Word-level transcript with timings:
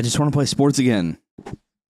I 0.00 0.02
just 0.02 0.18
want 0.18 0.32
to 0.32 0.34
play 0.34 0.46
sports 0.46 0.78
again. 0.78 1.18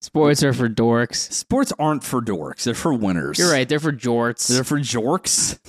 Sports 0.00 0.42
are 0.42 0.52
for 0.52 0.68
dorks. 0.68 1.32
Sports 1.32 1.72
aren't 1.78 2.02
for 2.02 2.20
dorks; 2.20 2.64
they're 2.64 2.74
for 2.74 2.92
winners. 2.92 3.38
You're 3.38 3.52
right. 3.52 3.68
They're 3.68 3.78
for 3.78 3.92
jorts. 3.92 4.48
They're 4.48 4.64
for 4.64 4.80
jorks. 4.80 5.60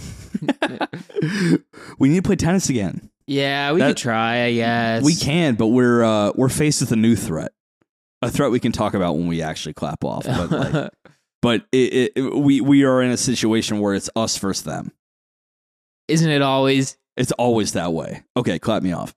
we 2.00 2.10
need 2.10 2.16
to 2.16 2.22
play 2.24 2.36
tennis 2.38 2.68
again. 2.68 3.12
yeah, 3.28 3.72
we 3.74 3.80
That- 3.80 3.90
could 3.90 3.98
try. 3.98 4.46
I 4.46 4.54
guess 4.56 5.04
We 5.04 5.14
can, 5.14 5.54
but 5.54 5.68
we're 5.68 6.04
uh, 6.04 6.32
we're 6.36 6.50
faced 6.50 6.82
with 6.82 6.92
a 6.92 6.96
new 6.96 7.16
threat, 7.16 7.52
a 8.24 8.32
threat 8.32 8.50
we 8.50 8.60
can 8.60 8.72
talk 8.72 8.96
about 8.96 9.18
when 9.18 9.28
we 9.28 9.44
actually 9.44 9.74
clap 9.74 10.04
off. 10.04 10.26
But 10.26 10.50
like, 10.50 10.90
but 11.44 11.66
it, 11.72 12.12
it, 12.16 12.22
we 12.36 12.60
we 12.60 12.84
are 12.86 13.04
in 13.04 13.12
a 13.12 13.18
situation 13.18 13.80
where 13.82 13.94
it's 13.94 14.10
us 14.16 14.36
versus 14.40 14.64
them. 14.64 14.92
Isn't 16.08 16.32
it 16.32 16.42
always? 16.42 16.98
It's 17.18 17.34
always 17.34 17.74
that 17.74 17.94
way. 17.94 18.24
Okay, 18.36 18.58
clap 18.58 18.82
me 18.82 18.94
off. 18.94 19.14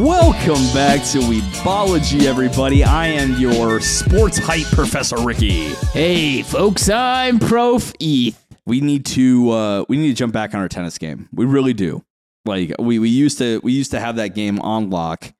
Welcome 0.00 0.64
back 0.72 1.04
to 1.10 1.18
Weebology, 1.18 2.22
everybody. 2.22 2.82
I 2.82 3.08
am 3.08 3.38
your 3.38 3.78
sports 3.82 4.38
hype 4.38 4.66
professor, 4.68 5.18
Ricky. 5.18 5.74
Hey, 5.92 6.40
folks, 6.40 6.88
I'm 6.88 7.38
Prof. 7.38 7.92
ETH. 8.00 8.42
We 8.64 8.80
need 8.80 9.04
to 9.06 9.50
uh, 9.50 9.84
we 9.90 9.98
need 9.98 10.08
to 10.08 10.14
jump 10.14 10.32
back 10.32 10.54
on 10.54 10.60
our 10.60 10.68
tennis 10.68 10.96
game. 10.96 11.28
We 11.34 11.44
really 11.44 11.74
do. 11.74 12.02
Like 12.46 12.72
we, 12.78 13.00
we 13.00 13.10
used 13.10 13.36
to 13.38 13.60
we 13.62 13.72
used 13.72 13.90
to 13.90 14.00
have 14.00 14.16
that 14.16 14.28
game 14.28 14.60
on 14.60 14.88
lock, 14.88 15.30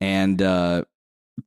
and 0.00 0.42
uh, 0.42 0.84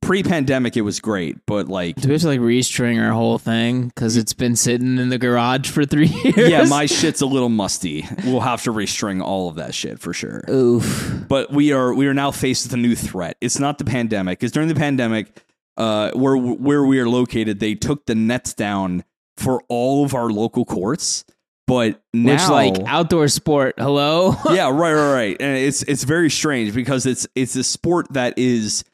pre-pandemic 0.00 0.76
it 0.76 0.82
was 0.82 1.00
great. 1.00 1.36
But 1.46 1.68
like, 1.68 1.96
Do 1.96 2.08
we 2.08 2.12
have 2.14 2.22
to 2.22 2.28
like 2.28 2.40
restring 2.40 3.02
our 3.02 3.12
whole 3.12 3.38
thing 3.38 3.88
because 3.88 4.16
it's 4.16 4.34
been 4.34 4.56
sitting 4.56 4.98
in 4.98 5.08
the 5.08 5.18
garage 5.18 5.70
for 5.70 5.84
three 5.84 6.06
years? 6.24 6.50
yeah, 6.50 6.64
my 6.64 6.86
shit's 6.86 7.20
a 7.20 7.26
little 7.26 7.48
musty. 7.48 8.06
We'll 8.24 8.40
have 8.40 8.62
to 8.64 8.72
restring 8.72 9.22
all 9.22 9.48
of 9.48 9.56
that 9.56 9.74
shit 9.74 9.98
for 9.98 10.12
sure. 10.12 10.44
oof. 10.50 11.24
but 11.28 11.50
we 11.50 11.72
are 11.72 11.94
we 11.94 12.06
are 12.06 12.14
now 12.14 12.30
faced 12.30 12.66
with 12.66 12.74
a 12.74 12.76
new 12.76 12.94
threat. 12.94 13.36
It's 13.40 13.58
not 13.58 13.78
the 13.78 13.84
pandemic, 13.84 14.38
because 14.38 14.52
during 14.52 14.68
the 14.68 14.74
pandemic, 14.74 15.44
uh, 15.76 16.10
where 16.12 16.36
where 16.36 16.84
we 16.84 16.98
are 17.00 17.08
located, 17.08 17.60
they 17.60 17.74
took 17.74 18.06
the 18.06 18.14
nets 18.14 18.54
down 18.54 19.04
for 19.36 19.62
all 19.68 20.04
of 20.04 20.14
our 20.14 20.30
local 20.30 20.64
courts. 20.64 21.24
But 21.66 22.00
now, 22.14 22.32
Which 22.32 22.48
like 22.48 22.88
outdoor 22.88 23.28
sport? 23.28 23.74
Hello. 23.76 24.34
yeah, 24.50 24.70
right, 24.70 24.94
right, 24.94 25.12
right, 25.12 25.36
and 25.38 25.56
it's 25.58 25.82
it's 25.82 26.04
very 26.04 26.30
strange 26.30 26.74
because 26.74 27.04
it's 27.04 27.26
it's 27.34 27.56
a 27.56 27.64
sport 27.64 28.06
that 28.14 28.38
is 28.38 28.84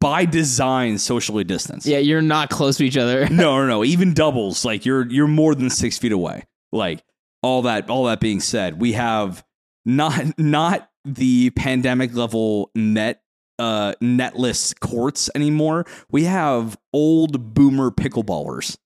by 0.00 0.24
design 0.24 0.98
socially 0.98 1.44
distanced. 1.44 1.86
yeah, 1.86 1.98
you're 1.98 2.22
not 2.22 2.50
close 2.50 2.76
to 2.76 2.84
each 2.84 2.96
other. 2.96 3.28
no, 3.30 3.58
no, 3.58 3.66
no. 3.66 3.84
Even 3.92 4.14
doubles, 4.14 4.64
like 4.64 4.86
you're 4.86 5.10
you're 5.10 5.26
more 5.26 5.54
than 5.54 5.70
six 5.70 5.98
feet 5.98 6.12
away. 6.12 6.44
Like 6.70 7.02
all 7.42 7.62
that, 7.62 7.90
all 7.90 8.04
that 8.04 8.20
being 8.20 8.40
said, 8.40 8.80
we 8.80 8.92
have 8.92 9.44
not 9.84 10.38
not 10.38 10.88
the 11.04 11.50
pandemic 11.50 12.14
level 12.14 12.70
net 12.74 13.22
uh 13.58 13.94
netless 14.00 14.78
courts 14.78 15.28
anymore. 15.34 15.84
We 16.10 16.24
have 16.24 16.78
old 16.92 17.54
boomer 17.54 17.90
pickleballers 17.90 18.76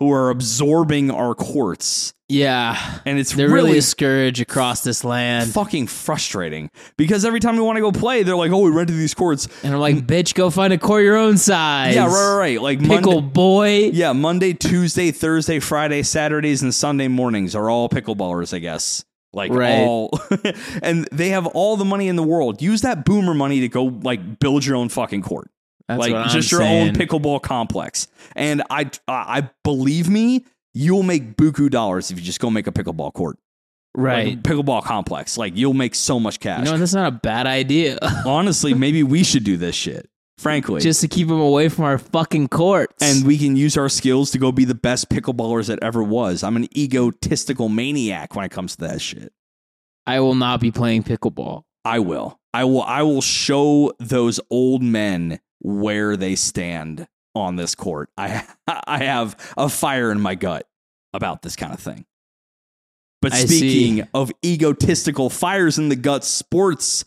who 0.00 0.12
are 0.12 0.30
absorbing 0.30 1.10
our 1.10 1.34
courts, 1.34 2.12
Yeah, 2.28 2.78
and 3.04 3.18
it's 3.18 3.32
they're 3.34 3.48
really. 3.48 3.68
really 3.70 3.78
a 3.78 3.82
scourge 3.82 4.40
across 4.40 4.82
this 4.84 5.02
land. 5.02 5.50
Fucking 5.52 5.86
frustrating 5.88 6.70
because 6.96 7.24
every 7.24 7.40
time 7.40 7.56
we 7.56 7.62
want 7.62 7.76
to 7.76 7.80
go 7.80 7.90
play, 7.90 8.22
they're 8.22 8.36
like, 8.36 8.52
"Oh, 8.52 8.58
we 8.60 8.70
rented 8.70 8.96
these 8.96 9.14
courts." 9.14 9.48
And 9.64 9.74
I'm 9.74 9.80
like, 9.80 10.06
bitch, 10.06 10.34
go 10.34 10.50
find 10.50 10.72
a 10.72 10.78
court 10.78 11.02
your 11.02 11.16
own 11.16 11.36
size. 11.36 11.94
Yeah, 11.94 12.06
right, 12.06 12.12
right, 12.12 12.38
right. 12.38 12.62
Like 12.62 12.80
Pickle 12.80 13.20
Monday, 13.22 13.32
boy. 13.32 13.90
Yeah, 13.92 14.12
Monday, 14.12 14.52
Tuesday, 14.52 15.10
Thursday, 15.10 15.58
Friday, 15.58 16.02
Saturdays, 16.02 16.62
and 16.62 16.72
Sunday 16.74 17.08
mornings 17.08 17.54
are 17.56 17.68
all 17.68 17.88
pickleballers, 17.88 18.54
I 18.54 18.58
guess. 18.60 19.04
Like 19.32 19.52
Right. 19.52 19.80
all, 19.80 20.18
and 20.82 21.06
they 21.12 21.30
have 21.30 21.46
all 21.48 21.76
the 21.76 21.84
money 21.84 22.08
in 22.08 22.16
the 22.16 22.22
world. 22.22 22.62
Use 22.62 22.80
that 22.82 23.04
boomer 23.04 23.34
money 23.34 23.60
to 23.60 23.68
go 23.68 23.84
like 24.02 24.38
build 24.38 24.64
your 24.64 24.76
own 24.76 24.88
fucking 24.88 25.22
court, 25.22 25.50
That's 25.88 26.00
like 26.00 26.30
just 26.30 26.52
your 26.52 26.60
saying. 26.60 26.88
own 26.90 26.94
pickleball 26.94 27.42
complex. 27.42 28.08
And 28.36 28.62
I, 28.70 28.90
I 29.08 29.48
believe 29.64 30.08
me, 30.08 30.44
you'll 30.74 31.02
make 31.02 31.36
buku 31.36 31.70
dollars 31.70 32.10
if 32.10 32.18
you 32.18 32.24
just 32.24 32.40
go 32.40 32.50
make 32.50 32.66
a 32.66 32.72
pickleball 32.72 33.12
court, 33.14 33.38
like 33.96 34.04
Right. 34.04 34.42
pickleball 34.42 34.82
complex. 34.84 35.38
Like 35.38 35.56
you'll 35.56 35.72
make 35.74 35.94
so 35.94 36.20
much 36.20 36.40
cash. 36.40 36.66
You 36.66 36.72
know, 36.72 36.78
that's 36.78 36.92
not 36.94 37.08
a 37.08 37.16
bad 37.16 37.46
idea. 37.46 37.98
Honestly, 38.26 38.74
maybe 38.74 39.02
we 39.02 39.24
should 39.24 39.44
do 39.44 39.56
this 39.56 39.74
shit. 39.74 40.08
Frankly, 40.36 40.80
Just 40.80 41.00
to 41.00 41.08
keep 41.08 41.26
them 41.26 41.40
away 41.40 41.68
from 41.68 41.84
our 41.84 41.98
fucking 41.98 42.46
courts. 42.48 42.94
and 43.02 43.26
we 43.26 43.36
can 43.38 43.56
use 43.56 43.76
our 43.76 43.88
skills 43.88 44.30
to 44.30 44.38
go 44.38 44.52
be 44.52 44.64
the 44.64 44.74
best 44.74 45.08
pickleballers 45.08 45.66
that 45.66 45.80
ever 45.82 46.00
was. 46.00 46.44
I'm 46.44 46.54
an 46.54 46.68
egotistical 46.78 47.68
maniac 47.68 48.36
when 48.36 48.44
it 48.44 48.50
comes 48.50 48.76
to 48.76 48.86
that 48.86 49.00
shit. 49.00 49.32
I 50.06 50.20
will 50.20 50.36
not 50.36 50.60
be 50.60 50.70
playing 50.70 51.02
pickleball. 51.02 51.64
I 51.84 51.98
will. 51.98 52.38
I 52.54 52.62
will 52.64 52.82
I 52.82 53.02
will 53.02 53.20
show 53.20 53.92
those 53.98 54.38
old 54.48 54.80
men 54.82 55.40
where 55.60 56.16
they 56.16 56.34
stand 56.34 57.06
on 57.34 57.56
this 57.56 57.74
court. 57.74 58.10
I 58.16 58.44
I 58.66 59.04
have 59.04 59.54
a 59.56 59.68
fire 59.68 60.10
in 60.10 60.20
my 60.20 60.34
gut 60.34 60.66
about 61.12 61.42
this 61.42 61.56
kind 61.56 61.72
of 61.72 61.80
thing. 61.80 62.04
But 63.20 63.32
I 63.32 63.44
speaking 63.44 64.04
see. 64.04 64.08
of 64.14 64.30
egotistical 64.44 65.28
fires 65.28 65.78
in 65.78 65.88
the 65.88 65.96
gut 65.96 66.24
sports 66.24 67.04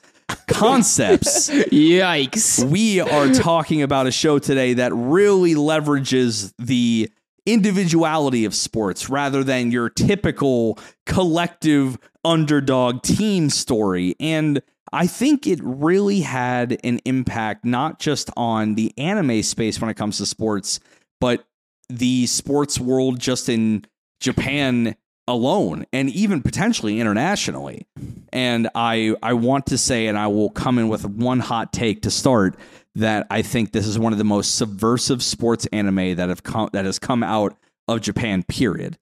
concepts, 0.48 1.50
Yikes. 1.72 2.64
we 2.70 3.00
are 3.00 3.30
talking 3.32 3.82
about 3.82 4.08
a 4.08 4.12
show 4.12 4.40
today 4.40 4.74
that 4.74 4.94
really 4.94 5.56
leverages 5.56 6.54
the 6.60 7.10
individuality 7.46 8.46
of 8.46 8.54
sports 8.54 9.10
rather 9.10 9.44
than 9.44 9.72
your 9.72 9.90
typical 9.90 10.78
collective 11.06 11.98
underdog 12.24 13.02
team 13.02 13.50
story. 13.50 14.16
And 14.20 14.62
I 14.92 15.08
think 15.08 15.48
it 15.48 15.60
really 15.64 16.22
had 16.22 16.78
an 16.84 17.00
impact 17.06 17.66
not 17.66 18.00
just 18.00 18.30
on 18.36 18.76
the 18.76 18.94
anime 18.98 19.44
space 19.44 19.80
when 19.80 19.90
it 19.90 19.96
comes 19.96 20.18
to 20.18 20.26
sports, 20.26 20.80
but 21.20 21.46
the 21.90 22.26
sports 22.26 22.80
world 22.80 23.20
just 23.20 23.50
in 23.50 23.86
Japan 24.20 24.96
alone 25.28 25.86
and 25.94 26.10
even 26.10 26.42
potentially 26.42 27.00
internationally. 27.00 27.88
And 28.34 28.70
I 28.76 29.16
I 29.22 29.34
want 29.34 29.68
to 29.68 29.78
say 29.78 30.08
and 30.08 30.18
I 30.18 30.28
will 30.28 30.50
come 30.50 30.78
in 30.78 30.88
with 30.90 31.06
one 31.06 31.40
hot 31.40 31.74
take 31.74 32.02
to 32.04 32.12
start 32.12 32.58
that 32.96 33.28
I 33.30 33.42
think 33.42 33.72
this 33.72 33.88
is 33.88 33.98
one 33.98 34.12
of 34.12 34.18
the 34.18 34.26
most 34.26 34.56
subversive 34.56 35.24
sports 35.24 35.66
anime 35.72 36.16
that 36.16 36.30
have 36.30 36.44
come 36.44 36.70
that 36.74 36.86
has 36.86 37.00
come 37.00 37.24
out 37.24 37.56
of 37.88 38.02
Japan 38.02 38.44
period. 38.44 38.98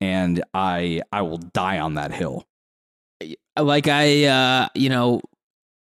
And 0.00 0.42
I 0.54 1.02
I 1.12 1.22
will 1.22 1.38
die 1.38 1.78
on 1.78 1.94
that 1.94 2.12
hill. 2.12 2.46
Like 3.60 3.86
I, 3.88 4.24
uh, 4.24 4.68
you 4.74 4.88
know, 4.88 5.20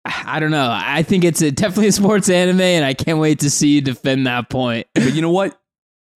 I 0.05 0.41
don't 0.41 0.51
know. 0.51 0.69
I 0.71 1.03
think 1.05 1.25
it's 1.25 1.41
a, 1.43 1.51
definitely 1.53 1.87
a 1.89 1.93
sports 1.93 2.29
anime, 2.29 2.61
and 2.61 2.85
I 2.85 2.93
can't 2.95 3.19
wait 3.19 3.41
to 3.41 3.51
see 3.51 3.69
you 3.69 3.81
defend 3.81 4.27
that 4.27 4.51
point. 4.51 4.87
But 4.95 5.15
you 5.15 5.23
know 5.23 5.31
what? 5.31 5.59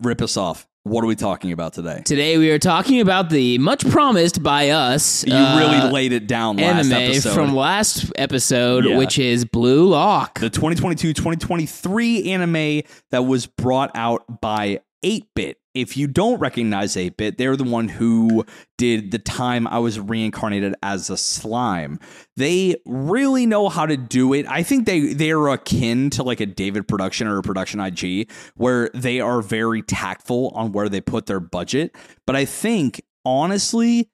Rip 0.02 0.20
us 0.22 0.36
off. 0.36 0.66
What 0.82 1.02
are 1.02 1.06
we 1.08 1.16
talking 1.16 1.50
about 1.50 1.72
today? 1.72 2.02
Today 2.04 2.38
we 2.38 2.50
are 2.52 2.60
talking 2.60 3.00
about 3.00 3.28
the 3.30 3.58
much 3.58 3.88
promised 3.90 4.40
by 4.42 4.70
us. 4.70 5.24
You 5.26 5.34
uh, 5.34 5.58
really 5.58 5.92
laid 5.92 6.12
it 6.12 6.28
down 6.28 6.58
last 6.58 6.86
anime 6.86 6.92
episode. 6.92 7.34
from 7.34 7.54
last 7.56 8.12
episode, 8.16 8.84
Yeah. 8.84 8.96
which 8.96 9.18
is 9.18 9.44
Blue 9.44 9.88
Lock. 9.88 10.38
the 10.38 10.48
2022-2023 10.50 12.26
anime 12.28 12.82
that 13.10 13.24
was 13.24 13.46
brought 13.46 13.90
out 13.96 14.40
by 14.40 14.80
8-Bit. 15.04 15.58
If 15.76 15.96
you 15.96 16.06
don't 16.06 16.38
recognize 16.38 16.96
8-Bit, 16.96 17.36
they're 17.36 17.54
the 17.54 17.64
one 17.64 17.88
who 17.88 18.46
did 18.78 19.10
the 19.10 19.18
time 19.18 19.66
I 19.66 19.78
was 19.78 20.00
reincarnated 20.00 20.74
as 20.82 21.10
a 21.10 21.18
slime. 21.18 22.00
They 22.36 22.76
really 22.86 23.44
know 23.44 23.68
how 23.68 23.84
to 23.84 23.96
do 23.96 24.32
it. 24.32 24.46
I 24.48 24.62
think 24.62 24.86
they 24.86 25.12
they're 25.12 25.48
akin 25.48 26.08
to 26.10 26.22
like 26.22 26.40
a 26.40 26.46
David 26.46 26.88
production 26.88 27.26
or 27.26 27.38
a 27.38 27.42
production 27.42 27.78
IG 27.78 28.30
where 28.54 28.90
they 28.94 29.20
are 29.20 29.42
very 29.42 29.82
tactful 29.82 30.48
on 30.54 30.72
where 30.72 30.88
they 30.88 31.02
put 31.02 31.26
their 31.26 31.40
budget. 31.40 31.94
But 32.26 32.36
I 32.36 32.46
think 32.46 33.02
honestly 33.26 34.08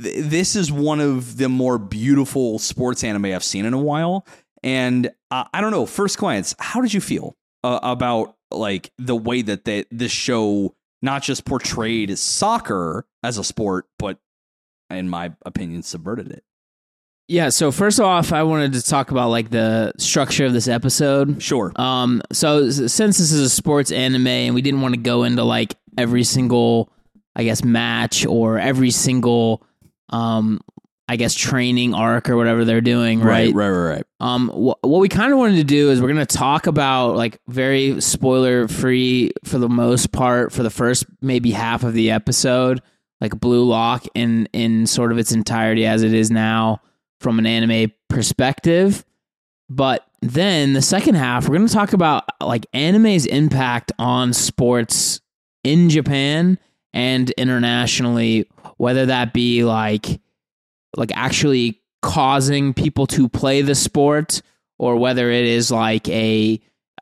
th- 0.00 0.24
this 0.24 0.54
is 0.54 0.70
one 0.70 1.00
of 1.00 1.36
the 1.36 1.48
more 1.48 1.78
beautiful 1.78 2.58
sports 2.58 3.02
anime 3.02 3.26
I've 3.26 3.44
seen 3.44 3.64
in 3.64 3.74
a 3.74 3.78
while. 3.78 4.24
And 4.62 5.10
uh, 5.30 5.44
I 5.52 5.60
don't 5.60 5.70
know, 5.70 5.86
first 5.86 6.18
glance, 6.18 6.54
how 6.58 6.80
did 6.80 6.94
you 6.94 7.00
feel 7.00 7.36
uh, 7.64 7.80
about 7.82 8.36
like 8.50 8.92
the 8.98 9.16
way 9.16 9.42
that 9.42 9.64
they, 9.64 9.84
this 9.90 10.12
show 10.12 10.74
not 11.02 11.22
just 11.22 11.44
portrayed 11.44 12.18
soccer 12.18 13.06
as 13.22 13.38
a 13.38 13.44
sport, 13.44 13.86
but 13.98 14.18
in 14.90 15.08
my 15.08 15.32
opinion, 15.44 15.82
subverted 15.82 16.30
it? 16.30 16.44
Yeah. 17.28 17.50
So 17.50 17.70
first 17.70 18.00
off, 18.00 18.32
I 18.32 18.42
wanted 18.42 18.72
to 18.72 18.82
talk 18.82 19.10
about 19.10 19.28
like 19.28 19.50
the 19.50 19.92
structure 19.98 20.46
of 20.46 20.54
this 20.54 20.66
episode. 20.66 21.42
Sure. 21.42 21.72
Um, 21.76 22.22
so 22.32 22.70
since 22.70 23.18
this 23.18 23.32
is 23.32 23.40
a 23.40 23.50
sports 23.50 23.92
anime 23.92 24.26
and 24.26 24.54
we 24.54 24.62
didn't 24.62 24.80
want 24.80 24.94
to 24.94 25.00
go 25.00 25.24
into 25.24 25.44
like 25.44 25.74
every 25.98 26.24
single, 26.24 26.90
I 27.36 27.44
guess, 27.44 27.62
match 27.62 28.24
or 28.24 28.58
every 28.58 28.90
single, 28.90 29.62
um, 30.08 30.60
I 31.08 31.16
guess 31.16 31.34
training 31.34 31.94
arc 31.94 32.28
or 32.28 32.36
whatever 32.36 32.64
they're 32.66 32.82
doing, 32.82 33.20
right? 33.20 33.52
right, 33.54 33.70
right, 33.70 33.94
right. 33.94 34.06
Um, 34.20 34.48
wh- 34.50 34.84
what 34.84 35.00
we 35.00 35.08
kind 35.08 35.32
of 35.32 35.38
wanted 35.38 35.56
to 35.56 35.64
do 35.64 35.90
is 35.90 36.02
we're 36.02 36.12
going 36.12 36.24
to 36.24 36.36
talk 36.36 36.66
about 36.66 37.16
like 37.16 37.40
very 37.48 37.98
spoiler 38.00 38.68
free 38.68 39.32
for 39.44 39.58
the 39.58 39.70
most 39.70 40.12
part 40.12 40.52
for 40.52 40.62
the 40.62 40.70
first 40.70 41.06
maybe 41.22 41.50
half 41.50 41.82
of 41.82 41.94
the 41.94 42.10
episode, 42.10 42.82
like 43.22 43.38
Blue 43.40 43.64
Lock 43.64 44.04
in 44.14 44.46
in 44.52 44.86
sort 44.86 45.10
of 45.10 45.18
its 45.18 45.32
entirety 45.32 45.86
as 45.86 46.02
it 46.02 46.12
is 46.12 46.30
now 46.30 46.82
from 47.20 47.38
an 47.38 47.46
anime 47.46 47.90
perspective. 48.10 49.04
But 49.70 50.06
then 50.20 50.72
the 50.72 50.82
second 50.82 51.14
half, 51.14 51.48
we're 51.48 51.56
going 51.56 51.68
to 51.68 51.74
talk 51.74 51.92
about 51.94 52.24
like 52.40 52.66
anime's 52.72 53.24
impact 53.26 53.92
on 53.98 54.32
sports 54.32 55.20
in 55.64 55.88
Japan 55.90 56.58
and 56.92 57.30
internationally, 57.32 58.48
whether 58.76 59.06
that 59.06 59.32
be 59.32 59.64
like 59.64 60.20
like 60.98 61.12
actually 61.14 61.80
causing 62.02 62.74
people 62.74 63.06
to 63.06 63.28
play 63.28 63.62
the 63.62 63.74
sport 63.74 64.42
or 64.78 64.96
whether 64.96 65.30
it 65.30 65.44
is 65.46 65.70
like 65.70 66.08
a 66.08 66.60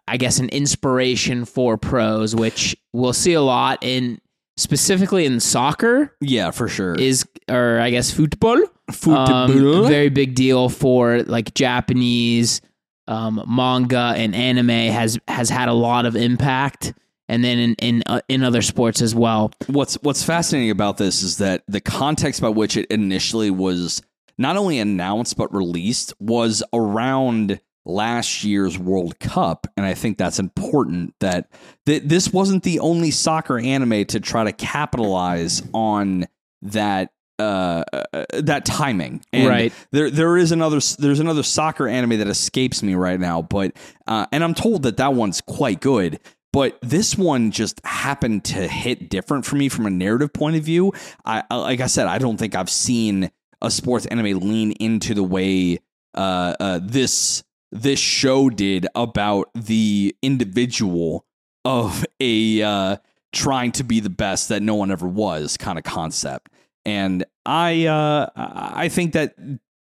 I 0.08 0.16
guess 0.18 0.38
an 0.38 0.48
inspiration 0.50 1.44
for 1.44 1.76
pros, 1.76 2.34
which 2.36 2.76
we'll 2.92 3.12
see 3.12 3.32
a 3.32 3.42
lot 3.42 3.78
in 3.82 4.20
specifically 4.56 5.26
in 5.26 5.40
soccer 5.40 6.14
Yeah, 6.20 6.50
for 6.52 6.68
sure. 6.68 6.94
is 6.94 7.26
or 7.50 7.80
I 7.80 7.90
guess 7.90 8.10
football. 8.12 8.58
Um, 8.58 8.92
Football? 8.92 9.88
very 9.88 10.10
big 10.10 10.36
deal 10.36 10.68
for 10.68 11.22
like 11.24 11.54
Japanese 11.54 12.60
um, 13.08 13.42
manga 13.48 14.14
and 14.16 14.32
anime 14.34 14.68
has 14.68 15.18
has 15.26 15.50
had 15.50 15.68
a 15.68 15.72
lot 15.72 16.06
of 16.06 16.14
impact, 16.16 16.92
and 17.28 17.44
then 17.44 17.58
in 17.58 17.74
in 17.74 18.02
uh, 18.06 18.20
in 18.28 18.42
other 18.42 18.62
sports 18.62 19.02
as 19.02 19.14
well. 19.14 19.52
what's 19.66 19.94
what's 20.02 20.22
fascinating 20.22 20.70
about 20.70 20.96
this 20.96 21.22
is 21.22 21.38
that 21.38 21.62
the 21.68 21.80
context 21.80 22.40
by 22.40 22.48
which 22.48 22.76
it 22.76 22.86
initially 22.90 23.50
was 23.50 24.02
not 24.38 24.56
only 24.56 24.78
announced 24.78 25.36
but 25.36 25.52
released 25.54 26.12
was 26.20 26.62
around 26.72 27.60
last 27.86 28.44
year's 28.44 28.78
World 28.78 29.18
Cup, 29.20 29.66
and 29.76 29.86
I 29.86 29.94
think 29.94 30.18
that's 30.18 30.38
important 30.38 31.14
that 31.20 31.48
th- 31.86 32.02
this 32.04 32.32
wasn't 32.32 32.64
the 32.64 32.80
only 32.80 33.10
soccer 33.10 33.58
anime 33.58 34.04
to 34.06 34.20
try 34.20 34.44
to 34.44 34.52
capitalize 34.52 35.62
on 35.72 36.26
that 36.62 37.10
uh, 37.38 37.84
uh, 37.92 38.24
that 38.32 38.64
timing. 38.64 39.22
And 39.32 39.48
Right. 39.48 39.72
There 39.92 40.10
there 40.10 40.36
is 40.36 40.52
another 40.52 40.80
there's 40.98 41.20
another 41.20 41.42
soccer 41.42 41.86
anime 41.86 42.18
that 42.18 42.28
escapes 42.28 42.82
me 42.82 42.94
right 42.94 43.20
now, 43.20 43.42
but 43.42 43.76
uh, 44.06 44.26
and 44.32 44.42
I'm 44.42 44.54
told 44.54 44.82
that 44.84 44.96
that 44.96 45.14
one's 45.14 45.40
quite 45.40 45.80
good. 45.80 46.18
But 46.56 46.78
this 46.80 47.18
one 47.18 47.50
just 47.50 47.84
happened 47.84 48.46
to 48.46 48.66
hit 48.66 49.10
different 49.10 49.44
for 49.44 49.56
me 49.56 49.68
from 49.68 49.84
a 49.84 49.90
narrative 49.90 50.32
point 50.32 50.56
of 50.56 50.62
view. 50.62 50.94
I 51.22 51.42
like 51.54 51.80
I 51.80 51.86
said, 51.86 52.06
I 52.06 52.16
don't 52.16 52.38
think 52.38 52.54
I've 52.54 52.70
seen 52.70 53.30
a 53.60 53.70
sports 53.70 54.06
anime 54.06 54.40
lean 54.40 54.72
into 54.72 55.12
the 55.12 55.22
way 55.22 55.80
uh, 56.14 56.54
uh, 56.58 56.80
this 56.82 57.44
this 57.72 58.00
show 58.00 58.48
did 58.48 58.86
about 58.94 59.50
the 59.54 60.16
individual 60.22 61.26
of 61.66 62.06
a 62.20 62.62
uh, 62.62 62.96
trying 63.34 63.72
to 63.72 63.84
be 63.84 64.00
the 64.00 64.08
best 64.08 64.48
that 64.48 64.62
no 64.62 64.76
one 64.76 64.90
ever 64.90 65.06
was 65.06 65.58
kind 65.58 65.76
of 65.76 65.84
concept. 65.84 66.48
And 66.86 67.26
I 67.44 67.84
uh, 67.84 68.30
I 68.34 68.88
think 68.88 69.12
that 69.12 69.34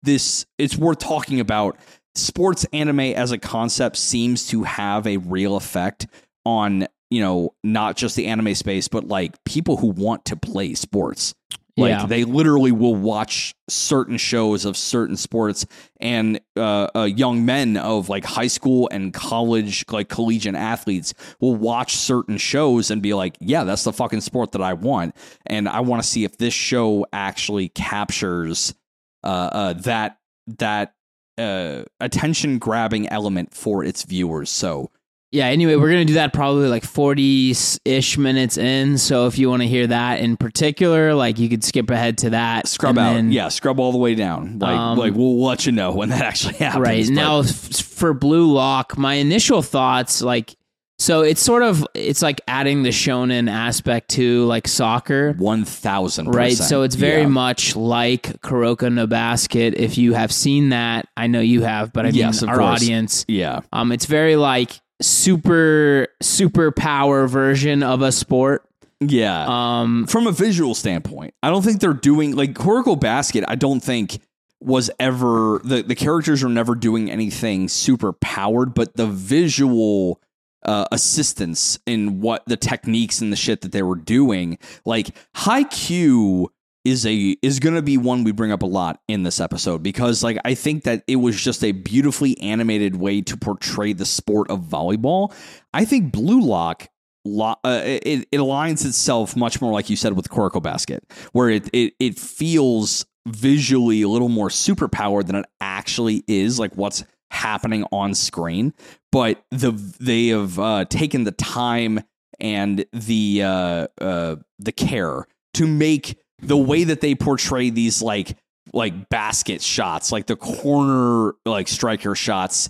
this 0.01 0.47
it's 0.57 0.75
worth 0.75 0.97
talking 0.97 1.39
about. 1.39 1.77
Sports 2.15 2.63
anime 2.73 2.99
as 2.99 3.31
a 3.31 3.39
concept 3.39 3.97
seems 3.97 4.47
to 4.47 4.63
have 4.63 5.07
a 5.07 5.17
real 5.17 5.55
effect 5.55 6.05
on 6.45 6.87
you 7.09 7.21
know 7.21 7.53
not 7.63 7.95
just 7.95 8.15
the 8.15 8.27
anime 8.27 8.55
space, 8.55 8.87
but 8.87 9.07
like 9.07 9.43
people 9.45 9.77
who 9.77 9.87
want 9.87 10.25
to 10.25 10.35
play 10.35 10.73
sports. 10.73 11.33
Like 11.75 11.89
Yeah. 11.89 12.05
they 12.05 12.23
literally 12.23 12.71
will 12.71 12.93
watch 12.95 13.55
certain 13.67 14.17
shows 14.17 14.63
of 14.63 14.77
certain 14.77 15.17
sports, 15.17 15.65
and 15.99 16.39
uh, 16.55 16.87
uh, 16.95 17.03
young 17.05 17.45
men 17.45 17.77
of 17.77 18.09
like 18.09 18.25
high 18.25 18.45
school 18.45 18.87
and 18.91 19.11
college, 19.11 19.83
like 19.89 20.07
collegiate 20.07 20.53
athletes, 20.53 21.15
will 21.39 21.55
watch 21.55 21.95
certain 21.95 22.37
shows 22.37 22.91
and 22.91 23.01
be 23.01 23.15
like, 23.15 23.37
"Yeah, 23.39 23.63
that's 23.63 23.85
the 23.85 23.93
fucking 23.93 24.21
sport 24.21 24.51
that 24.51 24.61
I 24.61 24.73
want," 24.73 25.15
and 25.47 25.67
I 25.67 25.79
want 25.79 26.03
to 26.03 26.07
see 26.07 26.23
if 26.25 26.37
this 26.37 26.53
show 26.53 27.07
actually 27.11 27.69
captures 27.69 28.75
uh, 29.23 29.27
uh, 29.51 29.73
that 29.73 30.19
that 30.59 30.93
uh, 31.39 31.85
attention 31.99 32.59
grabbing 32.59 33.07
element 33.09 33.51
for 33.55 33.83
its 33.83 34.03
viewers. 34.03 34.51
So 34.51 34.91
Yeah. 35.33 35.47
Anyway, 35.47 35.75
we're 35.75 35.89
gonna 35.89 36.06
do 36.06 36.13
that 36.13 36.31
probably 36.31 36.68
like 36.69 36.83
forty 36.85 37.53
ish 37.85 38.18
minutes 38.18 38.57
in. 38.57 38.97
So 38.97 39.27
if 39.27 39.38
you 39.38 39.50
want 39.50 39.63
to 39.63 39.68
hear 39.68 39.88
that 39.88 40.19
in 40.19 40.38
particular, 40.38 41.13
like 41.13 41.39
you 41.39 41.50
could 41.50 41.63
skip 41.63 41.89
ahead 41.89 42.19
to 42.19 42.30
that. 42.30 42.68
scrub 42.68 42.97
out, 42.97 43.15
then- 43.15 43.31
yeah, 43.31 43.50
scrub 43.50 43.80
all 43.80 43.91
the 43.91 43.97
way 43.97 44.15
down. 44.15 44.59
Like 44.59 44.77
Um, 44.77 44.97
like 44.97 45.13
we'll 45.13 45.44
let 45.44 45.65
you 45.65 45.71
know 45.71 45.91
when 45.91 46.09
that 46.09 46.21
actually 46.21 46.53
happens. 46.59 46.81
Right 46.88 47.06
but- 47.06 47.13
now, 47.13 47.39
f- 47.39 47.47
for 47.83 48.13
Blue 48.13 48.51
Lock, 48.53 48.97
my 48.97 49.15
initial 49.15 49.62
thoughts, 49.62 50.21
like, 50.21 50.56
so 51.00 51.21
it's 51.21 51.41
sort 51.41 51.63
of 51.63 51.86
it's 51.95 52.21
like 52.21 52.39
adding 52.47 52.83
the 52.83 52.89
shonen 52.89 53.50
aspect 53.50 54.09
to 54.12 54.45
like 54.45 54.68
soccer, 54.68 55.33
One 55.39 55.65
thousand 55.65 56.27
right? 56.29 56.53
So 56.56 56.83
it's 56.83 56.95
very 56.95 57.21
yeah. 57.24 57.27
much 57.27 57.75
like 57.75 58.39
Kuroko 58.41 58.94
no 58.94 59.07
Basket. 59.07 59.74
If 59.75 59.97
you 59.97 60.13
have 60.13 60.31
seen 60.31 60.69
that, 60.69 61.07
I 61.18 61.25
know 61.27 61.39
you 61.41 61.63
have, 61.63 61.91
but 61.91 62.06
I 62.06 62.09
mean 62.09 62.19
Yes, 62.19 62.44
of 62.44 62.50
our 62.50 62.59
course. 62.59 62.81
audience. 62.83 63.25
yeah, 63.27 63.62
Um, 63.74 63.91
it's 63.91 64.06
very 64.06 64.36
like 64.36 64.79
super 65.03 66.07
super 66.21 66.71
power 66.71 67.27
version 67.27 67.83
of 67.83 68.01
a 68.01 68.11
sport. 68.11 68.65
yeah. 69.00 69.45
Um, 69.47 70.07
From 70.07 70.27
a 70.27 70.31
visual 70.31 70.75
standpoint, 70.75 71.33
I 71.44 71.50
don't 71.50 71.61
think 71.61 71.81
they're 71.81 71.94
doing 71.94 72.35
like 72.35 72.53
Kuroko 72.53 73.00
Basket. 73.00 73.44
I 73.47 73.55
don't 73.55 73.81
think 73.81 74.19
was 74.61 74.89
ever 75.00 75.59
the 75.63 75.83
the 75.83 75.95
characters 75.95 76.44
are 76.44 76.50
never 76.50 76.73
doing 76.75 77.11
anything 77.11 77.67
super 77.67 78.13
powered, 78.13 78.73
but 78.73 78.95
the 78.95 79.07
visual 79.07 80.21
uh, 80.65 80.85
assistance 80.91 81.77
in 81.85 82.21
what 82.21 82.44
the 82.45 82.55
techniques 82.55 83.19
and 83.19 83.31
the 83.31 83.35
shit 83.35 83.61
that 83.61 83.73
they 83.73 83.83
were 83.83 83.97
doing, 83.97 84.57
like 84.85 85.09
Haikyuu 85.35 86.47
is 86.85 87.06
a 87.06 87.38
is 87.41 87.59
going 87.59 87.75
to 87.75 87.81
be 87.81 87.97
one 87.97 88.24
we 88.24 88.31
bring 88.31 88.51
up 88.51 88.62
a 88.62 88.68
lot 88.68 89.01
in 89.07 89.24
this 89.24 89.39
episode 89.39 89.81
because 89.81 90.24
like 90.24 90.38
I 90.44 90.53
think 90.53 90.83
that 90.83 91.03
it 91.07 91.18
was 91.18 91.39
just 91.41 91.63
a 91.63 91.71
beautifully 91.71 92.39
animated 92.39 92.95
way 92.95 93.21
to 93.21 93.38
portray 93.38 93.94
the 93.94 94.06
sport 94.06 94.50
of 94.50 94.62
volleyball. 94.62 95.33
I 95.74 95.85
think 95.85 96.12
Blue 96.12 96.41
Lock 96.41 96.89
lo- 97.25 97.56
uh, 97.63 97.81
it, 97.83 98.27
it 98.31 98.38
aligns 98.38 98.85
itself 98.85 99.35
much 99.35 99.62
more 99.62 99.71
like 99.71 99.89
you 99.89 99.95
said 99.95 100.13
with 100.13 100.30
Kuroko 100.30 100.62
Basket 100.62 101.03
where 101.31 101.50
it 101.50 101.69
it 101.74 101.94
it 102.00 102.19
feels 102.19 103.06
visually 103.27 104.01
a 104.01 104.09
little 104.09 104.29
more 104.29 104.50
superpowered 104.50 105.27
than 105.27 105.38
it 105.38 105.45
actually 105.62 106.24
is 106.27 106.59
like 106.59 106.75
what's 106.75 107.06
happening 107.31 107.86
on 107.91 108.13
screen 108.13 108.74
but 109.12 109.44
the 109.50 109.71
they 110.00 110.27
have 110.27 110.59
uh, 110.59 110.86
taken 110.86 111.24
the 111.24 111.31
time 111.31 112.01
and 112.39 112.86
the 112.91 113.41
uh, 113.44 113.88
uh, 114.01 114.36
the 114.59 114.71
care 114.71 115.25
to 115.53 115.68
make 115.68 116.18
the 116.47 116.57
way 116.57 116.83
that 116.83 117.01
they 117.01 117.15
portray 117.15 117.69
these 117.69 118.01
like 118.01 118.38
like 118.73 119.09
basket 119.09 119.62
shots, 119.62 120.12
like 120.12 120.27
the 120.27 120.35
corner 120.35 121.33
like 121.45 121.67
striker 121.67 122.15
shots 122.15 122.69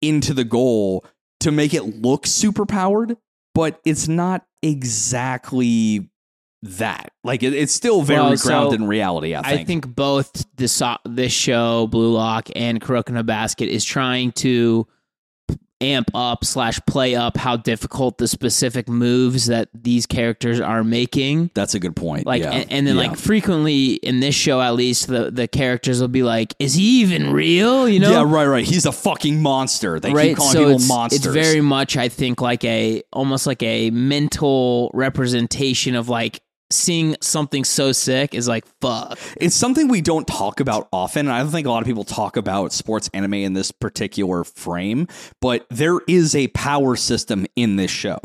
into 0.00 0.34
the 0.34 0.44
goal 0.44 1.04
to 1.40 1.50
make 1.50 1.74
it 1.74 1.82
look 2.02 2.26
super 2.26 2.66
powered, 2.66 3.16
but 3.54 3.80
it's 3.84 4.08
not 4.08 4.44
exactly 4.62 6.08
that. 6.62 7.12
Like 7.24 7.42
it, 7.42 7.52
it's 7.52 7.72
still 7.72 8.02
very 8.02 8.20
Well, 8.20 8.36
so 8.36 8.48
grounded 8.48 8.80
in 8.80 8.86
reality. 8.86 9.34
I 9.34 9.42
think. 9.42 9.60
I 9.60 9.64
think 9.64 9.94
both 9.94 10.46
this 10.56 10.80
uh, 10.80 10.98
this 11.04 11.32
show, 11.32 11.86
Blue 11.88 12.12
Lock, 12.12 12.48
and 12.54 12.80
Kuroko 12.80 13.10
no 13.10 13.22
Basket 13.22 13.68
is 13.68 13.84
trying 13.84 14.32
to 14.32 14.86
amp 15.82 16.10
up 16.14 16.44
slash 16.44 16.80
play 16.86 17.14
up 17.14 17.36
how 17.36 17.56
difficult 17.56 18.18
the 18.18 18.28
specific 18.28 18.88
moves 18.88 19.46
that 19.46 19.68
these 19.74 20.06
characters 20.06 20.60
are 20.60 20.84
making. 20.84 21.50
that's 21.54 21.74
a 21.74 21.80
good 21.80 21.96
point. 21.96 22.24
Like 22.26 22.42
yeah. 22.42 22.52
and, 22.52 22.72
and 22.72 22.86
then 22.86 22.96
Yeah. 22.96 23.08
like 23.08 23.18
frequently 23.18 23.94
in 23.94 24.20
this 24.20 24.34
show 24.34 24.60
at 24.60 24.74
least 24.74 25.08
the 25.08 25.30
the 25.30 25.48
characters 25.48 26.00
will 26.00 26.08
be 26.08 26.22
like, 26.22 26.54
is 26.58 26.74
he 26.74 27.00
even 27.00 27.32
real? 27.32 27.88
You 27.88 28.00
know? 28.00 28.10
yeah, 28.12 28.22
right, 28.24 28.46
right. 28.46 28.64
He's 28.64 28.86
a 28.86 28.92
fucking 28.92 29.42
monster. 29.42 29.98
They 30.00 30.12
right 30.12 30.28
keep 30.28 30.36
calling 30.38 30.52
so 30.52 30.58
people 30.60 30.74
it's, 30.76 30.88
monsters. 30.88 31.26
it's 31.26 31.34
very 31.34 31.60
much 31.60 31.96
i 31.96 32.08
think 32.08 32.40
like 32.40 32.64
a 32.64 33.02
almost 33.12 33.46
like 33.46 33.62
a 33.62 33.90
mental 33.90 34.90
representation 34.94 35.94
of 35.94 36.08
like 36.08 36.40
seeing 36.72 37.16
something 37.20 37.64
so 37.64 37.92
sick 37.92 38.34
is 38.34 38.48
like 38.48 38.64
fuck 38.80 39.18
It's 39.36 39.54
something 39.54 39.88
we 39.88 40.00
don't 40.00 40.26
talk 40.26 40.60
about 40.60 40.88
often. 40.92 41.26
And 41.26 41.34
I 41.34 41.40
don't 41.40 41.50
think 41.50 41.66
a 41.66 41.70
lot 41.70 41.82
of 41.82 41.86
people 41.86 42.04
talk 42.04 42.36
about 42.36 42.72
sports 42.72 43.10
anime 43.14 43.34
in 43.34 43.52
this 43.52 43.70
particular 43.70 44.44
frame, 44.44 45.08
but 45.40 45.66
there 45.70 46.00
is 46.08 46.34
a 46.34 46.48
power 46.48 46.96
system 46.96 47.46
in 47.56 47.76
this 47.76 47.90
show. 47.90 48.18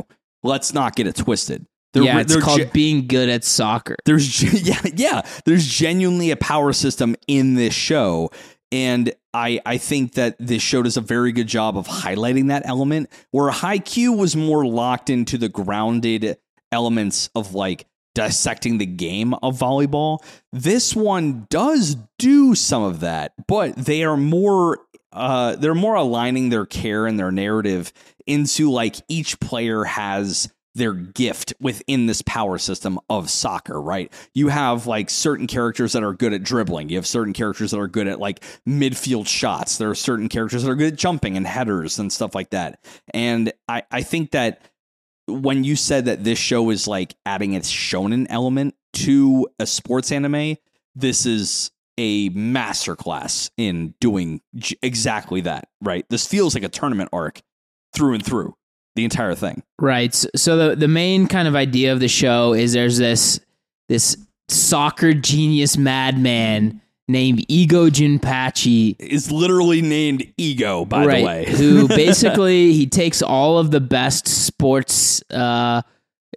Let's 0.43 0.73
not 0.73 0.95
get 0.95 1.07
it 1.07 1.15
twisted. 1.15 1.65
There, 1.93 2.03
yeah 2.03 2.19
it's 2.19 2.35
called 2.35 2.61
ge- 2.61 2.71
being 2.73 3.07
good 3.07 3.29
at 3.29 3.45
soccer 3.45 3.95
there's 4.05 4.43
yeah 4.67 4.81
yeah 4.93 5.21
there's 5.45 5.65
genuinely 5.65 6.31
a 6.31 6.35
power 6.35 6.73
system 6.73 7.15
in 7.27 7.55
this 7.55 7.73
show 7.73 8.29
and 8.71 9.13
I, 9.33 9.61
I 9.65 9.77
think 9.77 10.13
that 10.13 10.35
this 10.39 10.61
show 10.61 10.83
does 10.83 10.97
a 10.97 11.01
very 11.01 11.31
good 11.31 11.47
job 11.47 11.77
of 11.77 11.87
highlighting 11.87 12.47
that 12.47 12.63
element 12.65 13.09
where 13.31 13.51
Haikyuu 13.51 14.17
was 14.17 14.35
more 14.35 14.65
locked 14.65 15.09
into 15.09 15.37
the 15.37 15.47
grounded 15.47 16.37
elements 16.71 17.29
of 17.35 17.53
like 17.53 17.85
dissecting 18.17 18.79
the 18.79 18.85
game 18.87 19.35
of 19.35 19.59
volleyball. 19.59 20.23
This 20.51 20.95
one 20.95 21.45
does 21.51 21.97
do 22.17 22.55
some 22.55 22.81
of 22.81 23.01
that, 23.01 23.33
but 23.47 23.75
they 23.75 24.03
are 24.03 24.17
more 24.17 24.79
uh 25.13 25.55
they're 25.55 25.75
more 25.75 25.93
aligning 25.93 26.49
their 26.49 26.65
care 26.65 27.05
and 27.05 27.19
their 27.19 27.31
narrative 27.31 27.93
into 28.25 28.71
like 28.71 28.95
each 29.07 29.39
player 29.39 29.83
has 29.83 30.51
their 30.73 30.93
gift 30.93 31.53
within 31.59 32.07
this 32.07 32.23
power 32.23 32.57
system 32.57 32.99
of 33.07 33.29
soccer, 33.29 33.79
right? 33.79 34.11
You 34.33 34.47
have 34.47 34.87
like 34.87 35.11
certain 35.11 35.45
characters 35.45 35.93
that 35.93 36.03
are 36.03 36.13
good 36.13 36.33
at 36.33 36.41
dribbling. 36.41 36.89
You 36.89 36.97
have 36.97 37.05
certain 37.05 37.33
characters 37.33 37.69
that 37.69 37.79
are 37.79 37.87
good 37.87 38.07
at 38.07 38.19
like 38.19 38.43
midfield 38.67 39.27
shots. 39.27 39.77
There 39.77 39.91
are 39.91 39.95
certain 39.95 40.27
characters 40.27 40.63
that 40.63 40.71
are 40.71 40.75
good 40.75 40.93
at 40.93 40.99
jumping 40.99 41.37
and 41.37 41.45
headers 41.45 41.99
and 41.99 42.11
stuff 42.11 42.33
like 42.33 42.49
that. 42.49 42.83
And 43.13 43.53
I, 43.69 43.83
I 43.91 44.01
think 44.01 44.31
that 44.31 44.61
when 45.27 45.63
you 45.63 45.75
said 45.75 46.05
that 46.05 46.23
this 46.23 46.39
show 46.39 46.69
is 46.69 46.87
like 46.87 47.15
adding 47.25 47.53
its 47.53 47.71
shonen 47.71 48.27
element 48.29 48.75
to 48.93 49.47
a 49.59 49.65
sports 49.65 50.11
anime, 50.11 50.57
this 50.95 51.25
is 51.25 51.71
a 51.97 52.29
masterclass 52.31 53.49
in 53.57 53.93
doing 53.99 54.41
j- 54.55 54.77
exactly 54.81 55.41
that, 55.41 55.67
right? 55.81 56.05
This 56.09 56.25
feels 56.27 56.53
like 56.53 56.63
a 56.63 56.69
tournament 56.69 57.09
arc 57.11 57.41
through 57.93 58.13
and 58.15 58.25
through 58.25 58.55
the 58.95 59.03
entire 59.03 59.35
thing. 59.35 59.63
Right. 59.79 60.13
So 60.13 60.57
the 60.57 60.75
the 60.75 60.87
main 60.87 61.27
kind 61.27 61.47
of 61.47 61.55
idea 61.55 61.93
of 61.93 61.99
the 61.99 62.07
show 62.07 62.53
is 62.53 62.73
there's 62.73 62.97
this 62.97 63.39
this 63.89 64.17
soccer 64.49 65.13
genius 65.13 65.77
madman 65.77 66.81
named 67.07 67.45
Ego 67.47 67.89
Jinpachi. 67.89 68.95
Is 68.99 69.31
literally 69.31 69.81
named 69.81 70.31
Ego, 70.37 70.85
by 70.85 71.05
right, 71.05 71.19
the 71.19 71.25
way. 71.25 71.45
who 71.45 71.87
basically 71.87 72.73
he 72.73 72.87
takes 72.87 73.21
all 73.21 73.57
of 73.57 73.71
the 73.71 73.81
best 73.81 74.27
sports 74.27 75.21
uh 75.31 75.81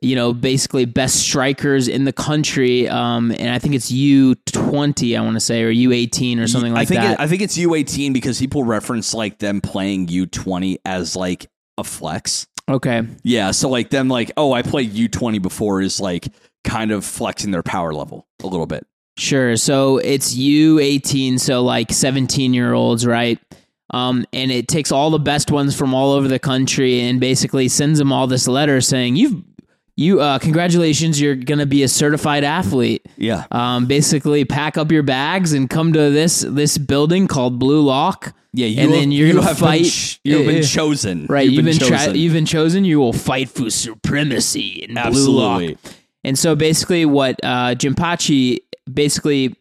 you 0.00 0.17
know, 0.17 0.33
basically 0.33 0.85
best 0.87 1.17
strikers 1.17 1.87
in 1.89 2.05
the 2.05 2.12
country. 2.12 2.89
Um, 2.89 3.33
and 3.33 3.50
I 3.50 3.59
think 3.59 3.75
it's 3.75 3.91
U 3.91 4.35
twenty, 4.47 5.17
I 5.17 5.23
want 5.23 5.35
to 5.35 5.41
say, 5.41 5.62
or 5.62 5.71
U 5.71 5.93
eighteen 5.93 6.39
or 6.39 6.47
something 6.47 6.73
like 6.73 6.83
I 6.83 6.85
think 6.87 7.00
that. 7.00 7.12
It, 7.12 7.21
I 7.21 7.27
think 7.27 7.43
it's 7.43 7.57
U 7.59 7.75
eighteen 7.75 8.12
because 8.12 8.39
people 8.39 8.65
reference 8.65 9.12
like 9.12 9.39
them 9.39 9.61
playing 9.61 10.09
U 10.09 10.27
twenty 10.27 10.79
as 10.85 11.17
like 11.17 11.49
a 11.77 11.85
flex. 11.85 12.47
okay. 12.69 13.03
Yeah, 13.23 13.50
so 13.50 13.69
like 13.69 13.91
them 13.91 14.09
like 14.09 14.33
oh 14.37 14.53
I 14.53 14.62
played 14.62 14.93
U 14.93 15.09
twenty 15.09 15.39
before 15.39 15.83
is 15.83 16.00
like 16.00 16.29
kind 16.65 16.93
of 16.93 17.05
flexing 17.05 17.50
their 17.50 17.62
power 17.62 17.93
level 17.93 18.27
a 18.43 18.47
little 18.47 18.67
bit. 18.67 18.87
Sure. 19.17 19.57
So 19.57 19.99
it's 19.99 20.35
you 20.35 20.79
18, 20.79 21.38
so 21.38 21.62
like 21.62 21.93
17 21.93 22.55
year 22.55 22.73
olds, 22.73 23.07
right? 23.07 23.38
Um, 23.93 24.25
and 24.33 24.50
it 24.50 24.69
takes 24.69 24.93
all 24.93 25.11
the 25.11 25.19
best 25.19 25.50
ones 25.50 25.76
from 25.76 25.95
all 25.95 26.12
over 26.12 26.29
the 26.29 26.38
country 26.38 27.00
and 27.00 27.19
basically 27.21 27.69
sends 27.69 27.99
them 27.99 28.12
all 28.12 28.26
this 28.29 28.47
letter 28.47 28.81
saying, 28.81 29.17
You've, 29.17 29.43
you, 29.97 30.21
uh, 30.21 30.38
congratulations, 30.38 31.21
you're 31.21 31.35
going 31.35 31.59
to 31.59 31.67
be 31.67 31.83
a 31.83 31.88
certified 31.88 32.45
athlete. 32.45 33.05
Yeah, 33.19 33.45
Um, 33.50 33.87
basically 33.87 34.45
pack 34.45 34.79
up 34.79 34.90
your 34.93 35.02
bags 35.02 35.52
and 35.52 35.69
come 35.69 35.93
to 35.93 36.11
this, 36.11 36.40
this 36.49 36.79
building 36.79 37.26
called 37.26 37.59
Blue 37.59 37.83
Lock. 37.83 38.33
yeah. 38.55 38.69
And 38.69 38.79
have- 38.79 38.90
then 38.93 39.12
you're 39.12 39.26
you 39.26 39.35
gonna 39.35 39.47
have 39.49 39.59
been 39.59 39.67
fight- 39.69 39.85
ch- 39.87 40.21
you've 40.25 40.47
been 40.47 40.62
chosen. 40.62 41.26
Right. 41.29 41.50
You've, 41.50 41.64
been, 41.64 41.76
tra- 41.76 41.88
chosen. 41.99 42.14
you've 42.14 42.33
been 42.33 42.47
chosen. 42.47 42.85
You 42.87 43.00
will 43.00 43.12
fight 43.12 43.50
for 43.50 43.69
supremacy 43.71 44.87
in 44.88 44.95
Blue 44.95 45.31
Lock. 45.37 45.62
Absolutely. 45.62 45.79
And 46.25 46.38
so 46.38 46.55
basically, 46.55 47.05
what 47.07 47.37
uh, 47.43 47.75
Jinpachi 47.75 48.59
basically 48.95 49.57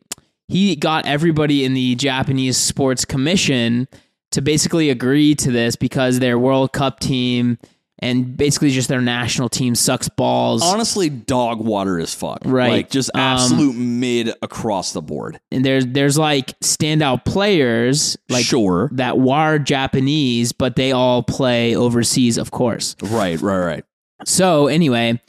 he 0.48 0.76
got 0.76 1.06
everybody 1.06 1.64
in 1.64 1.74
the 1.74 1.96
Japanese 1.96 2.58
Sports 2.58 3.06
Commission 3.06 3.88
to 4.32 4.42
basically 4.42 4.90
agree 4.90 5.36
to 5.36 5.52
this 5.52 5.76
because 5.76 6.20
their 6.20 6.38
World 6.38 6.74
Cup 6.74 7.00
team 7.00 7.58
and 8.02 8.38
basically 8.38 8.70
just 8.70 8.88
their 8.88 9.02
national 9.02 9.50
team 9.50 9.76
sucks 9.76 10.08
balls. 10.08 10.64
Honestly, 10.64 11.10
dog 11.10 11.60
water 11.60 12.00
is 12.00 12.14
fuck. 12.14 12.40
Right. 12.46 12.72
Like 12.72 12.90
just 12.90 13.12
Um, 13.14 13.22
absolute 13.22 13.76
mid 13.76 14.34
across 14.42 14.94
the 14.94 15.02
board. 15.02 15.40
and 15.52 15.66
there's 15.66 15.86
there's 15.86 16.18
like 16.18 16.58
standout 16.62 17.26
players 17.26 18.18
like 18.30 18.46
sure. 18.46 18.90
that 18.94 19.20
were 19.20 19.60
Japanese, 19.60 20.52
but 20.52 20.76
they 20.76 20.92
all 20.92 21.24
play 21.24 21.76
overseas, 21.76 22.38
of 22.38 22.52
course. 22.52 22.96
Right. 23.02 23.40
Right. 23.42 23.60
Right. 23.60 23.84
So 24.26 24.68
anyway, 24.68 25.22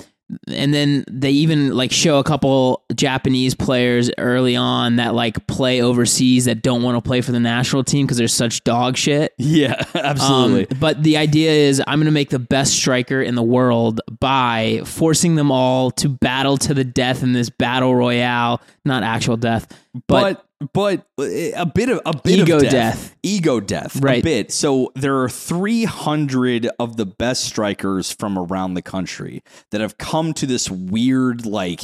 and 0.48 0.72
then 0.72 1.04
they 1.10 1.30
even 1.30 1.74
like 1.74 1.92
show 1.92 2.18
a 2.18 2.24
couple 2.24 2.82
Japanese 2.94 3.54
players 3.54 4.10
early 4.18 4.56
on 4.56 4.96
that 4.96 5.14
like 5.14 5.46
play 5.46 5.82
overseas 5.82 6.44
that 6.44 6.62
don't 6.62 6.82
want 6.82 6.96
to 6.96 7.06
play 7.06 7.20
for 7.20 7.32
the 7.32 7.40
national 7.40 7.84
team 7.84 8.06
because 8.06 8.18
they're 8.18 8.28
such 8.28 8.62
dog 8.64 8.96
shit. 8.96 9.34
Yeah. 9.38 9.82
Absolutely. 9.94 10.68
Um, 10.70 10.78
but 10.78 11.02
the 11.02 11.16
idea 11.16 11.50
is 11.50 11.82
I'm 11.86 11.98
going 11.98 12.06
to 12.06 12.12
make 12.12 12.30
the 12.30 12.38
best 12.38 12.74
striker 12.74 13.22
in 13.22 13.34
the 13.34 13.42
world 13.42 14.00
by 14.20 14.82
forcing 14.84 15.36
them 15.36 15.50
all 15.50 15.90
to 15.92 16.08
battle 16.08 16.56
to 16.58 16.74
the 16.74 16.84
death 16.84 17.22
in 17.22 17.32
this 17.32 17.50
battle 17.50 17.94
royale, 17.94 18.60
not 18.84 19.02
actual 19.02 19.36
death, 19.36 19.66
but, 20.06 20.34
but 20.34 20.46
but 20.72 21.06
uh, 21.18 21.24
a 21.56 21.66
bit 21.66 21.88
of 21.88 22.00
a 22.04 22.12
bit 22.16 22.40
Ego 22.40 22.56
of 22.56 22.62
death. 22.62 22.70
death. 22.72 23.16
ego 23.22 23.60
death 23.60 23.96
a 23.96 24.00
Right. 24.00 24.22
bit 24.24 24.52
so 24.52 24.92
there 24.94 25.20
are 25.22 25.28
300 25.28 26.68
of 26.78 26.96
the 26.96 27.06
best 27.06 27.44
strikers 27.44 28.12
from 28.12 28.38
around 28.38 28.74
the 28.74 28.82
country 28.82 29.42
that 29.70 29.80
have 29.80 29.98
come 29.98 30.32
to 30.34 30.46
this 30.46 30.70
weird 30.70 31.46
like 31.46 31.80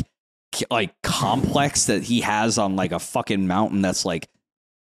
like 0.70 0.94
complex 1.02 1.86
that 1.86 2.04
he 2.04 2.20
has 2.22 2.58
on 2.58 2.76
like 2.76 2.92
a 2.92 2.98
fucking 2.98 3.46
mountain 3.46 3.82
that's 3.82 4.04
like 4.04 4.28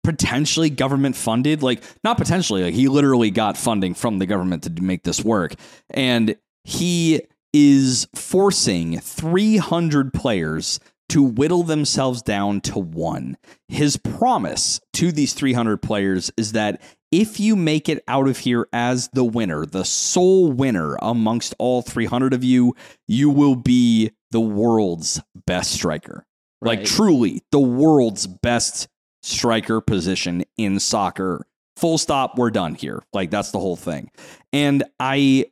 potentially 0.05 0.69
government 0.69 1.15
funded 1.17 1.63
like 1.63 1.83
not 2.03 2.19
potentially 2.19 2.63
like 2.65 2.75
he 2.75 2.89
literally 2.89 3.31
got 3.31 3.57
funding 3.57 3.95
from 3.95 4.19
the 4.19 4.27
government 4.27 4.63
to 4.65 4.83
make 4.83 5.05
this 5.05 5.23
work 5.25 5.55
and 5.91 6.37
he 6.65 7.21
is 7.55 8.09
forcing 8.15 8.99
300 8.99 10.13
players 10.13 10.81
to 11.13 11.23
whittle 11.23 11.63
themselves 11.63 12.23
down 12.23 12.59
to 12.59 12.79
one. 12.79 13.37
His 13.69 13.99
promise 13.99 14.81
to 14.95 15.13
these 15.13 15.35
300 15.35 15.83
players 15.83 16.33
is 16.39 16.53
that 16.53 16.81
if 17.11 17.39
you 17.39 17.55
make 17.55 17.91
it 17.91 18.03
out 18.09 18.29
of 18.29 18.39
here 18.39 18.67
as 18.73 19.11
the 19.13 19.23
winner, 19.23 19.67
the 19.67 19.85
sole 19.85 20.51
winner 20.51 20.97
amongst 21.03 21.55
all 21.59 21.83
300 21.83 22.33
of 22.33 22.43
you, 22.43 22.75
you 23.07 23.29
will 23.29 23.57
be 23.57 24.13
the 24.31 24.41
world's 24.41 25.21
best 25.47 25.73
striker. 25.73 26.25
Like 26.63 26.85
truly 26.85 27.43
the 27.51 27.61
world's 27.61 28.27
best 28.27 28.89
striker 29.23 29.83
position 29.83 30.45
in 30.57 30.81
soccer. 30.81 31.47
Full 31.77 31.99
stop, 31.99 32.39
we're 32.39 32.51
done 32.51 32.75
here. 32.75 33.03
Like 33.13 33.31
that's 33.31 33.51
the 33.51 33.61
whole 33.61 33.77
thing. 33.77 34.11
And 34.51 34.83
I 34.99 35.45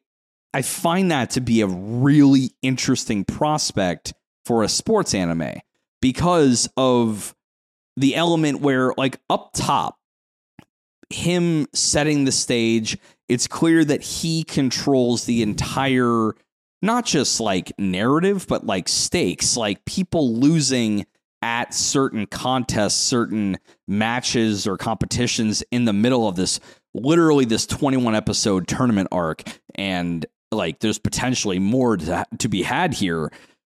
I 0.54 0.62
find 0.62 1.10
that 1.10 1.30
to 1.32 1.42
be 1.42 1.60
a 1.60 1.66
really 1.66 2.52
interesting 2.62 3.26
prospect 3.26 4.14
for 4.50 4.64
a 4.64 4.68
sports 4.68 5.14
anime 5.14 5.52
because 6.02 6.68
of 6.76 7.36
the 7.96 8.16
element 8.16 8.60
where 8.60 8.92
like 8.96 9.20
up 9.30 9.52
top 9.54 9.96
him 11.08 11.68
setting 11.72 12.24
the 12.24 12.32
stage 12.32 12.98
it's 13.28 13.46
clear 13.46 13.84
that 13.84 14.02
he 14.02 14.42
controls 14.42 15.24
the 15.24 15.40
entire 15.40 16.32
not 16.82 17.06
just 17.06 17.38
like 17.38 17.72
narrative 17.78 18.44
but 18.48 18.66
like 18.66 18.88
stakes 18.88 19.56
like 19.56 19.84
people 19.84 20.34
losing 20.34 21.06
at 21.42 21.72
certain 21.72 22.26
contests 22.26 22.94
certain 22.94 23.56
matches 23.86 24.66
or 24.66 24.76
competitions 24.76 25.62
in 25.70 25.84
the 25.84 25.92
middle 25.92 26.26
of 26.26 26.34
this 26.34 26.58
literally 26.92 27.44
this 27.44 27.66
21 27.66 28.16
episode 28.16 28.66
tournament 28.66 29.06
arc. 29.12 29.42
And 29.76 30.26
like 30.50 30.80
there's 30.80 30.98
potentially 30.98 31.60
more 31.60 31.96
to, 31.96 32.26
to 32.38 32.48
be 32.48 32.62
had 32.62 32.94
here 32.94 33.30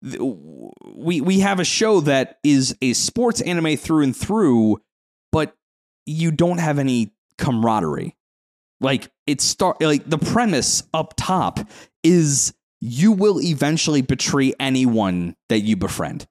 we 0.03 1.21
we 1.21 1.41
have 1.41 1.61
a 1.61 1.65
show 1.65 2.01
that 2.01 2.39
is 2.43 2.77
a 2.81 2.95
sports 2.95 3.41
anime 3.43 3.77
through 3.77 4.03
and 4.03 4.17
through 4.17 4.81
but 5.33 5.55
you 6.07 6.31
don't 6.31 6.59
have 6.59 6.79
any 6.79 7.13
camaraderie. 7.39 8.17
Like 8.81 9.11
it 9.27 9.41
start 9.41 9.81
like 9.83 10.09
the 10.09 10.19
premise 10.19 10.83
up 10.95 11.15
top 11.17 11.61
is 12.03 12.55
you 12.81 13.13
will 13.13 13.41
eventually 13.41 14.01
betray 14.01 14.55
anyone 14.59 15.37
that 15.51 15.61
you 15.61 15.77
befriend 15.77 16.27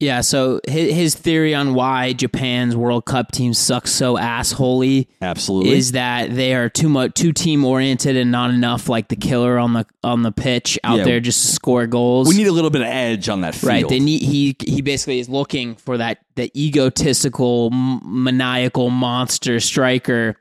yeah. 0.00 0.20
So 0.20 0.60
his, 0.68 0.94
his 0.94 1.14
theory 1.14 1.54
on 1.54 1.74
why 1.74 2.12
Japan's 2.12 2.76
World 2.76 3.04
Cup 3.04 3.32
team 3.32 3.52
sucks 3.54 3.90
so 3.90 4.16
assholey 4.16 5.08
absolutely 5.20 5.72
is 5.76 5.92
that 5.92 6.34
they 6.34 6.54
are 6.54 6.68
too 6.68 6.88
much 6.88 7.14
too 7.14 7.32
team 7.32 7.64
oriented 7.64 8.16
and 8.16 8.30
not 8.30 8.50
enough 8.50 8.88
like 8.88 9.08
the 9.08 9.16
killer 9.16 9.58
on 9.58 9.72
the 9.72 9.86
on 10.04 10.22
the 10.22 10.32
pitch 10.32 10.78
out 10.84 10.98
Yeah. 10.98 11.04
there 11.04 11.20
just 11.20 11.40
to 11.42 11.46
score 11.52 11.86
goals. 11.86 12.28
we 12.28 12.36
need 12.36 12.46
a 12.46 12.52
little 12.52 12.70
bit 12.70 12.82
of 12.82 12.86
edge 12.88 13.28
on 13.28 13.40
that 13.42 13.54
field 13.54 13.68
Right. 13.68 13.88
They 13.88 13.98
need 14.00 14.22
he 14.22 14.56
he 14.64 14.82
basically 14.82 15.18
is 15.18 15.28
looking 15.28 15.74
for 15.76 15.96
that 15.98 16.18
the 16.36 16.50
egotistical 16.58 17.70
m- 17.72 18.00
maniacal 18.24 18.90
monster 18.90 19.60
striker. 19.60 20.36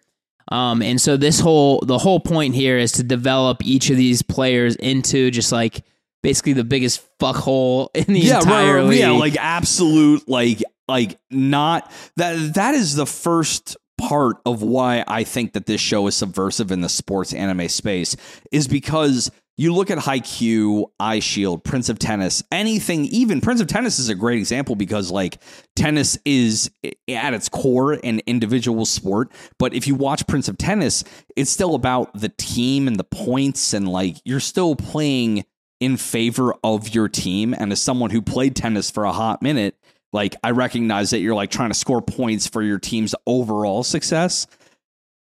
Um 0.49 0.81
and 0.81 0.99
so 1.01 1.17
this 1.17 1.39
whole 1.39 1.81
the 1.85 1.97
whole 1.97 2.19
point 2.19 2.55
here 2.55 2.77
is 2.77 2.91
to 2.93 3.03
develop 3.03 3.65
each 3.65 3.89
of 3.89 3.97
these 3.97 4.21
players 4.21 4.75
into 4.77 5.29
just 5.31 5.51
like 5.51 5.83
basically 6.27 6.51
the 6.51 6.65
biggest 6.65 7.01
fuckhole 7.19 7.87
in 7.95 8.13
the 8.13 8.19
yeah, 8.19 8.39
entire 8.39 8.75
right, 8.75 8.81
right, 8.81 8.89
league. 8.89 8.99
yeah, 8.99 9.11
like 9.11 9.37
absolute, 9.37 10.27
like 10.27 10.61
like 10.89 11.17
not 11.31 11.89
that. 12.17 12.55
That 12.55 12.75
is 12.75 12.95
the 12.95 13.05
first 13.05 13.77
part 13.97 14.35
of 14.45 14.61
why 14.61 15.05
I 15.07 15.23
think 15.23 15.53
that 15.53 15.67
this 15.67 15.79
show 15.79 16.05
is 16.07 16.17
subversive 16.17 16.69
in 16.69 16.81
the 16.81 16.89
sports 16.89 17.33
anime 17.33 17.69
space 17.69 18.17
is 18.51 18.67
because 18.67 19.31
you 19.55 19.73
look 19.73 19.89
at 19.89 19.97
Haikyuu, 19.97 20.85
Eye 20.99 21.19
Shield, 21.19 21.63
Prince 21.63 21.87
of 21.87 21.97
Tennis, 21.97 22.43
anything, 22.51 23.05
even 23.05 23.39
Prince 23.39 23.61
of 23.61 23.67
Tennis 23.67 23.97
is 23.97 24.09
a 24.09 24.13
great 24.13 24.37
example 24.37 24.75
because 24.75 25.09
like 25.09 25.41
tennis 25.77 26.17
is 26.25 26.69
at 27.09 27.33
its 27.33 27.47
core 27.47 27.93
an 27.93 28.19
individual 28.27 28.85
sport. 28.85 29.31
But 29.57 29.73
if 29.73 29.87
you 29.87 29.95
watch 29.95 30.27
Prince 30.27 30.49
of 30.49 30.57
Tennis, 30.57 31.05
it's 31.37 31.49
still 31.49 31.73
about 31.73 32.13
the 32.19 32.29
team 32.37 32.87
and 32.87 32.97
the 32.97 33.05
points 33.05 33.73
and 33.73 33.87
like 33.87 34.17
you're 34.25 34.41
still 34.41 34.75
playing 34.75 35.45
in 35.79 35.97
favor 35.97 36.53
of 36.63 36.93
your 36.93 37.07
team. 37.09 37.53
And 37.57 37.71
as 37.71 37.81
someone 37.81 38.09
who 38.09 38.21
played 38.21 38.55
tennis 38.55 38.89
for 38.89 39.05
a 39.05 39.11
hot 39.11 39.41
minute, 39.41 39.75
like 40.13 40.35
I 40.43 40.51
recognize 40.51 41.11
that 41.11 41.19
you're 41.19 41.35
like 41.35 41.51
trying 41.51 41.69
to 41.69 41.75
score 41.75 42.01
points 42.01 42.47
for 42.47 42.61
your 42.63 42.79
team's 42.79 43.13
overall 43.25 43.83
success. 43.83 44.47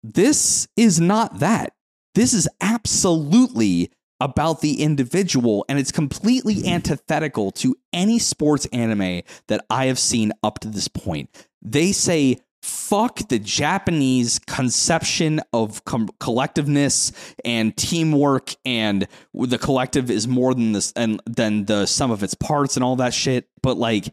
This 0.03 0.67
is 0.77 1.01
not 1.01 1.41
that. 1.41 1.75
This 2.15 2.33
is 2.33 2.49
absolutely 2.61 3.91
about 4.21 4.61
the 4.61 4.83
individual, 4.83 5.65
and 5.69 5.79
it's 5.79 5.93
completely 5.93 6.67
antithetical 6.67 7.51
to 7.53 7.75
any 7.93 8.19
sports 8.19 8.67
anime 8.73 9.23
that 9.49 9.65
I 9.71 9.87
have 9.87 9.99
seen 9.99 10.33
up 10.43 10.59
to 10.61 10.69
this 10.69 10.89
point. 10.89 11.31
They 11.63 11.93
say, 11.93 12.39
fuck 12.63 13.29
the 13.29 13.39
Japanese 13.39 14.39
conception 14.39 15.41
of 15.53 15.85
com- 15.85 16.11
collectiveness 16.21 17.13
and 17.45 17.77
teamwork, 17.77 18.55
and 18.65 19.07
the 19.35 19.59
collective 19.59 20.11
is 20.11 20.29
more 20.29 20.55
than 20.55 20.73
this 20.73 20.93
and 20.97 21.21
than 21.27 21.65
the 21.65 21.87
sum 21.87 22.11
of 22.11 22.23
its 22.23 22.35
parts 22.35 22.77
and 22.77 22.85
all 22.85 22.97
that 22.97 23.15
shit. 23.15 23.49
But 23.63 23.77
like, 23.77 24.13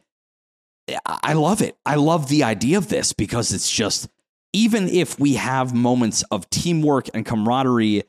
I 1.06 1.34
love 1.34 1.62
it. 1.62 1.78
I 1.86 1.96
love 1.96 2.30
the 2.30 2.44
idea 2.44 2.78
of 2.78 2.90
this 2.90 3.14
because 3.14 3.54
it's 3.54 3.72
just 3.72 4.08
even 4.54 4.88
if 4.88 5.20
we 5.20 5.36
have 5.36 5.74
moments 5.74 6.24
of 6.32 6.50
teamwork 6.50 7.10
and 7.14 7.26
camaraderie 7.26 8.04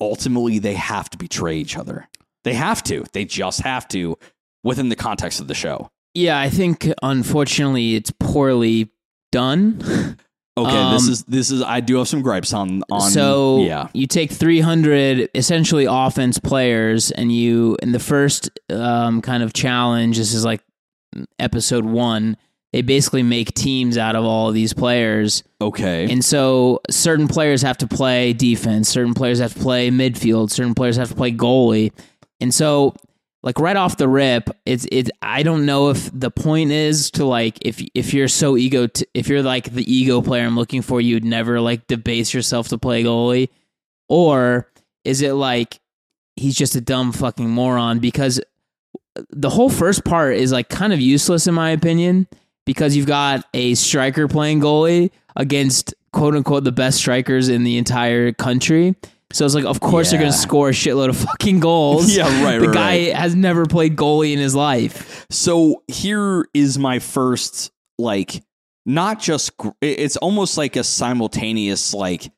ultimately 0.00 0.58
they 0.58 0.74
have 0.74 1.08
to 1.10 1.18
betray 1.18 1.56
each 1.56 1.76
other. 1.76 2.08
They 2.44 2.54
have 2.54 2.82
to. 2.84 3.04
They 3.12 3.24
just 3.24 3.60
have 3.60 3.88
to 3.88 4.18
within 4.62 4.88
the 4.88 4.96
context 4.96 5.40
of 5.40 5.48
the 5.48 5.54
show. 5.54 5.90
Yeah, 6.14 6.38
I 6.38 6.48
think 6.48 6.90
unfortunately 7.02 7.94
it's 7.94 8.12
poorly 8.18 8.90
done. 9.30 10.16
Okay, 10.58 10.74
um, 10.74 10.94
this 10.94 11.06
is 11.06 11.22
this 11.24 11.50
is 11.50 11.60
I 11.60 11.80
do 11.80 11.96
have 11.96 12.08
some 12.08 12.22
gripes 12.22 12.54
on 12.54 12.82
on 12.90 13.10
So 13.10 13.64
yeah. 13.64 13.88
you 13.92 14.06
take 14.06 14.32
300 14.32 15.28
essentially 15.34 15.84
offense 15.84 16.38
players 16.38 17.10
and 17.10 17.30
you 17.30 17.76
in 17.82 17.92
the 17.92 17.98
first 17.98 18.48
um, 18.70 19.20
kind 19.20 19.42
of 19.42 19.52
challenge 19.52 20.16
this 20.16 20.32
is 20.32 20.46
like 20.46 20.62
episode 21.38 21.84
1 21.84 22.38
they 22.72 22.82
basically 22.82 23.22
make 23.22 23.54
teams 23.54 23.96
out 23.96 24.16
of 24.16 24.24
all 24.24 24.48
of 24.48 24.54
these 24.54 24.74
players. 24.74 25.42
Okay. 25.62 26.10
And 26.10 26.22
so 26.22 26.80
certain 26.90 27.26
players 27.28 27.62
have 27.62 27.78
to 27.78 27.86
play 27.86 28.34
defense, 28.34 28.88
certain 28.88 29.14
players 29.14 29.38
have 29.38 29.54
to 29.54 29.60
play 29.60 29.90
midfield, 29.90 30.50
certain 30.50 30.74
players 30.74 30.96
have 30.96 31.08
to 31.08 31.14
play 31.14 31.32
goalie. 31.32 31.92
And 32.40 32.52
so 32.52 32.94
like 33.46 33.60
right 33.60 33.76
off 33.76 33.96
the 33.96 34.08
rip, 34.08 34.50
it's 34.66 34.88
it's 34.90 35.08
I 35.22 35.44
don't 35.44 35.66
know 35.66 35.90
if 35.90 36.10
the 36.12 36.32
point 36.32 36.72
is 36.72 37.12
to 37.12 37.24
like 37.24 37.58
if 37.62 37.80
if 37.94 38.12
you're 38.12 38.26
so 38.26 38.56
ego 38.56 38.88
t- 38.88 39.06
if 39.14 39.28
you're 39.28 39.44
like 39.44 39.72
the 39.72 39.90
ego 39.90 40.20
player 40.20 40.44
I'm 40.44 40.56
looking 40.56 40.82
for, 40.82 41.00
you'd 41.00 41.24
never 41.24 41.60
like 41.60 41.86
debase 41.86 42.34
yourself 42.34 42.66
to 42.68 42.78
play 42.78 43.04
goalie, 43.04 43.48
or 44.08 44.68
is 45.04 45.22
it 45.22 45.34
like 45.34 45.78
he's 46.34 46.56
just 46.56 46.74
a 46.74 46.80
dumb 46.80 47.12
fucking 47.12 47.48
moron 47.48 48.00
because 48.00 48.40
the 49.30 49.48
whole 49.48 49.70
first 49.70 50.04
part 50.04 50.34
is 50.34 50.50
like 50.50 50.68
kind 50.68 50.92
of 50.92 51.00
useless 51.00 51.46
in 51.46 51.54
my 51.54 51.70
opinion 51.70 52.26
because 52.64 52.96
you've 52.96 53.06
got 53.06 53.46
a 53.54 53.76
striker 53.76 54.26
playing 54.26 54.60
goalie 54.60 55.12
against 55.36 55.94
quote 56.12 56.34
unquote 56.34 56.64
the 56.64 56.72
best 56.72 56.98
strikers 56.98 57.48
in 57.48 57.62
the 57.62 57.78
entire 57.78 58.32
country. 58.32 58.96
So 59.32 59.44
it's 59.44 59.54
like, 59.54 59.64
of 59.64 59.80
course, 59.80 60.06
yeah. 60.06 60.18
they're 60.18 60.24
going 60.24 60.32
to 60.32 60.38
score 60.38 60.68
a 60.68 60.72
shitload 60.72 61.08
of 61.08 61.16
fucking 61.16 61.60
goals. 61.60 62.10
yeah, 62.16 62.44
right. 62.44 62.58
The 62.58 62.68
right, 62.68 62.74
guy 62.74 62.90
right. 63.06 63.14
has 63.14 63.34
never 63.34 63.66
played 63.66 63.96
goalie 63.96 64.32
in 64.32 64.38
his 64.38 64.54
life. 64.54 65.26
So 65.30 65.82
here 65.88 66.46
is 66.54 66.78
my 66.78 67.00
first, 67.00 67.72
like, 67.98 68.42
not 68.86 69.20
just, 69.20 69.52
it's 69.82 70.16
almost 70.16 70.56
like 70.56 70.76
a 70.76 70.84
simultaneous, 70.84 71.92
like, 71.92 72.30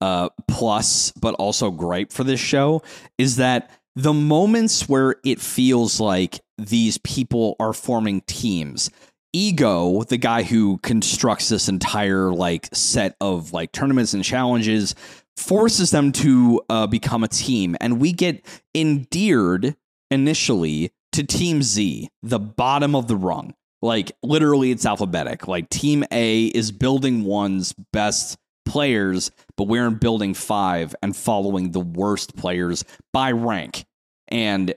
uh, 0.00 0.28
plus, 0.46 1.12
but 1.12 1.34
also 1.34 1.70
gripe 1.70 2.12
for 2.12 2.22
this 2.22 2.40
show 2.40 2.82
is 3.16 3.36
that 3.36 3.70
the 3.94 4.12
moments 4.12 4.88
where 4.88 5.16
it 5.24 5.40
feels 5.40 5.98
like 5.98 6.40
these 6.58 6.98
people 6.98 7.56
are 7.58 7.72
forming 7.72 8.20
teams, 8.22 8.90
ego 9.32 10.02
the 10.04 10.16
guy 10.16 10.42
who 10.42 10.78
constructs 10.78 11.48
this 11.48 11.68
entire 11.68 12.32
like 12.32 12.68
set 12.72 13.16
of 13.20 13.52
like 13.52 13.70
tournaments 13.72 14.14
and 14.14 14.24
challenges 14.24 14.94
forces 15.36 15.90
them 15.90 16.12
to 16.12 16.62
uh, 16.68 16.86
become 16.86 17.22
a 17.22 17.28
team 17.28 17.76
and 17.80 18.00
we 18.00 18.12
get 18.12 18.44
endeared 18.74 19.76
initially 20.10 20.92
to 21.12 21.22
team 21.24 21.62
z 21.62 22.08
the 22.22 22.38
bottom 22.38 22.94
of 22.94 23.08
the 23.08 23.16
rung. 23.16 23.54
Like 23.82 24.12
literally 24.22 24.70
it's 24.70 24.86
alphabetic. 24.86 25.46
Like 25.46 25.68
team 25.68 26.04
a 26.10 26.46
is 26.46 26.72
building 26.72 27.24
one's 27.24 27.74
best 27.92 28.38
players 28.64 29.30
but 29.56 29.68
we're 29.68 29.86
in 29.86 29.94
building 29.94 30.34
five 30.34 30.94
and 31.02 31.16
following 31.16 31.70
the 31.70 31.80
worst 31.80 32.36
players 32.36 32.84
by 33.12 33.32
rank. 33.32 33.84
And 34.28 34.74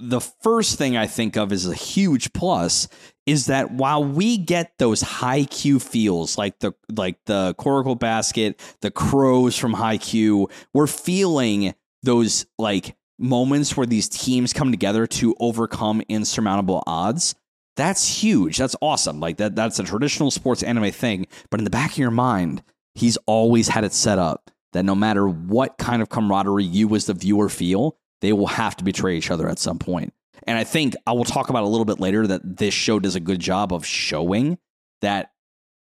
the 0.00 0.20
first 0.20 0.78
thing 0.78 0.96
I 0.96 1.06
think 1.06 1.36
of 1.36 1.52
as 1.52 1.66
a 1.66 1.74
huge 1.74 2.32
plus 2.32 2.88
is 3.28 3.44
that 3.44 3.70
while 3.72 4.02
we 4.02 4.38
get 4.38 4.78
those 4.78 5.02
Haikyuu 5.02 5.82
feels 5.82 6.38
like 6.38 6.60
the 6.60 6.72
like 6.90 7.18
the 7.26 7.54
Kuroko 7.58 7.98
Basket, 7.98 8.58
the 8.80 8.90
crows 8.90 9.54
from 9.54 9.74
Haikyuu, 9.74 10.50
we're 10.72 10.86
feeling 10.86 11.74
those 12.02 12.46
like 12.58 12.96
moments 13.18 13.76
where 13.76 13.86
these 13.86 14.08
teams 14.08 14.54
come 14.54 14.70
together 14.70 15.06
to 15.06 15.34
overcome 15.40 16.00
insurmountable 16.08 16.82
odds. 16.86 17.34
That's 17.76 18.22
huge. 18.22 18.56
That's 18.56 18.76
awesome. 18.80 19.20
Like 19.20 19.36
that 19.36 19.54
that's 19.54 19.78
a 19.78 19.84
traditional 19.84 20.30
sports 20.30 20.62
anime 20.62 20.90
thing, 20.90 21.26
but 21.50 21.60
in 21.60 21.64
the 21.64 21.70
back 21.70 21.92
of 21.92 21.98
your 21.98 22.10
mind, 22.10 22.62
he's 22.94 23.18
always 23.26 23.68
had 23.68 23.84
it 23.84 23.92
set 23.92 24.18
up 24.18 24.50
that 24.72 24.86
no 24.86 24.94
matter 24.94 25.28
what 25.28 25.76
kind 25.76 26.00
of 26.00 26.08
camaraderie 26.08 26.64
you 26.64 26.94
as 26.94 27.04
the 27.04 27.14
viewer 27.14 27.50
feel, 27.50 27.98
they 28.22 28.32
will 28.32 28.46
have 28.46 28.74
to 28.76 28.84
betray 28.84 29.18
each 29.18 29.30
other 29.30 29.50
at 29.50 29.58
some 29.58 29.78
point. 29.78 30.14
And 30.46 30.56
I 30.58 30.64
think 30.64 30.94
I 31.06 31.12
will 31.12 31.24
talk 31.24 31.50
about 31.50 31.64
a 31.64 31.66
little 31.66 31.84
bit 31.84 32.00
later 32.00 32.26
that 32.26 32.58
this 32.58 32.74
show 32.74 32.98
does 32.98 33.14
a 33.14 33.20
good 33.20 33.40
job 33.40 33.72
of 33.72 33.84
showing 33.84 34.58
that 35.00 35.32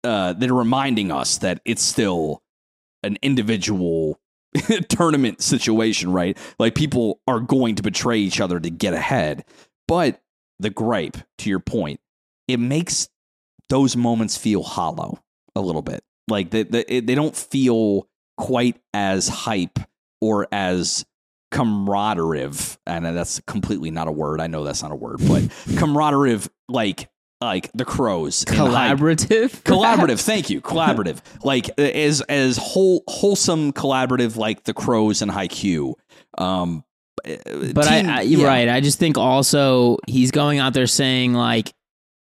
uh, 0.02 0.34
they're 0.34 0.54
reminding 0.54 1.10
us 1.10 1.38
that 1.38 1.60
it's 1.64 1.82
still 1.82 2.42
an 3.02 3.18
individual 3.22 4.18
tournament 4.88 5.42
situation, 5.42 6.12
right? 6.12 6.36
Like 6.58 6.74
people 6.74 7.20
are 7.26 7.40
going 7.40 7.74
to 7.76 7.82
betray 7.82 8.18
each 8.18 8.40
other 8.40 8.60
to 8.60 8.70
get 8.70 8.94
ahead. 8.94 9.44
But 9.88 10.20
the 10.58 10.70
gripe, 10.70 11.16
to 11.38 11.50
your 11.50 11.60
point, 11.60 12.00
it 12.48 12.58
makes 12.58 13.08
those 13.68 13.96
moments 13.96 14.36
feel 14.36 14.62
hollow 14.62 15.22
a 15.56 15.60
little 15.60 15.82
bit. 15.82 16.02
Like 16.28 16.50
they, 16.50 16.62
they, 16.62 17.00
they 17.00 17.14
don't 17.14 17.36
feel 17.36 18.08
quite 18.36 18.80
as 18.92 19.28
hype 19.28 19.78
or 20.20 20.48
as 20.52 21.04
camaraderie, 21.54 22.50
and 22.86 23.06
that's 23.06 23.40
completely 23.46 23.90
not 23.90 24.08
a 24.08 24.12
word. 24.12 24.40
I 24.40 24.48
know 24.48 24.64
that's 24.64 24.82
not 24.82 24.90
a 24.90 24.96
word, 24.96 25.20
but 25.26 25.44
camaraderie, 25.76 26.40
like 26.68 27.08
like 27.40 27.70
the 27.74 27.84
crows, 27.84 28.44
collaborative, 28.44 29.50
collaborative. 29.62 30.20
Thank 30.24 30.50
you, 30.50 30.60
collaborative. 30.60 31.20
like 31.44 31.78
as 31.78 32.20
as 32.22 32.56
whole 32.56 33.04
wholesome 33.06 33.72
collaborative, 33.72 34.36
like 34.36 34.64
the 34.64 34.74
crows 34.74 35.22
and 35.22 35.30
Haikyuu. 35.30 35.94
Um, 36.36 36.84
but 37.22 37.84
team, 37.84 38.08
I, 38.08 38.18
I 38.18 38.20
you're 38.22 38.40
yeah. 38.40 38.46
right. 38.46 38.68
I 38.68 38.80
just 38.80 38.98
think 38.98 39.16
also 39.16 39.98
he's 40.08 40.32
going 40.32 40.58
out 40.58 40.74
there 40.74 40.88
saying 40.88 41.34
like 41.34 41.72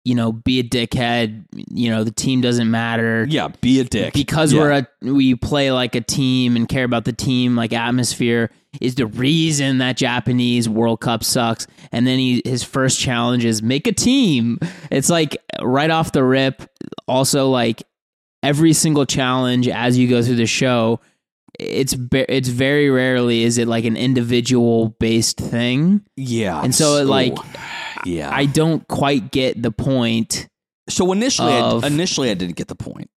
you 0.09 0.15
know, 0.15 0.33
be 0.33 0.59
a 0.59 0.63
dickhead. 0.63 1.45
You 1.53 1.91
know, 1.91 2.03
the 2.03 2.11
team 2.11 2.41
doesn't 2.41 2.71
matter. 2.71 3.27
Yeah, 3.29 3.49
be 3.61 3.79
a 3.79 3.85
dick. 3.85 4.15
Because 4.15 4.55
yeah. 4.55 4.61
we're 4.61 4.71
a 4.71 4.89
we 5.03 5.35
play 5.35 5.71
like 5.71 5.95
a 5.95 6.01
team 6.01 6.57
and 6.57 6.67
care 6.67 6.85
about 6.85 7.05
the 7.05 7.13
team 7.13 7.55
like 7.57 7.75
atmosphere 7.75 8.51
is 8.81 8.95
the 8.95 9.07
reason 9.07 9.79
that 9.79 9.99
Japanese 9.99 10.67
World 10.67 11.03
Cup 11.03 11.23
sucks. 11.23 11.67
And 11.93 12.07
then 12.07 12.19
he 12.19 12.41
his 12.47 12.65
first 12.65 12.99
challenge 12.99 13.45
is 13.45 13.63
make 13.63 13.87
a 13.87 13.93
team. 13.93 14.59
It's 14.91 15.11
like 15.11 15.37
right 15.61 15.91
off 15.91 16.13
the 16.13 16.25
rip. 16.25 16.63
Also, 17.07 17.51
like 17.51 17.83
every 18.43 18.73
single 18.73 19.05
challenge 19.05 19.69
as 19.69 19.99
you 19.99 20.09
go 20.09 20.23
through 20.23 20.37
the 20.37 20.47
show, 20.47 21.01
it's 21.59 21.95
it's 22.13 22.49
very 22.49 22.89
rarely 22.89 23.43
is 23.43 23.59
it 23.59 23.69
like 23.69 23.85
an 23.85 23.99
individual 23.99 24.97
based 25.01 25.37
thing. 25.37 26.03
Yeah, 26.17 26.63
and 26.63 26.75
so 26.75 26.97
it 26.97 27.05
like 27.05 27.37
yeah, 28.09 28.31
I 28.33 28.47
don't 28.47 28.87
quite 28.89 29.31
get 29.31 29.63
the 29.63 29.71
point. 29.71 30.49
So 30.89 31.13
initially, 31.13 31.53
of, 31.53 31.85
I, 31.85 31.87
initially 31.87 32.31
I 32.31 32.35
didn't 32.35 32.57
get 32.57 32.69
the 32.69 32.75
point. 32.75 33.11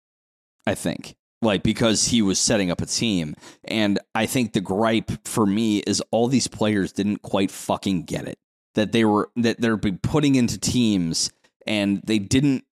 I 0.66 0.74
think 0.74 1.16
like 1.42 1.62
because 1.62 2.06
he 2.06 2.22
was 2.22 2.38
setting 2.38 2.70
up 2.70 2.80
a 2.80 2.86
team, 2.86 3.34
and 3.64 3.98
I 4.14 4.26
think 4.26 4.52
the 4.52 4.60
gripe 4.60 5.26
for 5.26 5.46
me 5.46 5.78
is 5.78 6.02
all 6.10 6.26
these 6.26 6.48
players 6.48 6.92
didn't 6.92 7.22
quite 7.22 7.50
fucking 7.50 8.04
get 8.04 8.26
it 8.26 8.38
that 8.74 8.92
they 8.92 9.04
were 9.04 9.30
that 9.36 9.60
they're 9.60 9.76
putting 9.78 10.34
into 10.34 10.58
teams, 10.58 11.30
and 11.66 12.00
they 12.04 12.18
didn't 12.18 12.64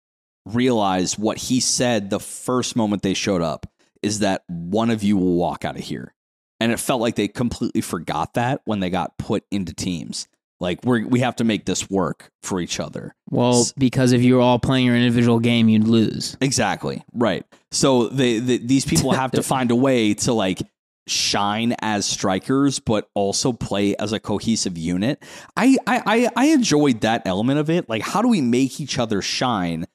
realize 0.45 1.19
what 1.19 1.39
he 1.39 1.61
said 1.61 2.11
the 2.11 2.21
first 2.21 2.77
moment 2.77 3.03
they 3.03 3.15
showed 3.15 3.43
up 3.43 3.67
is 4.03 4.21
that 4.21 4.45
one 4.47 4.91
of 4.91 5.03
you 5.03 5.17
will 5.17 5.35
walk 5.35 5.65
out 5.65 5.77
of 5.77 5.83
here 5.83 6.15
And 6.61 6.73
it 6.73 6.79
felt 6.79 7.01
like 7.01 7.17
they 7.17 7.29
completely 7.29 7.81
forgot 7.81 8.35
that 8.35 8.63
when 8.65 8.81
they 8.81 8.89
got 8.89 9.19
put 9.19 9.45
into 9.51 9.75
teams. 9.75 10.29
Like 10.59 10.81
we 10.85 11.05
we 11.05 11.21
have 11.21 11.37
to 11.37 11.45
make 11.45 11.67
this 11.67 11.91
work 11.91 12.31
for 12.43 12.61
each 12.61 12.81
other. 12.81 13.15
Well, 13.31 13.67
because 13.77 14.13
if 14.13 14.23
you 14.23 14.37
were 14.37 14.41
all 14.41 14.59
playing 14.59 14.87
your 14.87 14.97
individual 14.97 15.39
game, 15.39 15.69
you'd 15.69 15.87
lose. 15.87 16.37
Exactly. 16.41 17.05
Right. 17.13 17.45
So 17.71 18.09
they, 18.09 18.39
they 18.39 18.59
these 18.59 18.87
people 18.87 19.13
have 19.13 19.33
to 19.33 19.43
find 19.45 19.71
a 19.71 19.77
way 19.77 20.15
to 20.15 20.33
like 20.33 20.63
shine 21.07 21.75
as 21.81 22.07
strikers, 22.07 22.81
but 22.81 23.09
also 23.15 23.53
play 23.53 23.95
as 23.97 24.13
a 24.13 24.21
cohesive 24.21 24.79
unit. 24.79 25.23
I 25.57 25.77
I 25.87 26.03
I, 26.07 26.31
I 26.37 26.47
enjoyed 26.47 27.03
that 27.03 27.23
element 27.27 27.59
of 27.59 27.69
it. 27.69 27.89
Like, 27.91 28.03
how 28.03 28.23
do 28.23 28.29
we 28.29 28.41
make 28.41 28.81
each 28.81 28.99
other 28.99 29.21
shine? 29.23 29.87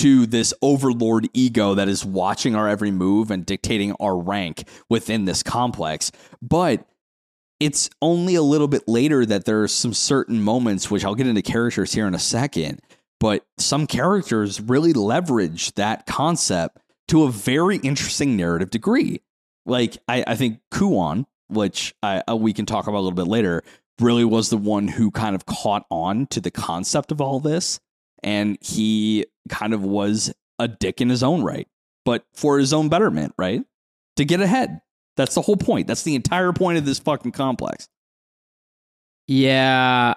To 0.00 0.26
this 0.26 0.52
overlord 0.60 1.26
ego 1.32 1.72
that 1.72 1.88
is 1.88 2.04
watching 2.04 2.54
our 2.54 2.68
every 2.68 2.90
move 2.90 3.30
and 3.30 3.46
dictating 3.46 3.92
our 3.98 4.14
rank 4.14 4.68
within 4.90 5.24
this 5.24 5.42
complex. 5.42 6.12
But 6.42 6.86
it's 7.60 7.88
only 8.02 8.34
a 8.34 8.42
little 8.42 8.68
bit 8.68 8.86
later 8.86 9.24
that 9.24 9.44
there 9.44 9.62
are 9.62 9.68
some 9.68 9.94
certain 9.94 10.42
moments, 10.42 10.90
which 10.90 11.04
I'll 11.04 11.14
get 11.14 11.26
into 11.26 11.42
characters 11.42 11.92
here 11.92 12.06
in 12.06 12.14
a 12.14 12.18
second, 12.18 12.80
but 13.18 13.46
some 13.58 13.86
characters 13.86 14.60
really 14.60 14.92
leverage 14.92 15.72
that 15.74 16.06
concept 16.06 16.78
to 17.08 17.24
a 17.24 17.30
very 17.30 17.76
interesting 17.78 18.36
narrative 18.36 18.70
degree. 18.70 19.22
Like 19.64 19.96
I, 20.06 20.24
I 20.26 20.36
think 20.36 20.60
Kuon, 20.72 21.24
which 21.48 21.94
I, 22.02 22.22
uh, 22.28 22.36
we 22.36 22.52
can 22.52 22.66
talk 22.66 22.86
about 22.86 22.98
a 22.98 23.04
little 23.04 23.12
bit 23.12 23.28
later, 23.28 23.62
really 24.00 24.24
was 24.24 24.50
the 24.50 24.58
one 24.58 24.88
who 24.88 25.10
kind 25.10 25.34
of 25.34 25.46
caught 25.46 25.86
on 25.90 26.26
to 26.26 26.40
the 26.40 26.50
concept 26.50 27.10
of 27.10 27.20
all 27.20 27.40
this, 27.40 27.80
and 28.22 28.58
he 28.60 29.24
kind 29.48 29.72
of 29.72 29.82
was 29.82 30.32
a 30.58 30.68
dick 30.68 31.00
in 31.00 31.08
his 31.08 31.22
own 31.22 31.42
right, 31.42 31.68
but 32.04 32.24
for 32.34 32.58
his 32.58 32.72
own 32.72 32.88
betterment, 32.88 33.34
right? 33.38 33.64
To 34.16 34.24
get 34.24 34.40
ahead. 34.40 34.80
That's 35.16 35.34
the 35.34 35.42
whole 35.42 35.56
point. 35.56 35.86
That's 35.86 36.02
the 36.02 36.14
entire 36.14 36.52
point 36.52 36.78
of 36.78 36.84
this 36.84 36.98
fucking 36.98 37.32
complex. 37.32 37.88
Yeah, 39.26 40.14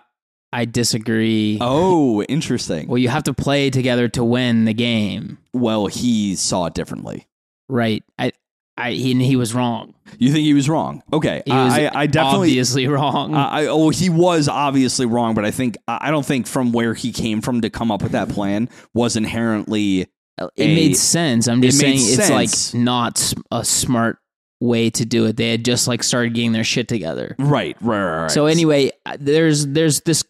I 0.53 0.65
disagree. 0.65 1.57
Oh, 1.61 2.21
interesting. 2.23 2.87
Well, 2.87 2.97
you 2.97 3.09
have 3.09 3.23
to 3.23 3.33
play 3.33 3.69
together 3.69 4.07
to 4.09 4.23
win 4.23 4.65
the 4.65 4.73
game, 4.73 5.37
Well, 5.53 5.87
he 5.87 6.35
saw 6.35 6.65
it 6.65 6.73
differently. 6.73 7.27
right? 7.67 8.03
I, 8.17 8.31
I, 8.77 8.91
he, 8.91 9.13
he 9.25 9.35
was 9.35 9.53
wrong. 9.53 9.93
You 10.19 10.31
think 10.31 10.43
he 10.45 10.53
was 10.53 10.69
wrong? 10.69 11.03
Okay, 11.11 11.41
He 11.45 11.51
was 11.51 11.73
I, 11.73 11.91
I 11.93 12.07
definitely. 12.07 12.49
obviously 12.49 12.87
wrong. 12.87 13.35
Uh, 13.35 13.37
I, 13.47 13.65
oh, 13.65 13.89
he 13.89 14.09
was 14.09 14.47
obviously 14.47 15.05
wrong, 15.05 15.33
but 15.35 15.43
I 15.45 15.51
think 15.51 15.75
I 15.87 16.11
don't 16.11 16.25
think 16.25 16.47
from 16.47 16.71
where 16.71 16.93
he 16.93 17.11
came 17.11 17.41
from 17.41 17.61
to 17.61 17.69
come 17.69 17.91
up 17.91 18.01
with 18.03 18.13
that 18.13 18.29
plan 18.29 18.69
was 18.93 19.15
inherently 19.17 20.01
it 20.01 20.49
a- 20.57 20.75
made 20.75 20.95
sense. 20.95 21.47
I'm 21.47 21.61
just 21.61 21.77
saying 21.79 21.95
it's 21.97 22.27
sense. 22.27 22.73
like 22.73 22.79
not 22.81 23.33
a 23.51 23.65
smart 23.65 24.19
way 24.59 24.89
to 24.91 25.05
do 25.05 25.25
it. 25.25 25.37
They 25.37 25.51
had 25.51 25.63
just 25.65 25.87
like 25.87 26.03
started 26.03 26.33
getting 26.33 26.51
their 26.51 26.63
shit 26.63 26.87
together. 26.87 27.35
right, 27.39 27.75
right, 27.81 28.03
right. 28.03 28.21
right. 28.23 28.31
So 28.31 28.45
anyway, 28.45 28.91
there's 29.19 29.67
there's 29.67 30.01
this 30.01 30.23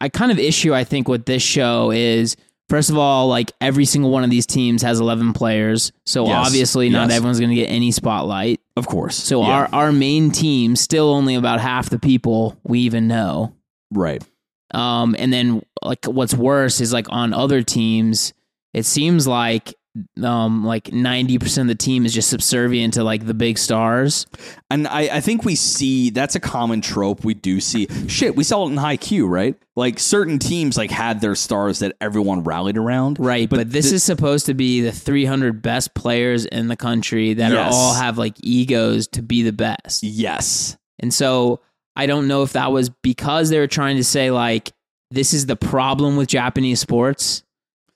I 0.00 0.08
kind 0.08 0.32
of 0.32 0.38
issue 0.38 0.74
I 0.74 0.84
think 0.84 1.08
with 1.08 1.24
this 1.26 1.42
show 1.42 1.90
is 1.90 2.36
first 2.68 2.88
of 2.90 2.96
all 2.98 3.28
like 3.28 3.52
every 3.60 3.84
single 3.84 4.10
one 4.10 4.24
of 4.24 4.30
these 4.30 4.46
teams 4.46 4.82
has 4.82 4.98
11 5.00 5.34
players. 5.34 5.92
So 6.06 6.26
Yes, 6.26 6.46
obviously 6.46 6.88
not 6.88 7.08
yes. 7.08 7.16
everyone's 7.18 7.38
going 7.40 7.50
to 7.50 7.56
get 7.56 7.66
any 7.68 7.92
spotlight. 7.92 8.60
of 8.76 8.86
course. 8.86 9.16
So 9.16 9.42
Yeah, 9.42 9.48
our 9.48 9.68
our 9.72 9.92
main 9.92 10.30
team 10.30 10.74
still 10.76 11.10
only 11.10 11.34
about 11.34 11.60
half 11.60 11.90
the 11.90 11.98
people 11.98 12.58
we 12.64 12.80
even 12.80 13.06
know. 13.06 13.54
right, 13.92 14.22
Um, 14.72 15.14
and 15.18 15.32
then 15.32 15.62
like 15.82 16.06
what's 16.06 16.34
worse 16.34 16.80
is 16.80 16.92
like 16.92 17.06
on 17.10 17.32
other 17.34 17.62
teams, 17.62 18.32
it 18.72 18.84
seems 18.86 19.26
like 19.28 19.74
um 20.22 20.64
like 20.64 20.84
90% 20.86 21.58
of 21.62 21.66
the 21.68 21.74
team 21.76 22.04
is 22.04 22.12
just 22.12 22.28
subservient 22.28 22.94
to 22.94 23.04
like 23.04 23.26
the 23.26 23.34
big 23.34 23.58
stars. 23.58 24.26
and 24.70 24.88
I, 24.88 25.02
I 25.16 25.20
think 25.20 25.44
we 25.44 25.54
see 25.54 26.10
that's 26.10 26.34
a 26.34 26.40
common 26.40 26.80
trope 26.80 27.24
we 27.24 27.34
do 27.34 27.60
see. 27.60 27.86
Shit, 28.08 28.34
we 28.34 28.42
saw 28.42 28.66
it 28.66 28.70
in 28.72 28.76
Haikyuu, 28.76 29.28
right? 29.28 29.54
Like 29.76 30.00
certain 30.00 30.38
teams 30.40 30.76
like 30.76 30.90
had 30.90 31.20
their 31.20 31.34
stars 31.36 31.78
that 31.78 31.94
everyone 32.00 32.42
rallied 32.42 32.76
around. 32.76 33.18
Right, 33.20 33.48
but, 33.48 33.70
this 33.70 33.90
thi- 33.90 33.96
is 33.96 34.02
supposed 34.04 34.46
to 34.46 34.54
be 34.54 34.80
the 34.80 34.90
300 34.92 35.62
best 35.62 35.94
players 35.94 36.44
in 36.44 36.66
the 36.68 36.76
country 36.76 37.34
that 37.34 37.52
Yes. 37.52 37.72
all 37.74 37.94
have 37.94 38.18
like 38.18 38.34
egos 38.42 39.06
to 39.08 39.22
be 39.22 39.42
the 39.42 39.52
best. 39.52 40.02
yes, 40.02 40.76
And 40.98 41.14
so 41.14 41.60
I 41.96 42.06
don't 42.06 42.26
know 42.26 42.42
if 42.42 42.54
that 42.54 42.72
was 42.72 42.88
because 42.88 43.50
they 43.50 43.60
were 43.60 43.68
trying 43.68 43.96
to 43.98 44.04
say 44.04 44.32
like 44.32 44.72
this 45.12 45.32
is 45.32 45.46
the 45.46 45.54
problem 45.54 46.16
with 46.16 46.26
Japanese 46.28 46.80
sports. 46.80 47.43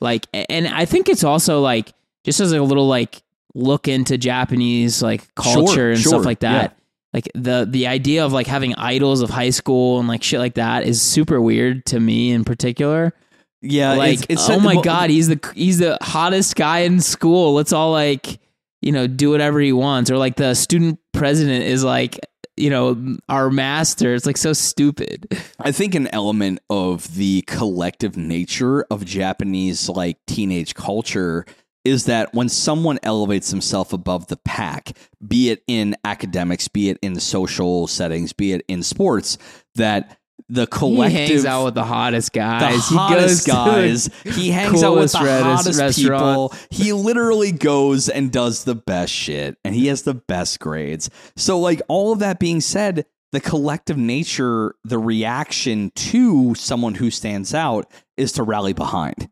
Like 0.00 0.26
and 0.32 0.68
I 0.68 0.84
think 0.84 1.08
it's 1.08 1.24
also 1.24 1.60
like 1.60 1.92
just 2.24 2.40
as 2.40 2.52
a 2.52 2.62
little 2.62 2.86
like 2.86 3.22
look 3.54 3.88
into 3.88 4.18
Japanese 4.18 5.02
like 5.02 5.34
culture 5.34 5.74
Sure, 5.74 5.90
and 5.90 5.98
sure, 5.98 6.10
stuff 6.10 6.24
like 6.24 6.40
that. 6.40 6.76
Like 7.12 7.28
the 7.34 7.66
the 7.68 7.86
idea 7.86 8.24
of 8.24 8.32
like 8.32 8.46
having 8.46 8.74
idols 8.74 9.22
of 9.22 9.30
high 9.30 9.50
school 9.50 9.98
and 9.98 10.08
like 10.08 10.22
shit 10.22 10.38
like 10.38 10.54
that 10.54 10.84
is 10.84 11.00
super 11.00 11.40
weird 11.40 11.86
to 11.86 11.98
me 11.98 12.32
in 12.32 12.44
particular 12.44 13.14
yeah. 13.62 13.94
like 13.94 14.20
it's, 14.20 14.26
it's 14.28 14.50
oh 14.50 14.60
my 14.60 14.74
well, 14.74 14.82
god 14.82 15.10
he's 15.10 15.28
the 15.28 15.52
he's 15.54 15.78
the 15.78 15.98
hottest 16.02 16.54
guy 16.54 16.80
in 16.80 17.00
school 17.00 17.54
let's 17.54 17.72
all 17.72 17.92
like 17.92 18.38
you 18.80 18.92
know 18.92 19.06
do 19.06 19.30
whatever 19.30 19.58
he 19.58 19.72
wants 19.72 20.10
or 20.10 20.18
like 20.18 20.36
the 20.36 20.54
student 20.54 20.98
president 21.12 21.64
is 21.64 21.82
like 21.82 22.18
you 22.58 22.70
know 22.70 23.16
our 23.28 23.50
master. 23.50 24.14
It's 24.14 24.26
like 24.26 24.36
so 24.36 24.52
stupid. 24.52 25.26
I 25.60 25.72
think 25.72 25.94
an 25.94 26.08
element 26.08 26.60
of 26.70 27.14
the 27.14 27.42
collective 27.42 28.16
nature 28.16 28.84
of 28.90 29.04
Japanese 29.04 29.88
like 29.88 30.18
teenage 30.26 30.74
culture 30.74 31.46
is 31.84 32.04
that 32.04 32.34
when 32.34 32.48
someone 32.48 32.98
elevates 33.02 33.50
himself 33.50 33.92
above 33.92 34.26
the 34.26 34.36
pack, 34.36 34.96
be 35.26 35.50
it 35.50 35.62
in 35.66 35.96
academics, 36.04 36.68
be 36.68 36.90
it 36.90 36.98
in 37.00 37.18
social 37.18 37.86
settings, 37.86 38.32
be 38.32 38.52
it 38.52 38.62
in 38.68 38.82
sports, 38.82 39.38
that 39.74 40.17
the 40.48 40.66
collective 40.66 41.12
he 41.28 41.32
hangs 41.32 41.44
out 41.44 41.64
with 41.66 41.74
the 41.74 41.84
hottest 41.84 42.32
guys. 42.32 42.88
the 42.88 42.94
hottest 42.96 43.46
he 43.46 43.52
goes 43.52 44.08
guys. 44.08 44.36
He 44.36 44.50
hangs 44.50 44.82
out 44.82 44.96
with 44.96 45.12
the 45.12 45.18
hottest 45.18 45.78
restaurant. 45.78 46.52
people. 46.52 46.54
He 46.70 46.92
literally 46.92 47.52
goes 47.52 48.08
and 48.08 48.32
does 48.32 48.64
the 48.64 48.74
best 48.74 49.12
shit, 49.12 49.56
and 49.64 49.74
he 49.74 49.88
has 49.88 50.02
the 50.02 50.14
best 50.14 50.60
grades. 50.60 51.10
So, 51.36 51.58
like 51.58 51.82
all 51.88 52.12
of 52.12 52.20
that 52.20 52.38
being 52.38 52.60
said, 52.60 53.06
the 53.32 53.40
collective 53.40 53.98
nature, 53.98 54.74
the 54.84 54.98
reaction 54.98 55.92
to 55.94 56.54
someone 56.54 56.94
who 56.94 57.10
stands 57.10 57.52
out 57.52 57.90
is 58.16 58.32
to 58.32 58.42
rally 58.42 58.72
behind, 58.72 59.28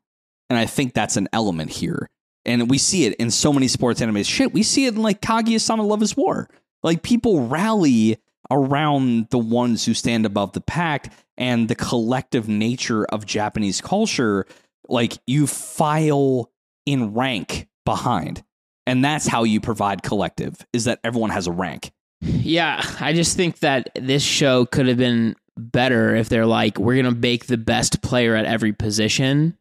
and 0.51 0.59
I 0.59 0.67
think 0.67 0.93
that's 0.93 1.17
an 1.17 1.29
element 1.33 1.71
here. 1.71 2.09
And 2.45 2.71
we 2.71 2.79
see 2.79 3.07
it 3.07 3.15
in 3.17 3.33
so 3.33 3.53
many 3.53 3.67
sports 3.67 4.01
anime 4.01 4.23
Shit, 4.23 4.53
we 4.55 4.63
see 4.63 4.87
it 4.87 4.95
in 4.95 5.03
like 5.03 5.21
Kaguya-sama 5.21 5.83
Love 5.83 6.03
is 6.03 6.17
War. 6.17 6.49
Like 6.83 7.03
people 7.03 7.49
rally 7.49 8.19
around 8.51 9.29
the 9.31 9.39
ones 9.39 9.85
who 9.85 9.95
stand 9.95 10.27
above 10.27 10.53
the 10.53 10.61
pack 10.61 11.13
and 11.37 11.69
the 11.69 11.75
collective 11.75 12.49
nature 12.49 13.05
of 13.07 13.27
Japanese 13.27 13.81
culture, 13.81 14.47
like 14.89 15.19
you 15.27 15.47
file 15.47 16.51
in 16.85 17.15
rank 17.15 17.69
behind. 17.85 18.43
And 18.87 19.05
that's 19.05 19.27
how 19.27 19.43
you 19.43 19.61
provide 19.61 20.03
collective, 20.03 20.65
is 20.73 20.85
that 20.85 21.01
everyone 21.03 21.31
has 21.31 21.47
a 21.47 21.53
rank. 21.53 21.93
yeah 22.23 22.81
i 22.99 23.13
just 23.13 23.37
think 23.37 23.59
that 23.59 23.91
this 23.95 24.23
show 24.23 24.65
could 24.65 24.89
have 24.89 24.97
been 24.97 25.37
better 25.59 26.17
if 26.17 26.31
they're 26.31 26.47
like 26.47 26.79
we're 26.79 26.97
gonna 26.97 27.15
make 27.15 27.45
the 27.47 27.59
best 27.59 28.01
player 28.01 28.35
at 28.35 28.47
every 28.47 28.73
position 28.73 29.57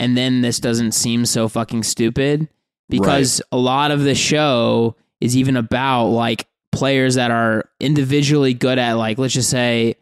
and 0.00 0.16
then 0.16 0.40
this 0.42 0.58
doesn't 0.58 0.92
seem 0.92 1.24
so 1.24 1.48
fucking 1.48 1.84
stupid 1.84 2.48
because 2.88 3.40
a 3.52 3.56
lot 3.56 3.92
of 3.92 4.02
the 4.02 4.16
show 4.16 4.96
is 5.20 5.36
even 5.36 5.56
about 5.56 6.06
like 6.06 6.46
players 6.72 7.14
that 7.16 7.30
are 7.30 7.68
individually 7.80 8.54
good 8.54 8.78
at 8.78 8.94
like 8.94 9.18
let's 9.18 9.34
just 9.34 9.50
say 9.50 9.94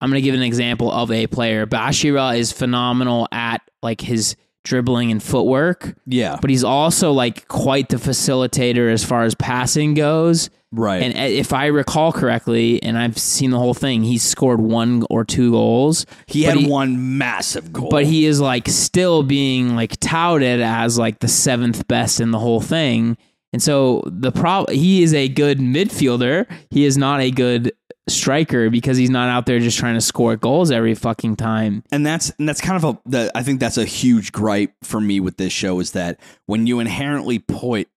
I'm 0.00 0.10
going 0.10 0.20
to 0.20 0.24
give 0.24 0.34
an 0.34 0.42
example 0.42 0.92
of 0.92 1.10
a 1.10 1.26
player. 1.26 1.66
Bachira 1.66 2.36
is 2.38 2.52
phenomenal 2.52 3.26
at 3.32 3.62
like 3.82 4.02
his 4.02 4.36
dribbling 4.64 5.10
and 5.10 5.22
footwork, 5.22 5.96
Yeah. 6.06 6.36
but 6.40 6.50
he's 6.50 6.64
also 6.64 7.12
like 7.12 7.48
quite 7.48 7.88
the 7.88 7.96
facilitator 7.96 8.92
as 8.92 9.04
far 9.04 9.22
as 9.22 9.34
passing 9.36 9.94
goes. 9.94 10.50
Right. 10.72 11.00
And 11.02 11.14
uh, 11.16 11.20
if 11.20 11.52
I 11.54 11.66
recall 11.66 12.12
correctly, 12.12 12.82
and 12.82 12.98
I've 12.98 13.16
seen 13.16 13.52
the 13.52 13.58
whole 13.58 13.72
thing, 13.72 14.02
he 14.02 14.18
scored 14.18 14.60
one 14.60 15.04
or 15.08 15.24
two 15.24 15.52
goals. 15.52 16.04
he 16.26 16.42
had 16.42 16.56
he- 16.58 16.68
one 16.68 17.16
massive 17.16 17.72
goal. 17.72 17.88
but 17.88 18.04
he 18.04 18.26
is 18.26 18.40
like 18.40 18.68
still 18.68 19.22
being 19.22 19.76
like 19.76 19.98
touted 20.00 20.60
as 20.60 20.98
like 20.98 21.20
the 21.20 21.28
seventh 21.28 21.86
best 21.88 22.20
in 22.20 22.32
the 22.32 22.38
whole 22.38 22.60
thing. 22.60 23.16
And 23.52 23.62
so 23.62 24.02
the 24.06 24.32
prob 24.32 24.70
he 24.70 25.02
is 25.02 25.14
a 25.14 25.28
good 25.28 25.58
midfielder. 25.58 26.46
He 26.70 26.84
is 26.84 26.98
not 26.98 27.20
a 27.20 27.30
good 27.30 27.72
striker 28.08 28.70
because 28.70 28.96
he's 28.96 29.10
not 29.10 29.28
out 29.28 29.46
there 29.46 29.58
just 29.58 29.78
trying 29.78 29.94
to 29.94 30.00
score 30.00 30.36
goals 30.36 30.70
every 30.70 30.94
fucking 30.94 31.36
time. 31.36 31.82
and 31.90 32.06
that's 32.06 32.30
and 32.38 32.48
that's 32.48 32.60
kind 32.60 32.76
of 32.76 32.84
a 32.84 33.08
the, 33.08 33.32
I 33.34 33.42
think 33.42 33.60
that's 33.60 33.78
a 33.78 33.84
huge 33.84 34.32
gripe 34.32 34.72
for 34.82 35.00
me 35.00 35.20
with 35.20 35.36
this 35.36 35.52
show 35.52 35.80
is 35.80 35.92
that 35.92 36.20
when 36.46 36.66
you 36.66 36.78
inherently 36.78 37.38
put 37.38 37.88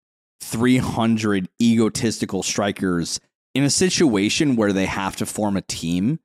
300 0.42 1.50
egotistical 1.62 2.44
strikers 2.44 3.20
in 3.54 3.64
a 3.64 3.70
situation 3.70 4.56
where 4.56 4.74
they 4.74 4.86
have 4.86 5.16
to 5.18 5.26
form 5.26 5.58
a 5.58 5.62
team 5.62 6.20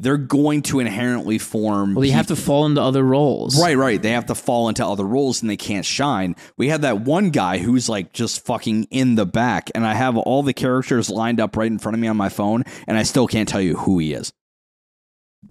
they're 0.00 0.16
going 0.16 0.62
to 0.62 0.78
inherently 0.80 1.38
form. 1.38 1.94
Well, 1.94 2.04
you 2.04 2.12
have 2.12 2.28
to 2.28 2.36
fall 2.36 2.66
into 2.66 2.80
other 2.80 3.02
roles. 3.02 3.60
Right, 3.60 3.76
right. 3.76 4.00
They 4.00 4.10
have 4.12 4.26
to 4.26 4.34
fall 4.34 4.68
into 4.68 4.86
other 4.86 5.04
roles 5.04 5.42
and 5.42 5.50
they 5.50 5.56
can't 5.56 5.84
shine. 5.84 6.36
We 6.56 6.68
have 6.68 6.82
that 6.82 7.00
one 7.00 7.30
guy 7.30 7.58
who's 7.58 7.88
like 7.88 8.12
just 8.12 8.44
fucking 8.46 8.84
in 8.90 9.16
the 9.16 9.26
back, 9.26 9.70
and 9.74 9.84
I 9.84 9.94
have 9.94 10.16
all 10.16 10.42
the 10.42 10.52
characters 10.54 11.10
lined 11.10 11.40
up 11.40 11.56
right 11.56 11.70
in 11.70 11.78
front 11.78 11.94
of 11.94 12.00
me 12.00 12.08
on 12.08 12.16
my 12.16 12.28
phone, 12.28 12.64
and 12.86 12.96
I 12.96 13.02
still 13.02 13.26
can't 13.26 13.48
tell 13.48 13.60
you 13.60 13.76
who 13.76 13.98
he 13.98 14.12
is. 14.12 14.32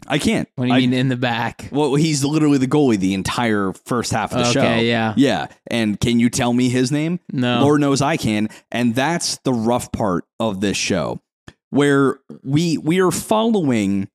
I 0.07 0.19
can't. 0.19 0.47
What 0.55 0.65
do 0.65 0.69
you 0.69 0.75
I- 0.75 0.79
mean 0.79 0.93
in 0.93 1.07
the 1.09 1.15
back? 1.15 1.69
Well, 1.71 1.95
he's 1.95 2.23
literally 2.23 2.57
the 2.57 2.67
goalie 2.67 2.97
the 2.97 3.13
entire 3.13 3.73
first 3.85 4.11
half 4.11 4.31
of 4.33 4.39
the 4.39 4.51
show. 4.51 4.59
Okay, 4.59 4.87
yeah. 4.87 5.13
Yeah. 5.17 5.47
And 5.67 5.99
can 5.99 6.19
you 6.19 6.29
tell 6.29 6.53
me 6.53 6.69
his 6.69 6.91
name? 6.91 7.19
No. 7.31 7.61
Lord 7.61 7.81
knows 7.81 8.01
I 8.01 8.17
can. 8.17 8.49
And 8.71 8.95
that's 8.95 9.37
the 9.39 9.53
rough 9.53 9.91
part 9.91 10.25
of 10.39 10.59
this 10.61 10.77
show 10.77 11.21
where 11.69 12.19
we 12.43 12.77
we 12.77 12.99
are 13.01 13.11
following 13.11 14.07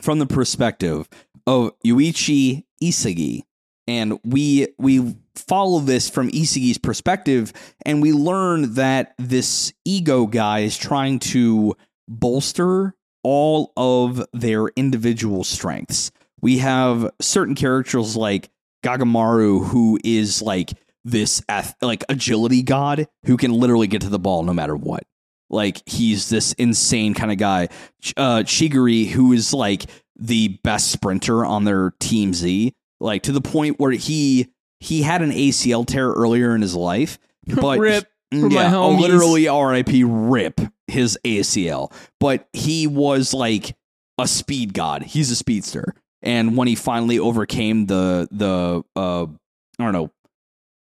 from 0.00 0.18
the 0.18 0.26
perspective 0.26 1.08
of 1.46 1.72
Yoichi 1.84 2.64
Isagi. 2.82 3.42
And 3.86 4.18
we 4.22 4.68
we 4.78 5.16
follow 5.34 5.80
this 5.80 6.10
from 6.10 6.30
Isagi's 6.30 6.78
perspective 6.78 7.52
and 7.86 8.02
we 8.02 8.12
learn 8.12 8.74
that 8.74 9.14
this 9.18 9.72
ego 9.84 10.26
guy 10.26 10.60
is 10.60 10.76
trying 10.76 11.20
to 11.20 11.74
bolster 12.06 12.94
all 13.22 13.72
of 13.76 14.24
their 14.32 14.68
individual 14.68 15.42
strengths. 15.42 16.10
We 16.40 16.58
have 16.58 17.10
certain 17.20 17.54
characters 17.54 18.14
like 18.16 18.50
Gagamaru 18.84 19.66
who 19.66 19.98
is 20.04 20.42
like 20.42 20.72
this 21.04 21.42
like 21.80 22.04
agility 22.08 22.62
god 22.62 23.06
who 23.24 23.36
can 23.36 23.52
literally 23.52 23.86
get 23.86 24.02
to 24.02 24.10
the 24.10 24.18
ball 24.18 24.42
no 24.42 24.52
matter 24.52 24.76
what. 24.76 25.04
Like 25.50 25.82
he's 25.86 26.28
this 26.28 26.52
insane 26.54 27.14
kind 27.14 27.32
of 27.32 27.38
guy. 27.38 27.68
Uh, 28.16 28.42
Chigiri, 28.44 29.08
who 29.08 29.32
is 29.32 29.54
like 29.54 29.86
the 30.16 30.58
best 30.62 30.90
sprinter 30.90 31.44
on 31.44 31.64
their 31.64 31.92
team 32.00 32.34
Z, 32.34 32.74
like 33.00 33.22
to 33.24 33.32
the 33.32 33.40
point 33.40 33.78
where 33.78 33.92
he 33.92 34.48
he 34.80 35.02
had 35.02 35.22
an 35.22 35.30
ACL 35.30 35.86
tear 35.86 36.10
earlier 36.10 36.54
in 36.54 36.62
his 36.62 36.74
life, 36.74 37.18
but 37.60 37.78
Rip 37.78 38.06
yeah, 38.30 38.76
oh, 38.76 38.90
literally 38.90 39.48
RIP 39.48 40.04
rip 40.04 40.60
his 40.86 41.18
ACL. 41.24 41.92
But 42.20 42.46
he 42.52 42.86
was 42.86 43.32
like 43.32 43.76
a 44.18 44.28
speed 44.28 44.74
god. 44.74 45.02
He's 45.02 45.30
a 45.30 45.36
speedster. 45.36 45.94
And 46.20 46.56
when 46.56 46.68
he 46.68 46.74
finally 46.74 47.18
overcame 47.18 47.86
the 47.86 48.28
the 48.30 48.82
uh 48.96 49.24
I 49.78 49.84
don't 49.84 49.92
know, 49.92 50.10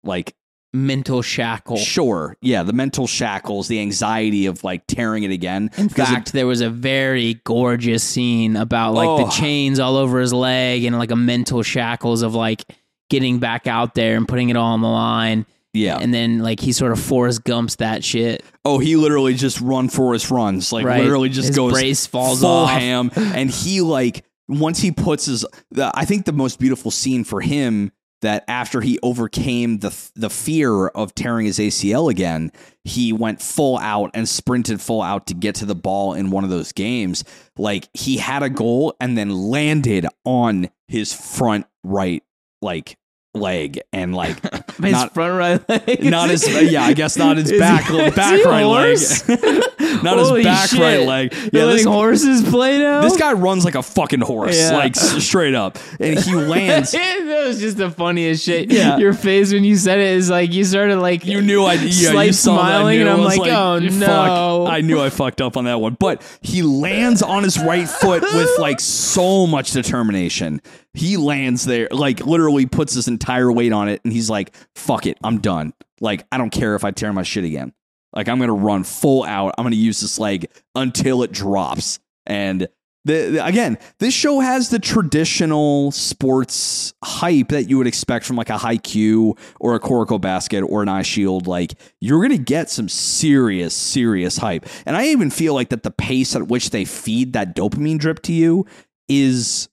like 0.04 0.36
Mental 0.74 1.22
shackle. 1.22 1.78
sure, 1.78 2.36
yeah, 2.42 2.64
the 2.64 2.74
mental 2.74 3.06
shackles, 3.06 3.68
the 3.68 3.80
anxiety 3.80 4.48
of 4.48 4.64
like 4.64 4.88
tearing 4.88 5.22
it 5.24 5.30
again. 5.32 5.70
In 5.78 5.88
Because 5.88 6.10
it- 6.10 6.14
fact, 6.14 6.34
there 6.34 6.48
was 6.48 6.62
a 6.62 6.70
very 6.70 7.36
gorgeous 7.44 8.04
scene 8.04 8.56
about 8.56 8.96
like 8.96 9.08
the 9.20 9.26
Oh. 9.28 9.30
chains 9.30 9.80
all 9.80 9.96
over 9.98 10.20
his 10.20 10.34
leg 10.34 10.84
and 10.84 10.98
like 10.98 11.12
a 11.12 11.16
mental 11.16 11.62
shackles 11.62 12.24
of 12.24 12.34
like 12.34 12.64
getting 13.10 13.38
back 13.38 13.68
out 13.68 13.94
there 13.94 14.18
and 14.18 14.28
putting 14.28 14.50
it 14.50 14.56
all 14.58 14.74
on 14.74 14.82
the 14.82 14.88
line. 14.88 15.46
yeah. 15.76 15.98
And 16.00 16.12
then 16.14 16.40
like 16.40 16.60
he 16.60 16.72
sort 16.72 16.92
of 16.92 17.00
Forrest 17.00 17.44
Gumps 17.44 17.76
that 17.76 18.04
shit. 18.04 18.44
oh, 18.66 18.80
he 18.80 18.96
literally 18.96 19.36
just 19.36 19.62
run 19.62 19.90
Forrest 19.90 20.32
runs, 20.32 20.72
like 20.74 20.86
Right. 20.86 21.02
literally 21.04 21.30
just 21.30 21.50
His 21.50 21.56
goes 21.56 21.74
brace 21.74 22.06
falls 22.08 22.42
full 22.42 22.50
off. 22.50 22.70
ham, 22.72 23.12
and 23.16 23.50
he 23.52 23.82
like 23.82 24.24
once 24.48 24.80
he 24.80 24.92
puts 24.92 25.26
his. 25.28 25.46
The, 25.72 25.92
I 25.94 26.06
think 26.06 26.26
the 26.26 26.32
most 26.34 26.60
beautiful 26.60 26.90
scene 26.92 27.24
for 27.24 27.42
him 27.42 27.92
that 28.24 28.44
after 28.48 28.82
he 28.82 29.00
overcame 29.04 29.78
the 29.80 29.96
the 30.16 30.30
fear 30.30 30.88
of 30.88 31.14
tearing 31.14 31.46
his 31.46 31.60
ACL 31.60 32.10
again, 32.10 32.52
he 32.84 33.14
went 33.14 33.42
full 33.42 33.78
out 33.78 34.12
and 34.14 34.28
sprinted 34.28 34.82
full 34.82 35.02
out 35.02 35.28
to 35.28 35.34
get 35.34 35.56
to 35.56 35.66
the 35.66 35.76
ball 35.76 36.14
in 36.14 36.32
one 36.32 36.44
of 36.44 36.50
those 36.50 36.72
games. 36.72 37.24
Like 37.58 37.88
he 37.94 38.18
had 38.18 38.42
a 38.44 38.50
goal 38.50 38.96
and 39.00 39.18
then 39.18 39.30
landed 39.30 40.08
on 40.26 40.70
his 40.88 41.14
front 41.14 41.66
right 41.84 42.24
like 42.62 42.98
leg 43.36 43.80
and 43.92 44.14
like 44.16 44.40
His 44.82 44.92
not 44.92 45.14
front 45.14 45.38
right 45.38 45.88
leg. 45.88 46.04
not 46.06 46.30
his 46.30 46.48
yeah 46.72 46.84
I 46.84 46.94
guess 46.94 47.18
not 47.18 47.38
his 47.38 47.52
back 47.60 47.88
back 48.16 48.46
right 48.46 48.64
horse? 48.64 49.28
leg 49.28 49.40
not 50.02 50.18
Holy 50.18 50.42
his 50.42 50.46
back 50.46 50.70
shit. 50.70 50.80
right 50.80 51.02
leg 51.02 51.34
yeah 51.34 51.40
this, 51.52 51.64
letting 51.66 51.88
horses 51.88 52.42
play 52.50 52.78
now. 52.80 53.02
this 53.02 53.18
guy 53.18 53.34
runs 53.34 53.66
like 53.66 53.76
a 53.76 53.84
fucking 53.84 54.22
horse 54.22 54.58
Yeah. 54.58 54.74
like 54.78 54.98
s- 54.98 55.24
straight 55.24 55.54
up 55.56 55.78
and 56.00 56.18
he 56.20 56.34
lands 56.54 56.92
that 56.94 57.44
was 57.48 57.60
just 57.60 57.78
the 57.78 57.90
funniest 57.92 58.44
shit. 58.46 58.72
Yeah. 58.72 58.98
Your 58.98 59.14
face 59.14 59.52
when 59.54 59.64
you 59.64 59.76
said 59.76 60.00
it 60.00 60.16
is 60.16 60.30
like 60.30 60.54
you 60.54 60.64
started 60.64 60.98
like 61.00 61.26
you 61.26 61.42
knew 61.42 61.64
I 61.64 61.74
yeah, 61.74 62.12
slight 62.12 62.28
you 62.28 62.34
saw 62.34 62.56
that, 62.56 62.62
I 62.64 62.70
smiling, 62.72 62.96
knew. 63.00 63.02
and 63.02 63.10
I 63.10 63.14
I'm 63.14 63.20
was 63.20 63.38
like, 63.38 63.52
oh 63.52 63.80
fuck. 63.82 64.00
no. 64.28 64.68
I 64.68 64.82
knew 64.82 65.00
I 65.02 65.10
fucked 65.10 65.42
up 65.42 65.58
on 65.58 65.66
that 65.66 65.80
one 65.82 65.96
but 66.00 66.22
he 66.42 66.62
lands 66.62 67.22
on 67.22 67.44
his 67.44 67.60
right 67.60 67.88
foot 67.88 68.22
with 68.22 68.50
like 68.60 68.80
so 68.80 69.46
much 69.48 69.72
determination 69.72 70.62
he 70.94 71.18
lands 71.18 71.66
there 71.66 71.88
like 71.92 72.26
literally 72.26 72.66
puts 72.66 72.94
his 72.94 73.08
entire 73.08 73.52
weight 73.52 73.74
on 73.74 73.90
it 73.90 74.02
and 74.04 74.14
he's 74.14 74.30
like 74.30 74.56
fuck 74.76 75.06
it 75.06 75.18
I'm 75.24 75.40
done 75.40 75.74
like 76.00 76.26
I 76.32 76.38
don't 76.38 76.50
care 76.52 76.76
if 76.76 76.84
I 76.84 76.92
tear 76.92 77.12
my 77.14 77.24
shit 77.24 77.44
again 77.44 77.74
Like 78.14 78.28
I'm 78.30 78.40
gonna 78.40 78.54
run 78.54 78.84
full 78.84 79.24
out. 79.24 79.54
I'm 79.58 79.64
gonna 79.64 79.76
use 79.76 80.00
this 80.02 80.20
leg 80.20 80.48
until 80.76 81.24
it 81.24 81.32
drops. 81.32 82.00
And 82.26 82.68
the, 83.06 83.32
the- 83.32 83.46
again, 83.46 83.78
this 84.00 84.14
show 84.14 84.40
has 84.40 84.70
the 84.70 84.80
traditional 84.80 85.92
sports 85.92 86.94
hype 87.04 87.50
that 87.50 87.70
you 87.70 87.78
would 87.78 87.88
expect 87.88 88.26
from 88.26 88.38
like 88.38 88.50
a 88.50 88.54
Haikyuu 88.58 89.38
or 89.60 89.76
a 89.76 89.80
Kuroko 89.80 90.22
basket 90.22 90.62
or 90.62 90.82
an 90.84 90.90
eye 90.90 91.02
shield. 91.02 91.46
Like 91.48 91.74
you're 92.00 92.22
gonna 92.22 92.38
get 92.38 92.70
some 92.70 92.88
serious, 92.88 93.74
serious 93.74 94.38
hype. 94.38 94.66
And 94.86 94.96
I 94.96 95.08
even 95.08 95.30
feel 95.30 95.54
like 95.54 95.70
that 95.70 95.84
the 95.84 95.92
pace 95.92 96.36
at 96.36 96.48
which 96.48 96.70
they 96.70 96.86
feed 96.86 97.34
that 97.34 97.56
dopamine 97.56 97.98
drip 98.00 98.22
to 98.24 98.32
you 98.34 98.66
is 99.10 99.68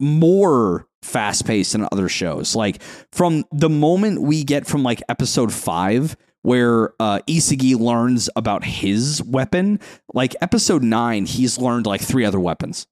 more 0.00 0.86
fast 1.02 1.46
paced 1.46 1.72
than 1.72 1.86
other 1.90 2.08
shows. 2.08 2.54
Like 2.54 2.82
from 3.12 3.44
the 3.52 3.68
moment 3.70 4.22
we 4.22 4.44
get 4.44 4.66
from 4.66 4.82
like 4.82 5.02
episode 5.08 5.52
five, 5.52 6.16
where 6.42 6.92
uh, 7.00 7.20
Isagi 7.26 7.78
learns 7.78 8.30
about 8.36 8.64
his 8.64 9.22
weapon, 9.22 9.80
like 10.14 10.34
episode 10.40 10.82
nine, 10.82 11.26
he's 11.26 11.58
learned 11.58 11.86
like 11.86 12.00
three 12.00 12.24
other 12.24 12.40
weapons. 12.40 12.86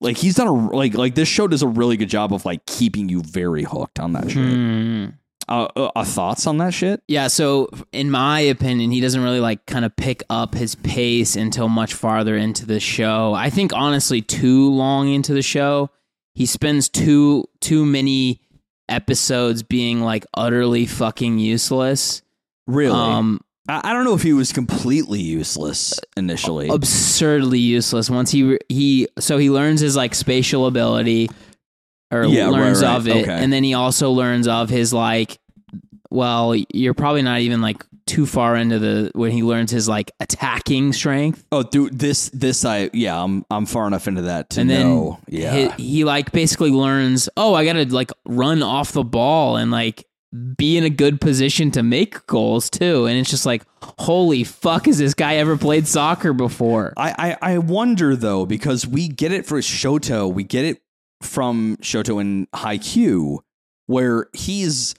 Like 0.00 0.16
he's 0.16 0.34
done 0.34 0.46
a 0.46 0.52
like 0.52 0.94
like 0.94 1.14
this 1.14 1.28
show 1.28 1.46
does 1.46 1.62
a 1.62 1.68
really 1.68 1.96
good 1.96 2.08
job 2.08 2.32
of 2.32 2.44
like 2.44 2.64
keeping 2.64 3.08
you 3.08 3.22
very 3.22 3.64
hooked 3.64 4.00
on 4.00 4.14
that 4.14 4.30
shit. 4.30 4.42
Hmm. 4.42 5.06
Uh, 5.48 5.66
uh, 5.74 5.90
uh, 5.96 6.04
thoughts 6.04 6.46
on 6.46 6.58
that 6.58 6.72
shit? 6.72 7.02
Yeah, 7.08 7.26
so 7.26 7.68
in 7.92 8.08
my 8.08 8.38
opinion, 8.38 8.92
he 8.92 9.00
doesn't 9.00 9.20
really 9.20 9.40
like 9.40 9.66
kind 9.66 9.84
of 9.84 9.94
pick 9.96 10.22
up 10.30 10.54
his 10.54 10.76
pace 10.76 11.34
until 11.34 11.68
much 11.68 11.92
farther 11.92 12.36
into 12.36 12.66
the 12.66 12.78
show. 12.78 13.34
I 13.34 13.50
think 13.50 13.72
honestly, 13.74 14.22
too 14.22 14.70
long 14.70 15.08
into 15.08 15.34
the 15.34 15.42
show, 15.42 15.90
he 16.34 16.46
spends 16.46 16.88
too 16.88 17.46
too 17.60 17.84
many 17.84 18.40
episodes 18.88 19.64
being 19.64 20.02
like 20.02 20.24
utterly 20.34 20.86
fucking 20.86 21.38
useless. 21.38 22.22
Really? 22.70 22.94
Um, 22.98 23.40
I, 23.68 23.90
I 23.90 23.92
don't 23.92 24.04
know 24.04 24.14
if 24.14 24.22
he 24.22 24.32
was 24.32 24.52
completely 24.52 25.20
useless 25.20 25.98
initially. 26.16 26.68
absurdly 26.68 27.58
useless. 27.58 28.08
Once 28.10 28.30
he 28.30 28.58
he 28.68 29.08
so 29.18 29.38
he 29.38 29.50
learns 29.50 29.80
his 29.80 29.96
like 29.96 30.14
spatial 30.14 30.66
ability, 30.66 31.28
or 32.10 32.24
Yeah, 32.24 32.44
right, 32.44 32.52
learns 32.52 32.82
right. 32.82 32.96
of 32.96 33.08
it, 33.08 33.22
Okay. 33.22 33.32
and 33.32 33.52
then 33.52 33.62
he 33.64 33.74
also 33.74 34.10
learns 34.12 34.46
of 34.48 34.70
his 34.70 34.92
like. 34.92 35.38
Well, 36.12 36.56
you're 36.74 36.94
probably 36.94 37.22
not 37.22 37.38
even 37.40 37.60
like 37.60 37.84
too 38.06 38.26
far 38.26 38.56
into 38.56 38.80
the 38.80 39.12
when 39.14 39.30
he 39.30 39.44
learns 39.44 39.70
his 39.70 39.88
like 39.88 40.10
attacking 40.18 40.92
strength, 40.92 41.44
oh, 41.52 41.62
dude, 41.62 41.96
this 41.96 42.30
this 42.30 42.64
I 42.64 42.90
yeah, 42.92 43.22
I'm 43.22 43.44
I'm 43.48 43.64
far 43.64 43.86
enough 43.86 44.08
into 44.08 44.22
that 44.22 44.50
to 44.50 44.60
and 44.62 44.68
then 44.70 44.88
know. 44.88 45.20
Yeah. 45.28 45.76
he, 45.76 45.84
he 45.84 46.04
like 46.04 46.32
basically 46.32 46.72
learns. 46.72 47.28
Oh, 47.36 47.54
I 47.54 47.64
gotta 47.64 47.84
like 47.94 48.10
run 48.26 48.60
off 48.64 48.90
the 48.90 49.04
ball 49.04 49.56
and 49.56 49.70
like 49.70 50.04
be 50.56 50.76
in 50.76 50.84
a 50.84 50.90
good 50.90 51.20
position 51.20 51.70
to 51.72 51.82
make 51.82 52.26
goals 52.26 52.70
too. 52.70 53.06
And 53.06 53.18
it's 53.18 53.30
just 53.30 53.46
like, 53.46 53.64
holy 53.82 54.44
fuck, 54.44 54.86
has 54.86 54.98
this 54.98 55.14
guy 55.14 55.36
ever 55.36 55.56
played 55.56 55.88
soccer 55.88 56.32
before? 56.32 56.92
I, 56.96 57.36
I 57.40 57.54
I 57.54 57.58
wonder 57.58 58.14
though 58.14 58.46
because 58.46 58.86
we 58.86 59.08
get 59.08 59.32
it 59.32 59.46
for 59.46 59.58
Shoto, 59.58 60.32
we 60.32 60.44
get 60.44 60.64
it 60.64 60.82
from 61.22 61.76
Shoto 61.82 62.20
in 62.20 62.46
Haikyuu, 62.54 63.38
where 63.86 64.28
he's 64.32 64.94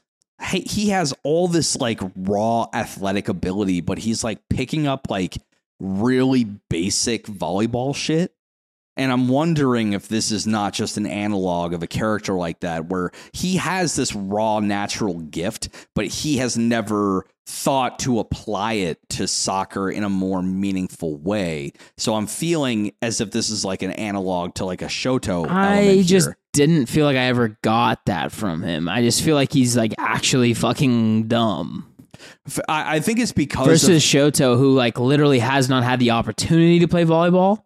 he, 0.50 0.62
he 0.62 0.90
has 0.90 1.14
all 1.24 1.48
this 1.48 1.78
like 1.78 2.02
raw 2.16 2.68
athletic 2.74 3.30
ability, 3.30 3.82
but 3.82 4.00
he's 4.00 4.24
like 4.24 4.40
picking 4.50 4.88
up 4.88 5.10
like 5.10 5.38
really 5.80 6.44
basic 6.70 7.26
volleyball 7.26 7.96
shit. 7.96 8.34
And 9.02 9.12
I'm 9.12 9.28
wondering 9.28 9.94
if 9.94 10.08
this 10.08 10.32
is 10.32 10.46
not 10.46 10.74
just 10.74 10.96
an 10.96 11.08
analog 11.08 11.74
of 11.74 11.82
a 11.82 11.88
character 11.88 12.34
like 12.34 12.60
that, 12.60 12.86
where 12.86 13.10
he 13.34 13.56
has 13.58 13.96
this 13.96 14.14
raw 14.14 14.60
natural 14.60 15.16
gift, 15.22 15.70
but 15.96 16.06
he 16.06 16.38
has 16.38 16.56
never 16.56 17.26
thought 17.48 17.98
to 17.98 18.20
apply 18.20 18.74
it 18.74 19.00
to 19.10 19.28
soccer 19.28 19.90
in 19.90 20.04
a 20.04 20.10
more 20.10 20.44
meaningful 20.44 21.18
way. 21.18 21.74
So 21.98 22.14
I'm 22.14 22.28
feeling 22.28 22.92
as 23.02 23.20
if 23.22 23.32
this 23.32 23.50
is 23.50 23.66
like 23.66 23.82
an 23.82 23.90
analog 23.90 24.54
to 24.56 24.66
like 24.66 24.84
a 24.84 24.86
Shoto. 24.86 25.50
I 25.50 25.88
element 25.88 26.06
just 26.06 26.28
here. 26.28 26.38
didn't 26.54 26.86
feel 26.86 27.08
like 27.08 27.18
I 27.18 27.24
ever 27.26 27.58
got 27.64 28.06
that 28.06 28.32
from 28.32 28.62
him. 28.62 28.88
I 28.88 29.02
just 29.02 29.24
feel 29.24 29.34
like 29.34 29.52
he's 29.52 29.76
like 29.76 29.96
actually 29.98 30.54
fucking 30.54 31.28
dumb. 31.28 31.88
I 32.70 33.00
think 33.00 33.18
it's 33.18 33.32
because 33.32 33.66
of- 33.84 33.90
Versus 33.90 34.04
Shoto, 34.04 34.60
who 34.60 34.76
like 34.76 35.00
literally 35.00 35.40
has 35.40 35.70
not 35.70 35.84
had 35.84 36.00
the 36.00 36.12
opportunity 36.12 36.78
to 36.80 36.88
play 36.88 37.04
volleyball. 37.04 37.64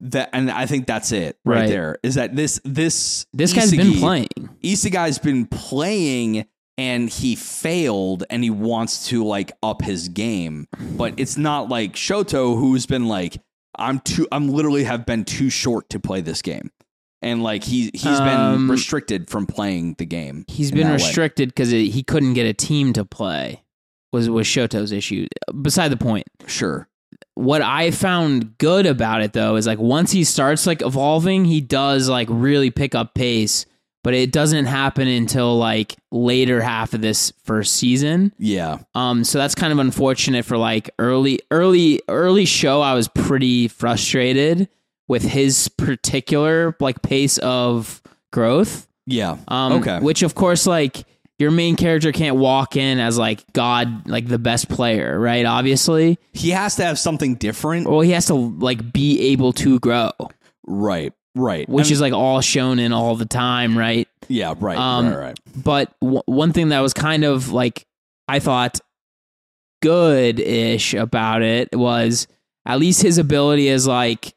That 0.00 0.28
and 0.34 0.50
I 0.50 0.66
think 0.66 0.86
that's 0.86 1.10
it 1.10 1.38
right, 1.44 1.60
Right. 1.60 1.68
there. 1.68 1.98
Is 2.02 2.16
that 2.16 2.36
this 2.36 2.60
this 2.64 3.26
This 3.32 3.52
guy's 3.54 3.70
been 3.70 3.92
Isagi- 3.92 3.98
playing. 4.00 4.28
Isagi's 4.62 5.18
been 5.18 5.46
playing 5.46 6.46
and 6.78 7.08
he 7.08 7.34
failed 7.36 8.24
and 8.28 8.44
he 8.44 8.50
wants 8.50 9.08
to 9.08 9.24
like 9.24 9.52
up 9.62 9.80
his 9.82 10.08
game. 10.08 10.66
But 10.96 11.14
it's 11.16 11.38
not 11.38 11.70
like 11.70 11.94
Shoto 11.94 12.58
who's 12.58 12.84
been 12.84 13.08
like, 13.08 13.38
I'm 13.78 14.00
too 14.00 14.28
I'm 14.30 14.48
literally 14.48 14.84
have 14.84 15.06
been 15.06 15.24
too 15.24 15.48
short 15.48 15.88
to 15.90 15.98
play 16.00 16.20
this 16.20 16.42
game. 16.42 16.70
And 17.22 17.42
like 17.42 17.64
he 17.64 17.90
he's 17.94 18.02
been 18.20 18.38
Um, 18.38 18.70
restricted 18.70 19.30
from 19.30 19.46
playing 19.46 19.94
the 19.96 20.04
game. 20.04 20.44
He's 20.48 20.70
been 20.70 20.92
restricted 20.92 21.48
because 21.48 21.70
he 21.70 22.02
couldn't 22.02 22.34
get 22.34 22.44
a 22.46 22.52
team 22.52 22.92
to 22.92 23.04
play. 23.06 23.62
Was 24.12 24.28
was 24.28 24.46
Shoto's 24.46 24.92
issue? 24.92 25.26
Beside 25.62 25.88
the 25.88 25.96
point. 25.96 26.26
Sure. 26.46 26.86
What 27.34 27.62
I 27.62 27.90
found 27.90 28.56
good 28.58 28.86
about 28.86 29.22
it 29.22 29.32
though 29.32 29.56
is 29.56 29.66
like 29.66 29.78
once 29.78 30.10
he 30.12 30.24
starts 30.24 30.66
like 30.66 30.82
evolving, 30.82 31.44
he 31.44 31.60
does 31.60 32.08
like 32.08 32.28
really 32.30 32.70
pick 32.70 32.94
up 32.94 33.14
pace, 33.14 33.66
but 34.02 34.14
it 34.14 34.32
doesn't 34.32 34.64
happen 34.66 35.06
until 35.06 35.56
like 35.58 35.96
later 36.10 36.60
half 36.62 36.94
of 36.94 37.02
this 37.02 37.32
first 37.44 37.74
season. 37.74 38.32
Yeah. 38.38 38.78
Um, 38.94 39.22
so 39.24 39.38
that's 39.38 39.54
kind 39.54 39.72
of 39.72 39.78
unfortunate 39.78 40.44
for 40.46 40.56
like 40.56 40.90
early, 40.98 41.40
early, 41.50 42.00
early 42.08 42.46
show. 42.46 42.80
I 42.80 42.94
was 42.94 43.08
pretty 43.08 43.68
frustrated 43.68 44.68
with 45.08 45.22
his 45.22 45.68
particular 45.68 46.74
like 46.80 47.02
pace 47.02 47.38
of 47.38 48.02
growth. 48.32 48.88
Yeah. 49.06 49.36
Um, 49.48 49.72
Okay. 49.74 49.98
Which 50.00 50.22
of 50.22 50.34
course, 50.34 50.66
like 50.66 51.04
your 51.38 51.50
main 51.50 51.76
character 51.76 52.12
can't 52.12 52.36
walk 52.36 52.76
in 52.76 52.98
as 52.98 53.18
like 53.18 53.44
God, 53.52 54.08
like 54.08 54.26
the 54.26 54.38
best 54.38 54.68
player, 54.68 55.18
right? 55.20 55.44
Obviously, 55.44 56.18
He 56.32 56.50
has 56.50 56.76
to 56.76 56.84
have 56.84 56.98
something 56.98 57.34
different. 57.34 57.88
well, 57.88 58.00
he 58.00 58.12
has 58.12 58.26
to 58.26 58.34
like 58.34 58.92
be 58.92 59.32
able 59.32 59.52
to 59.54 59.78
grow, 59.80 60.10
Right. 60.66 61.12
Right. 61.34 61.68
which 61.68 61.86
And- 61.88 61.92
is 61.92 62.00
like 62.00 62.14
all 62.14 62.40
shown 62.40 62.78
in 62.78 62.92
all 62.94 63.16
the 63.16 63.26
time, 63.26 63.76
right? 63.76 64.08
yeah, 64.28 64.54
right, 64.58 64.78
um, 64.78 65.08
right, 65.08 65.16
right. 65.18 65.40
but 65.62 65.92
w- 66.00 66.22
one 66.26 66.52
thing 66.52 66.70
that 66.70 66.80
was 66.80 66.94
kind 66.94 67.22
of 67.24 67.52
like 67.52 67.86
I 68.26 68.38
thought 68.40 68.80
good 69.82 70.40
ish 70.40 70.94
about 70.94 71.42
it 71.42 71.68
was 71.76 72.26
at 72.64 72.78
least 72.80 73.02
his 73.02 73.18
ability 73.18 73.68
is 73.68 73.86
like 73.86 74.34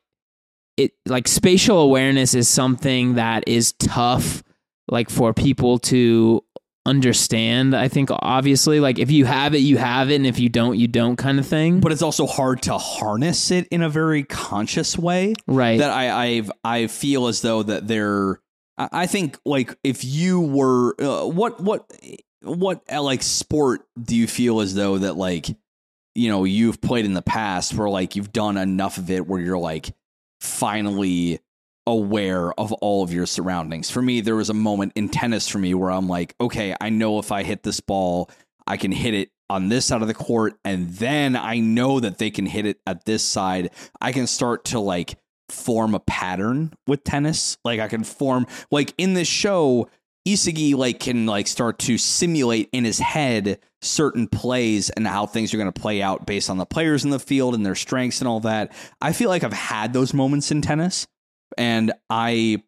it 0.77 0.91
like 1.05 1.27
spatial 1.27 1.79
awareness 1.79 2.33
is 2.35 2.47
something 2.47 3.15
that 3.15 3.45
is 3.47 3.71
tough 3.79 4.43
like 4.89 5.09
for 5.09 5.33
people 5.33 5.79
to 5.79 6.43
understand 6.89 7.75
i 7.75 7.87
think 7.87 8.09
obviously 8.11 8.79
like 8.79 8.97
if 8.99 9.11
you 9.11 9.25
have 9.25 9.53
it 9.53 9.59
you 9.59 9.77
have 9.77 10.09
it 10.09 10.15
and 10.15 10.25
if 10.25 10.39
you 10.39 10.49
don't 10.49 10.77
you 10.77 10.87
don't 10.87 11.15
kind 11.15 11.39
of 11.39 11.45
thing 11.45 11.79
But 11.79 11.91
it's 11.91 12.01
also 12.01 12.25
hard 12.25 12.61
to 12.63 12.77
harness 12.77 13.51
it 13.51 13.67
in 13.69 13.81
a 13.81 13.89
very 13.89 14.23
conscious 14.23 14.97
way. 14.97 15.33
right 15.47 15.77
that 15.79 15.91
I 15.91 16.09
I've, 16.25 16.51
I 16.63 16.87
feel 16.87 17.27
as 17.27 17.41
though 17.41 17.63
that 17.63 17.87
they're 17.87 18.41
I 18.77 19.07
think 19.07 19.37
like 19.45 19.75
if 19.83 20.03
you 20.05 20.39
were 20.39 20.95
uh, 21.01 21.25
what 21.27 21.59
what 21.59 21.91
what 22.41 22.81
uh, 22.91 23.01
like 23.01 23.21
sport 23.21 23.81
do 24.01 24.15
you 24.15 24.25
feel 24.27 24.61
as 24.61 24.73
though 24.73 24.97
that 24.97 25.17
like 25.17 25.47
you 26.15 26.29
know 26.29 26.45
you've 26.45 26.79
played 26.81 27.05
in 27.05 27.13
the 27.13 27.21
past 27.21 27.73
where 27.73 27.89
like 27.89 28.15
you've 28.15 28.31
done 28.31 28.57
enough 28.57 28.97
of 28.97 29.09
it 29.11 29.27
where 29.27 29.41
you're 29.41 29.57
like 29.57 29.93
finally 30.39 31.39
aware 31.87 32.51
of 32.59 32.71
all 32.73 33.03
of 33.03 33.13
your 33.13 33.25
surroundings. 33.25 33.89
For 33.89 34.01
me 34.01 34.21
there 34.21 34.35
was 34.35 34.49
a 34.49 34.53
moment 34.53 34.93
in 34.95 35.09
tennis 35.09 35.47
for 35.47 35.59
me 35.59 35.73
where 35.73 35.91
I'm 35.91 36.07
like 36.07 36.35
okay, 36.39 36.75
I 36.79 36.89
know 36.89 37.19
if 37.19 37.31
I 37.31 37.43
hit 37.43 37.63
this 37.63 37.79
ball 37.79 38.29
I 38.67 38.77
can 38.77 38.91
hit 38.91 39.13
it 39.13 39.29
on 39.49 39.69
this 39.69 39.87
side 39.87 40.01
of 40.01 40.07
the 40.07 40.13
court 40.13 40.53
and 40.63 40.89
then 40.89 41.35
I 41.35 41.59
know 41.59 41.99
that 41.99 42.19
they 42.19 42.29
can 42.29 42.45
hit 42.45 42.65
it 42.65 42.79
at 42.85 43.05
this 43.05 43.23
side. 43.23 43.71
I 43.99 44.11
can 44.11 44.27
start 44.27 44.65
to 44.65 44.79
like 44.79 45.17
form 45.49 45.95
a 45.95 45.99
pattern 45.99 46.73
with 46.87 47.03
tennis. 47.03 47.57
Like 47.65 47.79
I 47.79 47.87
can 47.87 48.03
form 48.03 48.45
like 48.71 48.93
in 48.97 49.15
this 49.15 49.27
show, 49.27 49.89
Isagi 50.27 50.75
like 50.75 50.99
can 50.99 51.25
like 51.25 51.47
start 51.47 51.79
to 51.79 51.97
simulate 51.97 52.69
in 52.71 52.83
his 52.83 52.99
head 52.99 53.59
certain 53.81 54.27
plays 54.27 54.89
and 54.91 55.07
how 55.07 55.25
things 55.25 55.53
are 55.53 55.57
going 55.57 55.71
to 55.71 55.81
play 55.81 56.01
out 56.01 56.25
based 56.25 56.49
on 56.49 56.57
the 56.57 56.65
players 56.65 57.03
in 57.03 57.09
the 57.09 57.19
field 57.19 57.55
and 57.55 57.65
their 57.65 57.75
strengths 57.75 58.19
and 58.21 58.27
all 58.27 58.41
that. 58.41 58.71
I 59.01 59.13
feel 59.13 59.29
like 59.29 59.43
I've 59.43 59.53
had 59.53 59.93
those 59.93 60.13
moments 60.13 60.51
in 60.51 60.61
tennis 60.61 61.07
and 61.57 61.91
I 62.09 62.63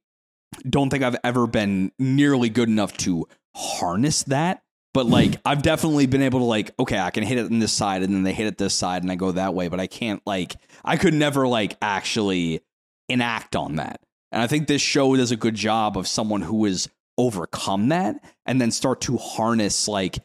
don't 0.70 0.90
think 0.90 1.04
I've 1.04 1.18
ever 1.24 1.48
been 1.48 1.92
nearly 1.98 2.50
good 2.50 2.70
enough 2.70 2.96
to 2.98 3.28
harness 3.56 4.24
that. 4.24 4.64
But 4.94 5.06
hmm. 5.06 5.14
like 5.14 5.42
I've 5.46 5.62
definitely 5.62 6.06
been 6.06 6.22
able 6.22 6.40
to 6.40 6.46
like 6.46 6.72
okay 6.80 7.00
I 7.00 7.12
can 7.12 7.24
hit 7.24 7.38
it 7.38 7.52
on 7.52 7.60
this 7.60 7.74
side 7.74 8.04
and 8.04 8.14
then 8.14 8.24
they 8.24 8.34
hit 8.34 8.48
it 8.48 8.58
this 8.58 8.74
side 8.74 9.04
and 9.04 9.12
I 9.12 9.16
go 9.16 9.32
that 9.32 9.54
way 9.54 9.68
but 9.68 9.80
I 9.80 9.88
can't 9.88 10.22
like 10.26 10.56
I 10.84 10.98
could 10.98 11.14
never 11.14 11.48
like 11.48 11.78
actually 11.82 12.62
enact 13.10 13.56
on 13.56 13.78
that. 13.78 14.02
And 14.32 14.42
I 14.42 14.48
think 14.48 14.68
this 14.68 14.82
show 14.82 15.16
does 15.16 15.32
a 15.32 15.38
good 15.38 15.56
job 15.56 15.98
of 15.98 16.08
someone 16.08 16.42
who 16.42 16.66
has 16.66 16.90
overcome 17.18 17.90
that 17.90 18.16
and 18.46 18.60
then 18.60 18.72
start 18.72 19.02
to 19.02 19.18
harness 19.18 19.88
like 19.88 20.20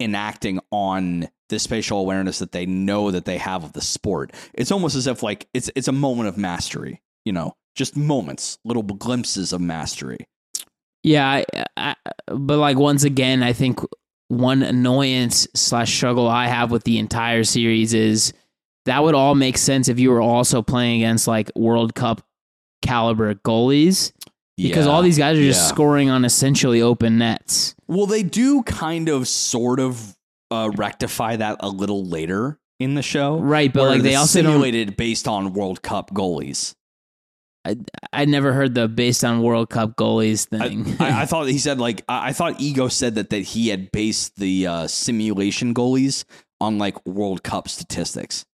enacting 0.00 0.60
on 0.70 1.28
the 1.48 1.58
spatial 1.58 1.98
awareness 1.98 2.38
that 2.38 2.52
they 2.52 2.66
know 2.66 3.10
that 3.10 3.24
they 3.24 3.38
have 3.38 3.64
of 3.64 3.72
the 3.72 3.80
sport. 3.80 4.32
It's 4.54 4.70
almost 4.70 4.94
as 4.94 5.06
if 5.06 5.22
like 5.22 5.48
it's 5.54 5.70
it's 5.74 5.88
a 5.88 5.92
moment 5.92 6.28
of 6.28 6.36
mastery, 6.36 7.00
you 7.28 7.32
know, 7.32 7.52
just 7.76 7.94
moments, 7.94 8.58
little 8.64 8.82
glimpses 8.82 9.52
of 9.52 9.60
mastery. 9.60 10.16
Yeah, 11.02 11.28
I, 11.28 11.44
I, 11.76 11.94
but 12.26 12.56
like 12.58 12.78
once 12.78 13.04
again, 13.04 13.42
I 13.42 13.52
think 13.52 13.80
one 14.28 14.62
annoyance 14.62 15.46
slash 15.54 15.94
struggle 15.94 16.26
I 16.26 16.46
have 16.46 16.70
with 16.70 16.84
the 16.84 16.98
entire 16.98 17.44
series 17.44 17.92
is 17.92 18.32
that 18.86 19.02
would 19.04 19.14
all 19.14 19.34
make 19.34 19.58
sense 19.58 19.88
if 19.88 19.98
you 20.00 20.10
were 20.10 20.22
also 20.22 20.62
playing 20.62 21.02
against 21.02 21.28
like 21.28 21.50
World 21.54 21.94
Cup 21.94 22.22
caliber 22.80 23.34
goalies 23.34 24.12
because 24.56 24.86
Yeah. 24.86 24.92
all 24.92 25.02
these 25.02 25.18
guys 25.18 25.36
are 25.38 25.42
just 25.42 25.60
Yeah. 25.60 25.68
scoring 25.68 26.08
on 26.08 26.24
essentially 26.24 26.80
open 26.80 27.18
nets. 27.18 27.74
Well, 27.86 28.06
they 28.06 28.22
do 28.22 28.62
kind 28.62 29.10
of 29.10 29.28
sort 29.28 29.80
of 29.80 30.16
uh, 30.50 30.70
rectify 30.76 31.36
that 31.36 31.58
a 31.60 31.68
little 31.68 32.06
later 32.06 32.58
in 32.80 32.94
the 32.94 33.02
show. 33.02 33.38
Right, 33.38 33.70
but 33.72 33.84
like 33.88 34.02
they 34.02 34.14
also 34.14 34.40
simulated 34.40 34.96
based 34.96 35.28
on 35.28 35.52
World 35.52 35.82
Cup 35.82 36.10
goalies. 36.14 36.74
I 38.12 38.24
never 38.24 38.52
heard 38.52 38.74
the 38.74 38.88
based 38.88 39.24
on 39.24 39.42
World 39.42 39.70
Cup 39.70 39.96
goalies 39.96 40.46
I, 40.52 40.68
thing. 40.68 40.96
I, 41.00 41.22
I 41.22 41.26
thought 41.30 41.48
he 41.48 41.58
said 41.58 41.78
like 41.78 42.02
I, 42.08 42.28
I 42.28 42.32
thought 42.32 42.60
Ego 42.60 42.88
said 42.88 43.14
that 43.16 43.30
that 43.30 43.40
he 43.40 43.68
had 43.68 43.90
based 43.92 44.36
the 44.36 44.66
uh, 44.66 44.86
simulation 44.86 45.74
goalies 45.74 46.24
on 46.60 46.78
like 46.78 47.04
World 47.06 47.42
Cup 47.42 47.68
statistics. 47.68 48.44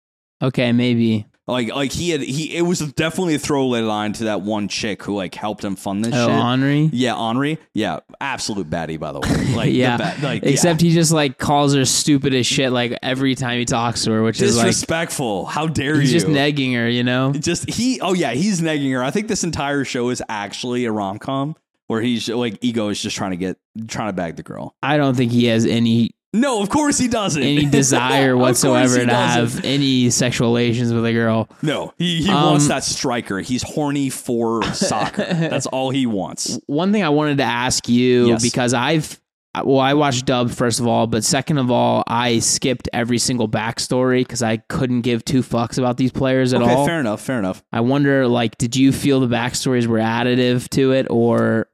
okay, 0.42 0.72
maybe. 0.72 1.26
Like 1.46 1.74
like 1.74 1.92
he 1.92 2.08
had 2.10 2.22
he 2.22 2.56
it 2.56 2.62
was 2.62 2.78
definitely 2.92 3.34
a 3.34 3.38
throwaway 3.38 3.80
line 3.80 4.14
to 4.14 4.24
that 4.24 4.40
one 4.40 4.66
chick 4.66 5.02
who 5.02 5.14
like 5.14 5.34
helped 5.34 5.62
him 5.62 5.76
fund 5.76 6.02
this 6.02 6.14
Oh, 6.14 6.26
shit. 6.26 6.34
Anri. 6.34 6.88
yeah, 6.92 7.12
Anri. 7.12 7.58
Yeah, 7.74 8.00
absolute 8.18 8.70
baddie 8.70 8.98
by 8.98 9.12
the 9.12 9.20
way. 9.20 9.28
Like 9.54 9.72
yeah, 9.74 9.98
ba- 9.98 10.14
like 10.22 10.42
except 10.42 10.80
yeah. 10.82 10.88
he 10.88 10.94
just 10.94 11.12
like 11.12 11.36
calls 11.38 11.74
her 11.74 11.84
stupid 11.84 12.34
as 12.34 12.46
shit 12.46 12.72
like 12.72 12.98
every 13.02 13.34
time 13.34 13.58
he 13.58 13.66
talks 13.66 14.04
to 14.04 14.12
her, 14.12 14.22
which 14.22 14.40
is 14.40 14.56
like 14.56 14.66
disrespectful. 14.68 15.44
How 15.44 15.66
dare 15.66 16.00
he's 16.00 16.12
you? 16.14 16.20
just 16.20 16.30
negging 16.32 16.74
her, 16.76 16.88
you 16.88 17.04
know. 17.04 17.32
just 17.34 17.68
he 17.68 18.00
oh 18.00 18.14
yeah 18.14 18.32
he's 18.32 18.60
negging 18.62 18.92
her 18.92 19.02
i 19.04 19.10
think 19.10 19.28
this 19.28 19.44
entire 19.44 19.84
show 19.84 20.08
is 20.08 20.22
actually 20.30 20.86
a 20.86 20.92
rom-com 20.92 21.54
where 21.88 22.00
he's 22.00 22.28
like 22.30 22.56
ego 22.62 22.88
is 22.88 23.00
just 23.02 23.14
trying 23.16 23.32
to 23.32 23.36
get 23.36 23.58
trying 23.86 24.08
to 24.08 24.12
bag 24.14 24.36
the 24.36 24.42
girl 24.42 24.74
I 24.82 24.96
don't 24.96 25.14
think 25.14 25.30
he 25.32 25.44
has 25.46 25.66
any 25.66 26.13
no 26.34 26.60
of 26.60 26.68
course 26.68 26.98
he 26.98 27.08
doesn't 27.08 27.42
any 27.42 27.64
desire 27.80 28.36
whatsoever 28.36 28.98
to 28.98 29.06
doesn't. 29.06 29.54
have 29.56 29.64
any 29.64 30.10
sexual 30.10 30.48
relations 30.48 30.92
with 30.92 31.06
a 31.06 31.12
girl. 31.12 31.48
no 31.62 31.94
he, 31.96 32.22
he 32.24 32.28
Um, 32.30 32.44
wants 32.50 32.68
that 32.68 32.84
striker 32.84 33.38
he's 33.40 33.62
horny 33.62 34.10
for 34.10 34.62
soccer 34.74 35.24
that's 35.30 35.66
all 35.66 35.90
he 35.90 36.04
wants 36.06 36.58
One 36.66 36.92
thing 36.92 37.02
I 37.02 37.08
wanted 37.08 37.38
to 37.38 37.44
ask 37.44 37.88
you 37.88 38.28
Yes. 38.28 38.42
because 38.42 38.74
I've 38.74 39.18
well, 39.64 39.78
I 39.78 39.94
watched 39.94 40.26
dub 40.26 40.50
first 40.50 40.80
of 40.80 40.88
all, 40.88 41.06
but 41.06 41.22
second 41.22 41.58
of 41.58 41.70
all, 41.70 42.02
I 42.08 42.40
skipped 42.40 42.88
every 42.92 43.18
single 43.18 43.48
backstory 43.48 44.22
because 44.22 44.42
I 44.42 44.56
couldn't 44.56 45.02
give 45.02 45.24
two 45.24 45.42
fucks 45.44 45.78
about 45.78 45.96
these 45.96 46.10
players 46.10 46.52
at 46.52 46.60
okay 46.60 46.74
all. 46.74 46.84
fair 46.84 46.98
enough 46.98 47.20
fair 47.20 47.38
enough 47.38 47.62
I 47.72 47.80
wonder, 47.80 48.26
like, 48.26 48.58
did 48.58 48.74
you 48.74 48.90
feel 48.90 49.20
the 49.20 49.28
backstories 49.28 49.86
were 49.86 49.98
additive 50.00 50.68
to 50.70 50.90
it, 50.90 51.06
or 51.08 51.68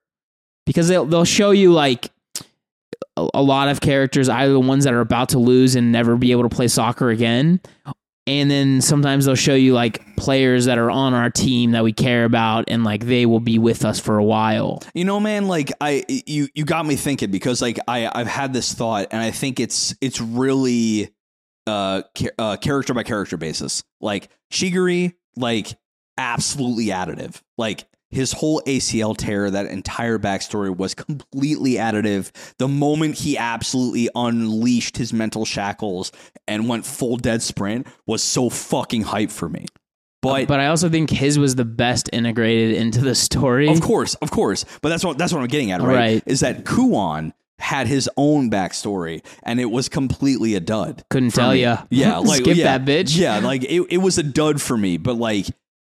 because 0.66 0.88
they'll 0.88 1.07
they'll 1.07 1.25
show 1.25 1.53
you 1.53 1.73
like 1.73 2.11
a, 3.35 3.42
lot 3.42 3.68
of 3.68 3.80
characters, 3.80 4.28
either 4.28 4.52
the 4.52 4.61
ones 4.61 4.85
that 4.85 4.94
are 4.94 5.00
about 5.00 5.30
to 5.30 5.38
lose 5.38 5.74
and 5.74 5.92
never 5.92 6.16
be 6.16 6.33
able 6.33 6.42
to 6.42 6.54
play 6.54 6.68
soccer 6.68 7.11
again, 7.11 7.61
and 8.26 8.50
then 8.50 8.80
sometimes 8.80 9.24
they'll 9.24 9.35
show 9.35 9.54
you 9.54 9.72
like 9.72 10.16
players 10.16 10.66
that 10.66 10.78
are 10.78 10.90
on 10.90 11.14
our 11.14 11.30
team 11.30 11.72
that 11.72 11.83
we 11.83 11.92
care 11.92 12.24
about, 12.24 12.64
and 12.68 12.85
like 12.85 13.06
they 13.06 13.26
will 13.26 13.40
be 13.40 13.59
with 13.59 13.85
us 13.85 13.98
for 13.98 14.18
a 14.18 14.24
while. 14.24 14.83
You 14.94 15.04
know, 15.04 15.18
man, 15.18 15.48
like 15.48 15.72
I 15.80 16.04
you 16.09 16.48
you 16.54 16.64
got 16.64 16.87
me 16.87 16.96
thinking 16.96 17.30
because 17.30 17.61
like 17.61 17.78
I 17.88 18.11
I've 18.12 18.26
had 18.26 18.52
this 18.52 18.72
thought 18.72 19.09
and 19.11 19.20
I 19.20 19.30
think 19.30 19.59
it's 19.59 19.94
it's 20.00 20.20
really 20.20 21.11
uh, 21.66 22.02
uh 22.38 22.56
character 22.59 22.94
by 22.94 23.02
character 23.02 23.37
basis. 23.37 23.83
Like 24.00 24.28
Chigiri, 24.52 25.14
like 25.37 25.76
absolutely 26.16 26.87
additive. 26.87 27.40
Like 27.59 27.84
his 28.11 28.32
whole 28.32 28.61
ACL 28.66 29.16
tear, 29.16 29.50
that 29.50 29.66
entire 29.66 30.18
backstory 30.18 30.74
was 30.74 30.94
completely 30.94 31.72
additive. 31.74 32.30
The 32.58 32.68
moment 32.68 33.16
he 33.16 33.38
absolutely 33.38 34.08
unleashed 34.14 34.96
his 34.96 35.12
mental 35.12 35.44
shackles 35.44 36.11
and 36.48 36.68
went 36.68 36.86
full 36.86 37.16
dead 37.16 37.42
sprint 37.42 37.86
was 38.06 38.22
so 38.22 38.50
fucking 38.50 39.02
hype 39.02 39.30
for 39.30 39.48
me. 39.48 39.66
But 40.22 40.48
But 40.48 40.61
I 40.61 40.66
also 40.66 40.88
think 40.88 41.11
his 41.11 41.38
was 41.38 41.54
the 41.54 41.64
best 41.64 42.11
integrated 42.12 42.76
into 42.76 43.00
the 43.00 43.14
story. 43.14 43.68
Of 43.68 43.80
course, 43.80 44.14
of 44.16 44.30
course. 44.30 44.66
But 44.82 44.90
that's 44.90 45.04
what 45.04 45.16
that's 45.16 45.32
what 45.32 45.40
I'm 45.40 45.48
getting 45.48 45.70
at, 45.70 45.80
right? 45.80 45.94
Right. 45.94 46.22
Is 46.26 46.40
that 46.40 46.64
Kuon 46.64 47.32
had 47.58 47.86
his 47.86 48.08
own 48.16 48.50
backstory 48.50 49.24
and 49.42 49.61
it 49.61 49.66
was 49.66 49.88
completely 49.88 50.54
a 50.54 50.61
dud. 50.61 51.04
Couldn't 51.11 51.30
tell 51.30 51.52
me. 51.52 51.62
ya. 51.62 51.84
Yeah, 51.90 52.18
like 52.18 52.42
Skip 52.42 52.56
yeah, 52.56 52.78
that 52.78 52.84
bitch. 52.86 53.16
Yeah, 53.16 53.38
like 53.38 53.64
it, 53.64 53.86
it 53.90 53.98
was 53.98 54.18
a 54.18 54.22
dud 54.22 54.61
for 54.61 54.76
me, 54.76 54.98
but 54.98 55.16
like 55.16 55.46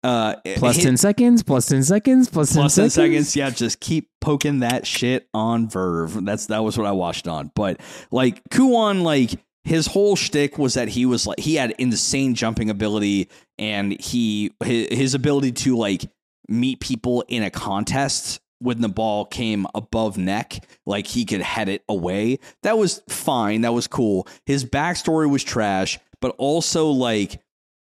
uh 0.08 0.36
Plus 0.56 0.78
hit- 0.78 0.84
10 0.84 0.98
seconds, 0.98 1.44
plus 1.44 1.66
10 1.68 1.84
seconds, 1.84 2.30
plus 2.30 2.54
10 2.54 2.62
plus 2.64 2.76
10 2.76 2.90
seconds. 2.90 3.30
seconds. 3.30 3.36
Yeah, 3.36 3.50
just 3.50 3.80
keep 3.80 4.10
poking 4.22 4.60
that 4.60 4.88
shit 4.88 5.28
on 5.34 5.68
Verve. 5.70 6.24
That's 6.26 6.46
that 6.48 6.64
was 6.64 6.78
what 6.78 6.88
I 6.88 6.92
watched 6.94 7.28
on. 7.28 7.52
But 7.56 7.80
like 8.12 8.42
Kuon, 8.50 9.04
like 9.04 9.32
his 9.64 9.88
whole 9.88 10.16
shtick 10.16 10.58
was 10.58 10.76
that 10.76 10.88
he 10.88 11.06
was 11.06 11.28
like 11.28 11.40
he 11.40 11.56
had 11.56 11.72
insane 11.78 12.36
jumping 12.36 12.70
ability 12.70 13.30
and 13.60 14.00
he 14.00 14.52
his, 14.64 14.88
his 14.98 15.14
ability 15.14 15.52
to 15.52 15.76
like 15.78 16.04
meet 16.48 16.80
people 16.80 17.26
in 17.28 17.44
a 17.44 17.50
contest 17.52 18.40
when 18.60 18.82
the 18.82 18.90
ball 18.90 19.26
came 19.26 19.68
above 19.76 20.18
neck, 20.18 20.64
like 20.86 21.06
he 21.06 21.26
could 21.26 21.42
head 21.42 21.70
it 21.70 21.84
away. 21.90 22.40
That 22.64 22.78
was 22.78 23.02
fine. 23.10 23.62
That 23.62 23.74
was 23.74 23.88
cool. 23.88 24.26
His 24.46 24.64
backstory 24.66 25.30
was 25.30 25.44
trash, 25.44 26.00
but 26.22 26.34
also 26.40 26.88
like 26.90 27.40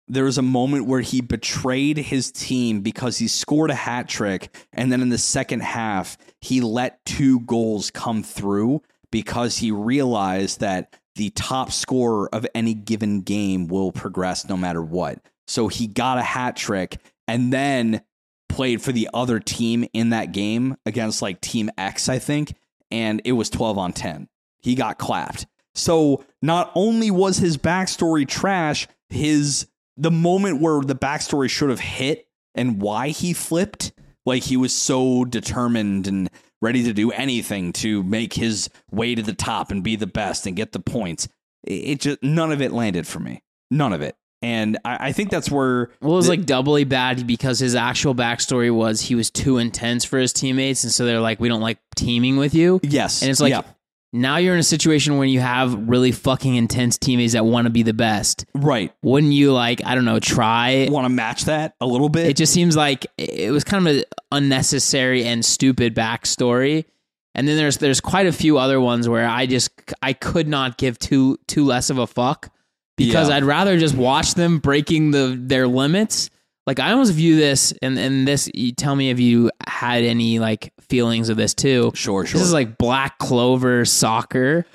there 0.08 0.26
was 0.26 0.38
a 0.38 0.44
moment 0.44 0.86
where 0.86 1.02
he 1.02 1.22
betrayed 1.22 1.98
his 1.98 2.32
team 2.32 2.82
because 2.82 3.18
he 3.18 3.28
scored 3.28 3.72
a 3.72 3.76
hat 3.76 4.08
trick 4.08 4.56
and 4.74 4.92
then 4.92 5.02
in 5.02 5.10
the 5.10 5.18
second 5.18 5.62
half 5.62 6.18
he 6.42 6.62
let 6.62 7.04
two 7.06 7.40
goals 7.42 7.90
come 7.90 8.22
through 8.22 8.82
because 9.12 9.58
he 9.58 9.72
realized 9.72 10.60
that 10.60 10.94
the 11.16 11.30
top 11.32 11.72
scorer 11.72 12.30
of 12.34 12.46
any 12.54 12.74
given 12.74 13.22
game 13.22 13.68
will 13.68 13.92
progress 13.92 14.48
no 14.48 14.58
matter 14.58 14.82
what. 14.82 15.20
So 15.48 15.68
he 15.68 15.88
got 15.88 16.18
a 16.18 16.24
hat 16.24 16.56
trick 16.56 16.98
and 17.28 17.52
then 17.52 18.02
played 18.50 18.82
for 18.82 18.92
the 18.92 19.10
other 19.14 19.40
team 19.40 19.88
in 19.94 20.10
that 20.10 20.32
game 20.32 20.76
against 20.86 21.22
like 21.22 21.42
team 21.42 21.70
X 21.78 22.10
I 22.10 22.20
think 22.20 22.54
and 22.92 23.22
it 23.26 23.32
was 23.32 23.50
12 23.50 23.78
on 23.78 23.94
10. 23.94 24.28
He 24.62 24.76
got 24.76 25.00
clapped. 25.00 25.48
So 25.74 26.24
not 26.42 26.72
only 26.76 27.12
was 27.12 27.38
his 27.38 27.58
backstory 27.58 28.28
trash, 28.28 28.88
his 29.10 29.68
the 29.98 30.12
moment 30.12 30.62
where 30.62 30.82
the 30.82 30.96
backstory 30.96 31.50
should 31.50 31.70
have 31.70 31.80
hit 31.80 32.28
and 32.54 32.82
why 32.82 33.10
he 33.10 33.34
flipped, 33.34 33.92
like 34.26 34.44
he 34.44 34.58
was 34.58 34.74
so 34.74 35.26
determined 35.26 36.08
and 36.08 36.30
ready 36.62 36.84
to 36.84 36.94
do 36.94 37.12
anything 37.12 37.72
to 37.74 38.02
make 38.04 38.34
his 38.34 38.70
way 38.92 39.14
to 39.16 39.22
the 39.22 39.34
top 39.34 39.72
and 39.72 39.84
be 39.84 39.96
the 39.96 40.08
best 40.08 40.48
and 40.48 40.56
get 40.56 40.72
the 40.72 40.80
points. 40.80 41.28
It, 41.64 42.00
just 42.02 42.22
none 42.24 42.52
of 42.52 42.62
it 42.62 42.72
landed 42.72 43.08
for 43.08 43.20
me. 43.20 43.42
None 43.72 43.94
of 43.94 44.02
it. 44.02 44.16
And 44.42 44.78
I, 44.86 45.08
I 45.08 45.12
think 45.12 45.30
that's 45.32 45.50
where 45.50 45.90
Well, 46.02 46.14
it 46.14 46.16
was 46.18 46.26
the- 46.26 46.32
like 46.38 46.46
doubly 46.46 46.84
bad 46.84 47.26
because 47.26 47.60
his 47.60 47.74
actual 47.76 48.14
backstory 48.16 48.74
was 48.74 49.02
he 49.02 49.16
was 49.16 49.32
too 49.32 49.58
intense 49.58 50.06
for 50.06 50.20
his 50.20 50.34
teammates. 50.34 50.84
And 50.84 50.94
so 50.94 51.06
they're 51.06 51.20
like, 51.22 51.40
we 51.40 51.48
don't 51.50 51.62
like 51.62 51.80
teaming 51.96 52.38
with 52.38 52.54
you. 52.54 52.80
yes, 52.84 53.22
And 53.22 53.32
it's 53.32 53.40
like, 53.42 53.52
yeah, 53.52 53.62
now 54.16 54.38
you're 54.38 54.54
in 54.54 54.60
a 54.60 54.64
situation 54.64 55.18
where 55.18 55.28
you 55.28 55.40
have 55.40 55.74
really 55.90 56.12
fucking 56.12 56.56
intense 56.56 56.98
teammates 56.98 57.34
that 57.34 57.46
want 57.46 57.66
to 57.66 57.70
be 57.70 57.84
the 57.84 57.94
best. 57.94 58.46
right. 58.54 58.94
Wouldn't 59.04 59.34
you 59.34 59.52
like, 59.52 59.82
I 59.86 59.94
don't 59.96 60.06
know, 60.06 60.20
try? 60.20 60.88
Want 60.90 61.06
to 61.06 61.10
match 61.10 61.46
that 61.46 61.76
a 61.82 61.86
little 61.86 62.10
bit? 62.10 62.28
It 62.28 62.36
just 62.38 62.54
seems 62.54 62.76
like 62.76 63.06
it 63.18 63.52
was 63.52 63.64
kind 63.64 63.88
of 63.88 63.96
an 63.98 64.04
unnecessary 64.32 65.26
and 65.26 65.44
stupid 65.44 65.96
backstory. 65.96 66.86
And 67.34 67.48
then 67.48 67.58
there's 67.58 67.78
there's 67.78 68.00
quite 68.00 68.28
a 68.28 68.32
few 68.32 68.58
other 68.58 68.80
ones 68.80 69.10
where 69.10 69.28
I 69.28 69.46
just 69.46 69.70
I 70.02 70.14
could 70.14 70.48
not 70.48 70.78
give 70.78 70.98
too 70.98 71.38
too 71.48 71.66
less 71.66 71.90
of 71.90 71.98
a 71.98 72.08
fuck 72.08 72.50
because 72.96 73.28
Yeah. 73.30 73.36
I'd 73.36 73.44
rather 73.44 73.78
just 73.78 73.96
watch 73.96 74.36
them 74.36 74.60
breaking 74.60 75.12
the 75.12 75.38
their 75.38 75.68
limits. 75.68 76.30
Like 76.68 76.80
I 76.80 76.92
almost 76.92 77.14
view 77.14 77.36
this 77.36 77.74
and 77.82 77.98
and 78.00 78.28
this 78.28 78.50
you 78.54 78.72
tell 78.72 78.96
me 78.96 79.10
if 79.12 79.20
you 79.20 79.52
had 79.68 80.04
any 80.04 80.40
like 80.40 80.74
feelings 80.82 81.30
of 81.30 81.38
this 81.38 81.54
too. 81.54 81.92
sure, 81.94 82.26
sure. 82.26 82.40
This 82.40 82.48
is 82.48 82.54
like 82.54 82.78
Black 82.78 83.18
Clover 83.20 83.86
soccer 83.86 84.66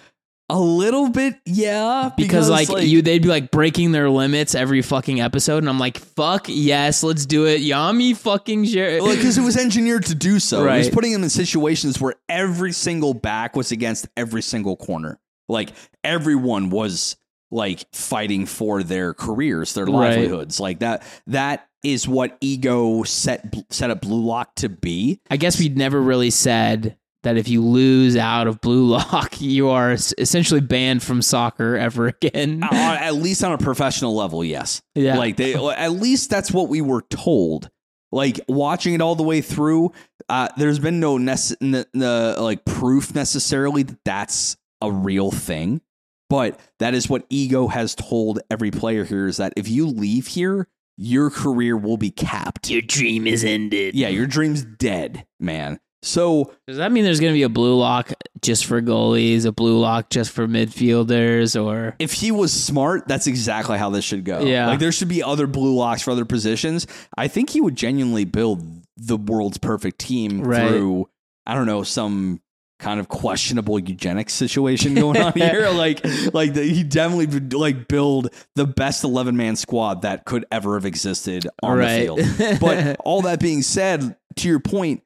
a 0.53 0.59
little 0.59 1.11
bit, 1.11 1.37
yeah, 1.47 2.11
because, 2.17 2.51
like, 2.51 2.69
you 2.83 3.03
they'd 3.03 3.23
be 3.23 3.29
like 3.29 3.53
breaking 3.53 3.93
their 3.93 4.11
limits 4.11 4.57
every 4.57 4.83
fucking 4.83 5.21
episode 5.21 5.59
and 5.59 5.69
I'm 5.69 5.79
like 5.79 5.97
fuck 5.97 6.47
yes 6.49 7.05
let's 7.05 7.25
do 7.25 7.47
it 7.47 7.61
Yami 7.61 8.17
fucking 8.17 8.65
share 8.65 8.99
because 8.99 9.39
it 9.39 9.43
was 9.43 9.57
engineered 9.57 10.07
to 10.07 10.15
do 10.17 10.41
so. 10.41 10.65
Right. 10.65 10.75
It 10.77 10.79
was 10.79 10.91
putting 10.91 11.13
them 11.13 11.23
in 11.23 11.31
situations 11.31 12.01
where 12.01 12.17
every 12.29 12.73
single 12.73 13.15
back 13.15 13.55
was 13.55 13.71
against 13.71 14.09
every 14.17 14.43
single 14.43 14.77
corner. 14.77 15.21
Like 15.49 15.71
everyone 16.03 16.71
was 16.71 17.17
like 17.53 17.85
fighting 17.93 18.47
for 18.47 18.83
their 18.83 19.15
careers, 19.15 19.75
their 19.75 19.85
Right. 19.87 20.17
livelihoods. 20.17 20.59
Like 20.61 20.81
that. 20.81 21.05
That 21.29 21.67
is 21.83 22.07
what 22.07 22.37
ego 22.41 23.03
set 23.05 23.55
set 23.71 23.91
up 23.91 24.01
Blue 24.03 24.25
Lock 24.25 24.55
to 24.57 24.69
be. 24.69 25.21
I 25.31 25.37
guess 25.37 25.59
we'd 25.59 25.77
never 25.77 26.01
really 26.01 26.31
said 26.31 26.97
that 27.23 27.37
if 27.37 27.49
you 27.49 27.63
lose 27.63 28.17
out 28.17 28.47
of 28.47 28.61
Blue 28.61 28.87
Lock, 28.97 29.41
you 29.41 29.69
are 29.69 29.93
essentially 29.93 30.61
banned 30.61 31.03
from 31.03 31.23
soccer 31.23 31.77
ever 31.77 32.09
again. 32.09 32.63
Uh, 32.63 32.69
at 33.01 33.15
least 33.15 33.45
on 33.45 33.53
a 33.53 33.59
professional 33.59 34.15
level, 34.15 34.45
yes. 34.45 34.83
Yeah. 34.95 35.19
Like 35.19 35.37
they, 35.37 35.55
at 35.55 35.93
least 35.93 36.31
that's 36.31 36.51
what 36.51 36.69
we 36.69 36.81
were 36.81 37.03
told. 37.11 37.71
Like 38.13 38.41
watching 38.49 38.95
it 38.95 39.01
all 39.01 39.15
the 39.15 39.23
way 39.23 39.41
through, 39.41 39.93
uh, 40.29 40.49
there's 40.57 40.79
been 40.81 40.99
no 40.99 41.17
nece- 41.17 41.57
n- 41.63 41.85
n- 41.95 42.43
like 42.43 42.65
proof 42.65 43.15
necessarily 43.15 43.85
that 43.85 43.99
that's 44.05 44.57
a 44.83 44.91
real 44.91 45.31
thing, 45.31 45.81
but 46.29 46.59
that 46.81 46.95
is 46.95 47.09
what 47.09 47.25
ego 47.31 47.69
has 47.69 47.95
told 47.95 48.41
every 48.51 48.71
player 48.73 49.05
here 49.05 49.29
is 49.29 49.37
that 49.37 49.53
if 49.57 49.69
you 49.69 49.87
leave 49.87 50.27
here, 50.27 50.67
your 51.03 51.31
career 51.31 51.77
will 51.79 51.97
be 51.97 52.11
capped. 52.11 52.69
Your 52.69 52.83
dream 52.83 53.27
is 53.27 53.43
ended. 53.43 53.95
Yeah, 53.95 54.09
your 54.09 54.27
dream's 54.27 54.63
dead, 54.65 55.27
man. 55.39 55.81
So 56.03 56.53
Does 56.67 56.77
that 56.77 56.93
mean 56.93 57.05
there's 57.05 57.21
going 57.21 57.33
to 57.33 57.37
be 57.37 57.43
a 57.43 57.49
Blue 57.49 57.75
Lock 57.77 58.13
just 58.43 58.67
for 58.67 58.81
goalies, 58.83 59.45
a 59.47 59.53
Blue 59.53 59.79
Lock 59.79 60.11
just 60.11 60.31
for 60.31 60.47
midfielders, 60.47 61.63
or 61.63 61.95
if 61.99 62.13
he 62.13 62.31
was 62.31 62.53
smart, 62.53 63.07
that's 63.09 63.27
exactly 63.27 63.79
how 63.79 63.89
this 63.91 64.05
should 64.05 64.25
go. 64.25 64.41
Yeah. 64.41 64.67
Like 64.67 64.79
there 64.79 64.93
should 64.93 65.09
be 65.09 65.23
other 65.23 65.47
blue 65.47 65.75
locks 65.75 66.03
for 66.03 66.11
other 66.11 66.25
positions. 66.25 66.87
I 67.17 67.29
think 67.29 67.51
he 67.51 67.61
would 67.61 67.77
genuinely 67.77 68.25
build 68.25 68.63
the 68.97 69.17
world's 69.17 69.59
perfect 69.59 69.99
team 69.99 70.43
Right. 70.43 70.69
through 70.69 71.09
I 71.47 71.55
don't 71.55 71.67
know, 71.67 71.83
some 71.83 72.41
kind 72.81 72.99
of 72.99 73.09
questionable 73.09 73.79
eugenics 73.79 74.33
situation 74.33 74.95
going 74.95 75.21
on 75.21 75.33
here. 75.37 75.69
Like 75.71 76.05
like 76.35 76.55
the, 76.55 76.65
he 76.65 76.83
definitely 76.83 77.27
would 77.27 77.53
like 77.55 77.87
build 77.87 78.35
the 78.57 78.67
best 78.67 79.05
11 79.05 79.37
man 79.37 79.55
squad 79.55 80.03
that 80.03 80.25
could 80.25 80.45
ever 80.51 80.75
have 80.75 80.85
existed 80.87 81.47
on 81.63 81.79
Right. 81.79 82.09
the 82.09 82.25
field. 82.25 82.61
But 82.61 82.97
all 83.05 83.23
that 83.23 83.39
being 83.41 83.63
said, 83.63 84.17
to 84.37 84.49
your 84.49 84.61
point, 84.61 85.03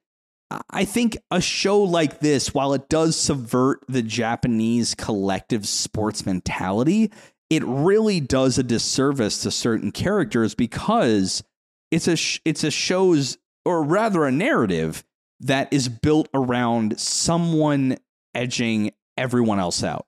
I- 0.51 0.61
I 0.71 0.85
think 0.85 1.17
a 1.31 1.41
show 1.41 1.83
like 1.83 2.21
this, 2.21 2.55
while 2.55 2.73
it 2.75 2.89
does 2.89 3.17
subvert 3.17 3.81
the 3.89 4.03
Japanese 4.03 4.95
collective 4.95 5.67
sports 5.67 6.25
mentality, 6.25 7.11
it 7.51 7.63
really 7.65 8.21
does 8.21 8.57
a 8.57 8.63
disservice 8.63 9.43
to 9.43 9.51
certain 9.51 9.91
characters 9.93 10.55
because 10.55 11.43
it's 11.91 12.09
a 12.09 12.17
sh- 12.17 12.41
it's 12.45 12.65
a 12.65 12.71
show's 12.71 13.37
or 13.65 13.83
rather 13.83 14.25
a 14.25 14.33
narrative 14.33 15.05
that 15.45 15.73
is 15.73 15.89
built 15.89 16.29
around 16.35 16.99
someone 16.99 17.97
edging 18.35 18.93
everyone 19.17 19.61
else 19.61 19.85
out. 19.85 20.07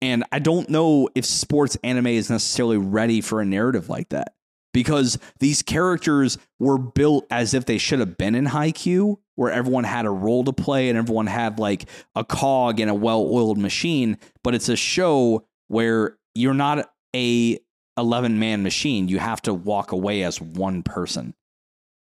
And 0.00 0.24
I 0.30 0.38
don't 0.38 0.70
know 0.70 1.08
if 1.14 1.24
sports 1.24 1.76
anime 1.82 2.06
is 2.06 2.30
necessarily 2.30 2.78
ready 2.78 3.20
for 3.20 3.40
a 3.40 3.44
narrative 3.44 3.88
like 3.88 4.10
that 4.10 4.34
because 4.72 5.18
these 5.40 5.62
characters 5.62 6.38
were 6.60 6.78
built 6.78 7.26
as 7.30 7.54
if 7.54 7.66
they 7.66 7.78
should 7.78 7.98
have 7.98 8.16
been 8.16 8.36
in 8.36 8.46
Haikyuu, 8.46 9.16
where 9.34 9.50
everyone 9.50 9.82
had 9.82 10.06
a 10.06 10.10
role 10.10 10.44
to 10.44 10.52
play 10.52 10.88
and 10.88 10.96
everyone 10.96 11.26
had 11.26 11.58
like 11.58 11.88
a 12.14 12.24
cog 12.24 12.78
in 12.78 12.88
a 12.88 12.94
well-oiled 12.94 13.58
machine. 13.58 14.16
But 14.44 14.54
it's 14.54 14.68
a 14.68 14.76
show 14.76 15.44
where 15.66 16.16
you're 16.36 16.54
not 16.54 16.88
a 17.16 17.58
11 17.96 18.38
man 18.38 18.62
machine. 18.62 19.08
You 19.08 19.18
have 19.18 19.42
to 19.42 19.52
walk 19.52 19.90
away 19.90 20.22
as 20.22 20.40
one 20.40 20.84
person. 20.84 21.34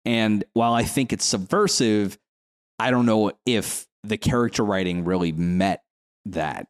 And 0.05 0.45
while 0.53 0.73
I 0.73 0.85
think 0.85 1.13
it's 1.13 1.25
subversive, 1.25 2.17
I 2.81 2.91
don't 2.91 3.07
know 3.07 3.33
if 3.47 3.87
the 4.05 4.17
character 4.17 4.65
writing 4.65 5.05
really 5.05 5.33
met 5.33 5.83
that 6.27 6.67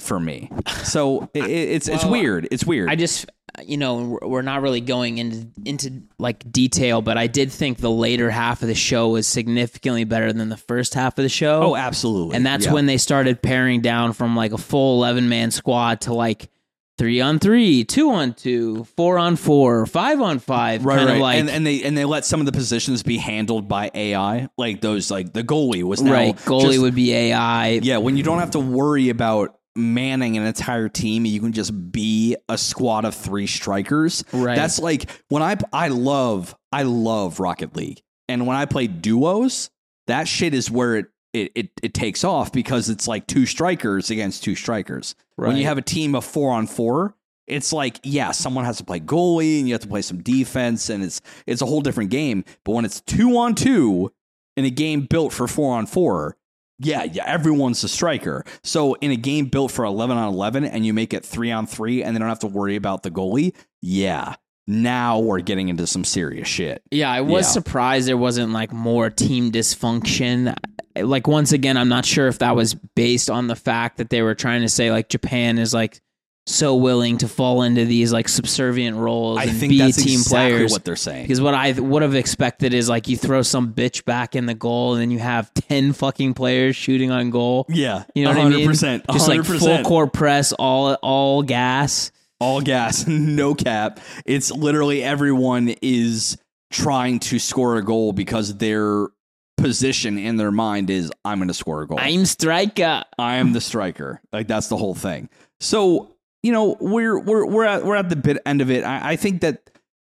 for 0.00 0.18
me. 0.18 0.50
So 0.82 1.30
it, 1.34 1.44
it's 1.48 1.88
it's 1.88 2.04
weird. 2.04 2.48
It's 2.50 2.64
weird. 2.64 2.90
I 2.90 2.96
just 2.96 3.26
you 3.64 3.76
know 3.76 4.18
we're- 4.20 4.44
not 4.44 4.62
really 4.62 4.80
going 4.80 5.18
into 5.18 5.46
into 5.64 6.02
like 6.18 6.50
detail, 6.50 7.00
but 7.02 7.16
I 7.16 7.28
did 7.28 7.52
think 7.52 7.78
the 7.78 7.90
later 7.90 8.28
half 8.30 8.62
of 8.62 8.68
the 8.68 8.74
show 8.74 9.10
was 9.10 9.28
significantly 9.28 10.02
better 10.04 10.32
than 10.32 10.48
the 10.48 10.56
first 10.56 10.94
half 10.94 11.16
of 11.18 11.22
the 11.22 11.28
show. 11.28 11.62
oh, 11.62 11.76
absolutely. 11.76 12.34
and 12.36 12.44
that's 12.44 12.66
Yeah. 12.66 12.72
when 12.72 12.86
they 12.86 12.96
started 12.96 13.40
paring 13.40 13.80
down 13.80 14.12
from 14.12 14.34
like 14.34 14.52
a 14.52 14.58
full 14.58 14.96
11 14.96 15.28
man 15.28 15.52
squad 15.52 16.00
to 16.02 16.14
like 16.14 16.50
three 16.98 17.20
on 17.20 17.38
three, 17.38 17.84
two 17.84 18.10
on 18.10 18.34
two, 18.34 18.84
four 18.96 19.18
on 19.18 19.36
four, 19.36 19.86
five 19.86 20.20
on 20.20 20.38
five. 20.38 20.84
right, 20.84 20.96
kind 20.96 21.08
right. 21.08 21.14
of 21.16 21.20
like 21.20 21.38
and 21.38 21.50
and 21.50 21.66
they 21.66 21.82
and 21.82 21.96
they 21.96 22.04
let 22.04 22.24
some 22.24 22.40
of 22.40 22.46
the 22.46 22.52
positions 22.52 23.02
be 23.02 23.18
handled 23.18 23.68
by 23.68 23.90
AI, 23.94 24.48
like 24.56 24.80
those 24.80 25.10
like 25.10 25.32
the 25.32 25.42
goalie 25.44 25.82
was 25.82 26.02
now 26.02 26.12
right. 26.12 26.36
Goalie 26.36 26.62
just- 26.62 26.80
would 26.80 26.94
be 26.94 27.12
AI. 27.12 27.80
yeah. 27.82 27.98
When 27.98 28.16
you 28.16 28.22
don't 28.22 28.38
have 28.38 28.52
to 28.52 28.60
worry 28.60 29.08
about 29.08 29.58
manning 29.76 30.36
an 30.36 30.44
entire 30.46 30.88
team. 30.88 31.24
You 31.24 31.40
can 31.40 31.52
just 31.52 31.92
be 31.92 32.36
a 32.48 32.56
squad 32.56 33.04
of 33.04 33.14
three 33.14 33.46
strikers. 33.46 34.24
Right. 34.32 34.56
That's 34.56 34.78
like 34.78 35.10
when 35.28 35.42
I 35.42 35.56
I 35.72 35.88
love 35.88 36.54
I 36.72 36.84
love 36.84 37.40
Rocket 37.40 37.76
League, 37.76 38.00
and 38.28 38.46
when 38.46 38.56
I 38.56 38.66
play 38.66 38.86
duos, 38.86 39.70
that 40.06 40.28
shit 40.28 40.54
is 40.54 40.70
where 40.70 40.96
it 40.96 41.06
it 41.34 41.52
it, 41.54 41.70
it 41.82 41.94
takes 41.94 42.24
off 42.24 42.52
because 42.52 42.88
it's 42.88 43.06
like 43.06 43.26
two 43.26 43.44
strikers 43.44 44.10
against 44.10 44.42
two 44.42 44.54
strikers. 44.54 45.14
When 45.36 45.56
you 45.56 45.64
have 45.64 45.78
a 45.78 45.82
team 45.82 46.14
of 46.14 46.24
four 46.24 46.52
on 46.52 46.66
four, 46.66 47.14
it's 47.46 47.72
like 47.72 47.98
yeah, 48.02 48.30
someone 48.30 48.64
has 48.64 48.78
to 48.78 48.84
play 48.84 49.00
goalie 49.00 49.58
and 49.58 49.68
you 49.68 49.74
have 49.74 49.82
to 49.82 49.88
play 49.88 50.02
some 50.02 50.22
defense, 50.22 50.88
and 50.88 51.04
it's 51.04 51.20
it's 51.46 51.60
a 51.60 51.66
whole 51.66 51.80
different 51.80 52.10
game. 52.10 52.44
But 52.64 52.72
when 52.72 52.84
it's 52.84 53.00
two 53.02 53.36
on 53.36 53.54
two 53.54 54.12
in 54.56 54.64
a 54.64 54.70
game 54.70 55.02
built 55.02 55.32
for 55.32 55.48
four 55.48 55.76
on 55.76 55.86
four, 55.86 56.36
yeah, 56.78 57.04
yeah, 57.04 57.24
everyone's 57.26 57.82
a 57.84 57.88
striker. 57.88 58.44
So 58.62 58.94
in 58.94 59.10
a 59.10 59.16
game 59.16 59.46
built 59.46 59.72
for 59.72 59.84
eleven 59.84 60.16
on 60.16 60.32
eleven, 60.32 60.64
and 60.64 60.86
you 60.86 60.94
make 60.94 61.12
it 61.12 61.24
three 61.24 61.50
on 61.50 61.66
three, 61.66 62.02
and 62.02 62.14
they 62.14 62.20
don't 62.20 62.28
have 62.28 62.38
to 62.40 62.46
worry 62.46 62.76
about 62.76 63.02
the 63.02 63.10
goalie, 63.10 63.54
yeah. 63.82 64.36
Now 64.66 65.18
we're 65.18 65.40
getting 65.40 65.68
into 65.68 65.86
some 65.86 66.04
serious 66.04 66.48
shit. 66.48 66.82
Yeah, 66.90 67.10
I 67.10 67.20
was 67.20 67.44
Yeah. 67.46 67.50
surprised 67.52 68.08
there 68.08 68.16
wasn't 68.16 68.52
like 68.52 68.72
more 68.72 69.10
team 69.10 69.52
dysfunction. 69.52 70.54
Like 70.96 71.26
once 71.26 71.52
again, 71.52 71.76
I'm 71.76 71.88
not 71.88 72.04
sure 72.04 72.28
if 72.28 72.38
that 72.38 72.56
was 72.56 72.74
based 72.94 73.28
on 73.28 73.46
the 73.48 73.56
fact 73.56 73.98
that 73.98 74.10
they 74.10 74.22
were 74.22 74.34
trying 74.34 74.62
to 74.62 74.68
say 74.68 74.90
like 74.90 75.08
Japan 75.08 75.58
is 75.58 75.74
like 75.74 76.00
so 76.46 76.76
willing 76.76 77.16
to 77.18 77.26
fall 77.26 77.62
into 77.62 77.86
these 77.86 78.12
like 78.12 78.28
subservient 78.28 78.96
roles 78.98 79.38
I 79.38 79.44
and 79.44 79.56
think 79.58 79.70
be 79.70 79.78
that's 79.78 79.96
team 80.02 80.20
exactly 80.20 80.50
players. 80.56 80.72
what 80.72 80.84
they're 80.84 80.94
saying. 80.94 81.24
because 81.24 81.40
what 81.40 81.54
I 81.54 81.72
would 81.72 82.02
have 82.02 82.14
expected 82.14 82.74
is 82.74 82.86
like 82.88 83.08
you 83.08 83.16
throw 83.16 83.40
some 83.40 83.72
bitch 83.72 84.04
back 84.04 84.36
in 84.36 84.44
the 84.44 84.54
goal 84.54 84.92
and 84.92 85.00
then 85.00 85.10
you 85.10 85.18
have 85.20 85.52
ten 85.54 85.92
fucking 85.94 86.34
players 86.34 86.76
shooting 86.76 87.10
on 87.10 87.30
goal. 87.30 87.64
Yeah, 87.70 88.04
You 88.14 88.24
know 88.24 88.30
what 88.30 88.38
I 88.40 88.48
mean? 88.50 88.68
100%, 88.68 89.02
Just 89.12 89.26
like 89.28 89.42
full 89.44 89.56
100%. 89.58 89.84
court 89.84 90.12
press, 90.12 90.52
all 90.52 90.94
all 91.02 91.42
gas. 91.42 92.10
All 92.44 92.60
gas, 92.60 93.06
no 93.08 93.54
cap. 93.54 94.00
It's 94.26 94.50
literally 94.50 95.02
everyone 95.02 95.74
is 95.80 96.36
trying 96.70 97.20
to 97.20 97.38
score 97.38 97.76
a 97.76 97.82
goal 97.82 98.12
because 98.12 98.56
their 98.58 99.08
position 99.56 100.18
in 100.18 100.36
their 100.36 100.50
mind 100.50 100.90
is 100.90 101.10
I'm 101.24 101.38
going 101.38 101.48
to 101.48 101.54
score 101.54 101.82
a 101.82 101.86
goal. 101.86 101.98
I'm 102.00 102.26
striker. 102.26 103.04
I 103.18 103.36
am 103.36 103.52
the 103.52 103.60
striker. 103.60 104.20
Like 104.32 104.46
that's 104.46 104.68
the 104.68 104.76
whole 104.76 104.94
thing. 104.94 105.30
So 105.60 106.14
you 106.42 106.52
know 106.52 106.76
we're 106.80 107.18
we're 107.18 107.46
we're 107.46 107.64
at 107.64 107.84
we're 107.84 107.96
at 107.96 108.10
the 108.10 108.16
bit 108.16 108.38
end 108.44 108.60
of 108.60 108.70
it. 108.70 108.84
I, 108.84 109.12
I 109.12 109.16
think 109.16 109.40
that 109.40 109.70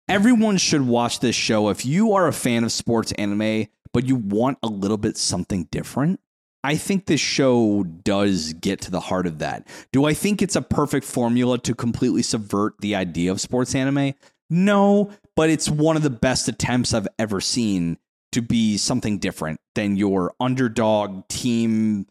everyone 0.07 0.57
should 0.57 0.87
watch 0.87 1.19
this 1.19 1.35
show 1.35 1.69
if 1.69 1.85
you 1.85 2.13
are 2.13 2.27
a 2.27 2.33
fan 2.33 2.63
of 2.63 2.71
sports 2.71 3.11
anime, 3.13 3.67
but 3.93 4.05
you 4.05 4.15
want 4.15 4.57
a 4.63 4.67
little 4.67 4.97
bit 4.97 5.17
something 5.17 5.67
different. 5.71 6.21
I 6.63 6.75
think 6.75 7.05
this 7.05 7.21
show 7.21 7.83
does 7.83 8.53
get 8.53 8.81
to 8.81 8.91
the 8.91 8.99
heart 8.99 9.25
of 9.25 9.39
that. 9.39 9.67
Do 9.91 10.05
I 10.05 10.13
think 10.13 10.41
it's 10.41 10.55
a 10.55 10.61
perfect 10.61 11.05
formula 11.05 11.57
to 11.59 11.73
completely 11.73 12.21
subvert 12.21 12.75
the 12.79 12.95
idea 12.95 13.31
of 13.31 13.41
sports 13.41 13.73
anime? 13.73 14.13
No, 14.49 15.11
but 15.35 15.49
it's 15.49 15.69
one 15.69 15.95
of 15.95 16.03
the 16.03 16.09
best 16.09 16.47
attempts 16.47 16.93
I've 16.93 17.07
ever 17.17 17.41
seen 17.41 17.97
to 18.33 18.41
be 18.41 18.77
something 18.77 19.17
different 19.17 19.59
than 19.75 19.97
your 19.97 20.33
underdog 20.39 21.27
team 21.27 22.05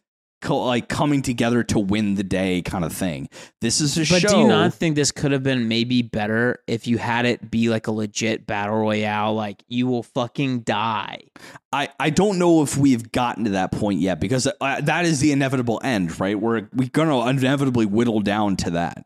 like 0.49 0.89
coming 0.89 1.23
together 1.23 1.63
to 1.65 1.79
win 1.79 2.15
the 2.15 2.23
day 2.23 2.63
kind 2.63 2.85
of 2.85 2.93
thing. 2.93 3.29
This 3.61 3.81
is 3.81 3.97
a 3.97 4.01
But 4.01 4.07
show. 4.07 4.29
But 4.29 4.35
do 4.35 4.41
you 4.41 4.49
not 4.49 4.75
think 4.75 4.97
this 4.97 5.13
could 5.13 5.33
have 5.33 5.43
been 5.43 5.69
maybe 5.69 6.03
better 6.03 6.63
if 6.67 6.87
you 6.87 6.99
had 6.99 7.27
it 7.27 7.51
be 7.51 7.69
like 7.69 7.87
a 7.87 7.93
legit 7.93 8.47
battle 8.47 8.77
royale? 8.77 9.35
Like 9.35 9.63
you 9.69 9.87
will 9.87 10.03
fucking 10.03 10.61
die. 10.61 11.21
I, 11.73 11.89
I 12.01 12.11
don't 12.11 12.39
know 12.39 12.63
if 12.63 12.77
we've 12.77 13.13
gotten 13.13 13.45
to 13.45 13.51
that 13.51 13.73
point 13.73 14.01
yet 14.01 14.21
because 14.21 14.47
uh, 14.61 14.81
that 14.81 15.05
is 15.05 15.21
the 15.21 15.33
inevitable 15.33 15.81
end, 15.85 16.19
right? 16.19 16.39
We're 16.39 16.69
we're 16.73 16.89
gonna 16.89 17.27
inevitably 17.29 17.87
whittle 17.87 18.21
down 18.21 18.57
to 18.57 18.71
that. 18.71 19.05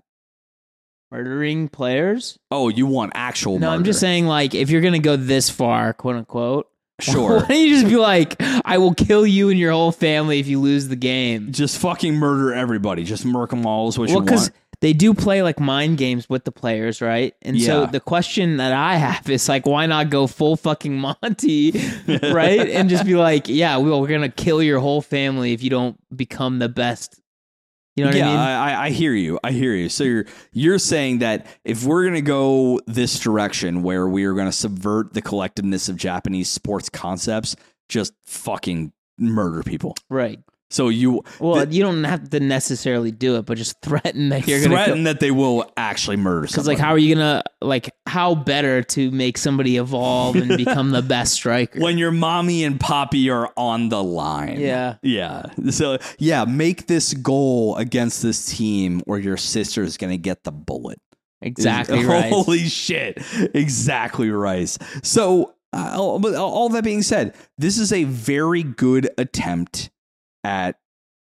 Murdering 1.11 1.68
players? 1.68 2.39
Oh, 2.51 2.68
you 2.68 2.87
want 2.87 3.12
actual? 3.14 3.59
No, 3.61 3.70
I'm 3.70 3.85
just 3.85 4.01
saying, 4.01 4.26
like, 4.26 4.53
if 4.55 4.68
you're 4.70 4.80
gonna 4.80 4.99
go 4.99 5.14
this 5.16 5.49
far, 5.49 5.93
quote 5.93 6.16
unquote, 6.16 6.68
Sure. 7.01 7.40
why 7.40 7.47
don't 7.49 7.59
you 7.59 7.70
just 7.70 7.88
be 7.88 7.97
like, 7.97 8.36
I 8.64 8.78
will 8.78 8.95
kill 8.95 9.26
you 9.26 9.51
and 9.51 9.59
your 9.59 9.72
whole 9.72 9.92
family 9.92 10.38
if 10.38 10.47
you 10.47 10.61
lose 10.61 10.88
the 10.88 10.97
game? 10.97 11.51
just 11.53 11.78
fucking 11.78 12.14
murder 12.14 12.53
everybody. 12.55 13.03
Just 13.05 13.24
murk 13.24 13.51
them 13.51 13.66
all 13.66 13.88
is 13.88 13.99
what 13.99 14.09
Well, 14.09 14.18
you 14.18 14.22
because 14.24 14.42
want. 14.42 14.53
they 14.80 14.92
do 14.92 15.12
play 15.12 15.42
like 15.42 15.59
mind 15.59 15.99
games 15.99 16.28
with 16.28 16.45
the 16.45 16.53
players, 16.53 17.01
right? 17.03 17.34
And 17.42 17.61
so 17.61 17.80
Yeah. 17.82 17.86
the 17.86 17.99
question 18.01 18.59
that 18.59 18.72
I 18.72 18.95
have 18.95 19.28
is 19.28 19.49
like, 19.49 19.66
why 19.66 19.86
not 19.86 20.09
go 20.11 20.26
full 20.28 20.57
fucking 20.57 20.97
Monty, 20.97 21.72
right? 22.22 22.68
and 22.70 22.88
just 22.88 23.05
be 23.05 23.16
like, 23.16 23.49
yeah, 23.49 23.76
well, 23.78 24.01
we're 24.01 24.09
gonna 24.09 24.28
kill 24.28 24.62
your 24.62 24.78
whole 24.78 25.03
family 25.03 25.53
if 25.53 25.62
you 25.64 25.70
don't 25.70 25.99
become 26.16 26.61
the 26.61 26.68
best. 26.68 27.20
You 27.97 28.05
know 28.05 28.11
what 28.11 28.16
yeah, 28.16 28.26
I 28.26 28.30
mean? 28.30 28.38
I, 28.38 28.53
I, 28.53 28.84
I 28.86 28.90
hear 28.90 29.14
you. 29.14 29.38
I 29.45 29.53
hear 29.53 29.74
you. 29.74 29.88
So 29.88 30.05
you're 30.05 30.26
you're 30.53 30.78
saying 30.78 31.18
that 31.18 31.47
if 31.64 31.84
we're 31.84 32.05
gonna 32.05 32.20
go 32.22 32.80
this 32.86 33.18
direction 33.18 33.82
where 33.82 34.09
we 34.09 34.24
are 34.24 34.34
gonna 34.34 34.53
subvert 34.53 35.14
the 35.14 35.22
collectiveness 35.22 35.88
of 35.88 35.97
Japanese 35.97 36.51
sports 36.51 36.88
concepts, 36.88 37.55
just 37.88 38.12
fucking 38.24 38.92
murder 39.18 39.62
people. 39.62 39.95
right. 40.11 40.40
So 40.74 40.88
you 40.88 41.22
Well, 41.38 41.72
you 41.72 41.82
don't 41.82 42.02
have 42.04 42.28
to 42.30 42.40
necessarily 42.40 43.12
do 43.12 43.36
it, 43.36 43.46
but 43.46 43.56
just 43.56 43.76
threaten 43.82 44.30
that 44.30 44.46
you're 44.48 44.58
gonna 44.60 44.74
threaten 44.74 45.04
that 45.04 45.20
they 45.20 45.30
will 45.30 45.70
actually 45.76 46.16
murder 46.16 46.46
Because 46.48 46.66
like, 46.66 46.78
how 46.78 46.90
are 46.90 46.98
you 46.98 47.14
gonna 47.14 47.42
like? 47.62 47.90
How 48.06 48.34
better 48.34 48.82
to 48.82 49.10
make 49.10 49.38
somebody 49.38 49.76
evolve 49.76 50.36
and 50.36 50.56
become 50.56 50.90
the 50.90 51.02
best 51.14 51.34
striker? 51.34 51.80
when 51.80 51.96
your 51.98 52.10
mommy 52.10 52.64
and 52.64 52.80
poppy 52.80 53.30
are 53.30 53.52
on 53.56 53.88
the 53.88 54.02
line. 54.02 54.60
Yeah. 54.60 54.96
Yeah. 55.02 55.46
So 55.70 55.98
yeah, 56.18 56.44
make 56.44 56.86
this 56.88 57.14
goal 57.14 57.76
against 57.76 58.22
this 58.22 58.44
team 58.46 59.00
or 59.06 59.18
your 59.18 59.36
sister 59.36 59.82
is 59.82 59.96
gonna 59.96 60.16
get 60.16 60.42
the 60.44 60.52
bullet. 60.52 60.98
exactly 61.40 62.04
right. 62.14 62.32
Holy 62.32 62.66
shit. 62.66 63.18
Exactly 63.54 64.30
right. 64.30 64.76
So, 65.02 65.54
uh, 65.72 65.94
all- 65.98 66.18
but 66.18 66.34
all 66.34 66.68
that 66.70 66.84
being 66.84 67.02
said, 67.02 67.34
this 67.58 67.78
is 67.78 67.92
a 67.92 68.04
very 68.04 68.62
good 68.62 69.08
attempt 69.18 69.90
at 70.45 70.76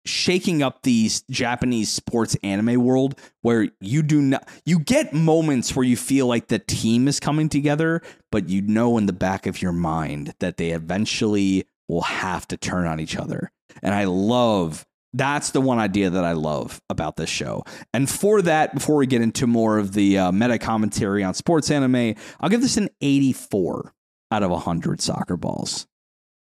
shaking 0.06 0.62
up 0.62 0.84
the 0.84 1.10
Japanese 1.30 1.90
sports 1.90 2.38
anime 2.44 2.84
world 2.84 3.20
where 3.42 3.70
you 3.82 4.02
do 4.02 4.22
not 4.22 4.48
you 4.66 4.80
get 4.80 5.14
moments 5.14 5.76
where 5.76 5.86
you 5.86 5.98
feel 5.98 6.28
like 6.28 6.48
the 6.48 6.60
team 6.60 7.08
is 7.08 7.20
coming 7.20 7.50
together, 7.50 8.02
but 8.32 8.50
you 8.50 8.62
know 8.62 8.98
in 8.98 9.06
the 9.06 9.14
back 9.14 9.46
of 9.46 9.62
your 9.62 9.74
mind 9.74 10.34
that 10.40 10.58
they 10.58 10.72
eventually 10.72 11.66
will 11.88 12.02
have 12.02 12.48
to 12.48 12.58
turn 12.58 12.88
on 12.88 13.00
each 13.00 13.16
other. 13.16 13.52
And 13.82 13.94
I 13.94 14.06
love 14.06 14.86
that's 15.14 15.52
the 15.52 15.62
one 15.62 15.80
idea 15.80 16.10
that 16.10 16.24
I 16.24 16.34
love 16.34 16.82
about 16.90 17.16
this 17.16 17.30
show. 17.30 17.64
And 17.94 18.10
for 18.10 18.42
that, 18.44 18.74
before 18.74 18.98
we 18.98 19.08
get 19.08 19.22
into 19.22 19.48
more 19.48 19.78
of 19.78 19.94
the 19.94 20.18
uh, 20.18 20.32
meta 20.32 20.60
commentary 20.60 21.24
on 21.24 21.34
sports 21.34 21.72
anime, 21.72 22.16
I'll 22.40 22.50
give 22.50 22.62
this 22.62 22.78
an 22.78 22.90
84 23.02 23.94
out 24.32 24.44
of 24.44 24.52
100 24.52 25.02
soccer 25.02 25.38
balls. 25.38 25.88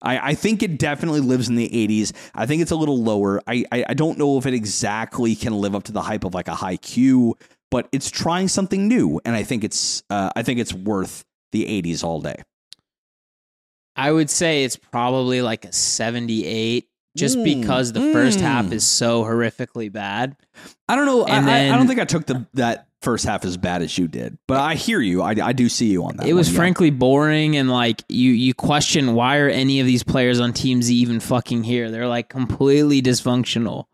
I, 0.03 0.31
I 0.31 0.35
think 0.35 0.63
it 0.63 0.79
definitely 0.79 1.21
lives 1.21 1.49
in 1.49 1.55
the 1.55 1.69
80s. 1.69 2.13
I 2.35 2.47
think 2.47 2.61
it's 2.61 2.71
a 2.71 2.77
little 2.77 3.03
lower. 3.03 3.41
I, 3.47 3.65
I, 3.73 3.85
I 3.91 3.95
don't 3.95 4.19
know 4.19 4.37
if 4.39 4.47
it 4.47 4.55
exactly 4.55 5.35
can 5.35 5.55
live 5.55 5.75
up 5.75 5.85
to 5.85 5.93
the 5.93 6.03
hype 6.03 6.25
of 6.25 6.35
like 6.35 6.49
a 6.49 6.53
Haikyuu, 6.53 7.35
but 7.71 7.89
it's 7.93 8.11
trying 8.11 8.49
something 8.49 8.87
new, 8.87 9.21
and 9.25 9.35
I 9.35 9.45
think 9.45 9.65
it's 9.65 10.03
uh, 10.11 10.31
I 10.37 10.43
think 10.43 10.61
it's 10.61 10.75
worth 10.75 11.25
the 11.53 11.65
80s 11.65 12.05
all 12.05 12.21
day. 12.21 12.37
I 13.97 14.11
would 14.11 14.31
say 14.31 14.65
it's 14.65 14.77
probably 14.77 15.43
like 15.43 15.65
a 15.65 15.73
78 15.73 16.89
just 17.17 17.37
Mm, 17.37 17.45
because 17.45 17.93
the 17.93 18.13
first 18.13 18.39
mm. 18.39 18.43
half 18.43 18.73
is 18.73 18.85
so 18.85 19.25
horrifically 19.25 19.93
bad. 19.93 20.37
I 20.89 20.97
don't 20.97 21.07
know. 21.07 21.23
I, 21.25 21.37
And 21.37 21.51
I, 21.51 21.77
don't 21.77 21.87
think 21.87 22.01
I 22.01 22.05
took 22.05 22.27
the 22.27 22.47
that 22.55 22.89
first 23.01 23.25
half 23.25 23.45
as 23.45 23.57
bad 23.57 23.83
as 23.83 23.97
you 23.99 24.09
did, 24.09 24.39
but 24.47 24.59
I 24.59 24.75
hear 24.75 25.01
you. 25.01 25.23
I, 25.23 25.35
I 25.43 25.53
do 25.53 25.69
see 25.69 25.87
you 25.87 26.05
on 26.05 26.17
that. 26.17 26.27
it 26.27 26.35
was 26.35 26.49
one, 26.49 26.55
yeah. 26.55 26.59
frankly 26.59 26.91
boring 26.91 27.57
and 27.57 27.71
like 27.71 28.05
you 28.09 28.31
you 28.31 28.55
question 28.55 29.15
why 29.15 29.39
are 29.39 29.49
any 29.49 29.81
of 29.81 29.87
these 29.87 30.03
players 30.03 30.41
on 30.41 30.53
teams 30.53 30.91
even 30.91 31.21
fucking 31.21 31.65
here? 31.65 31.91
They're 31.91 32.09
like 32.09 32.29
completely 32.29 33.03
dysfunctional. 33.03 33.87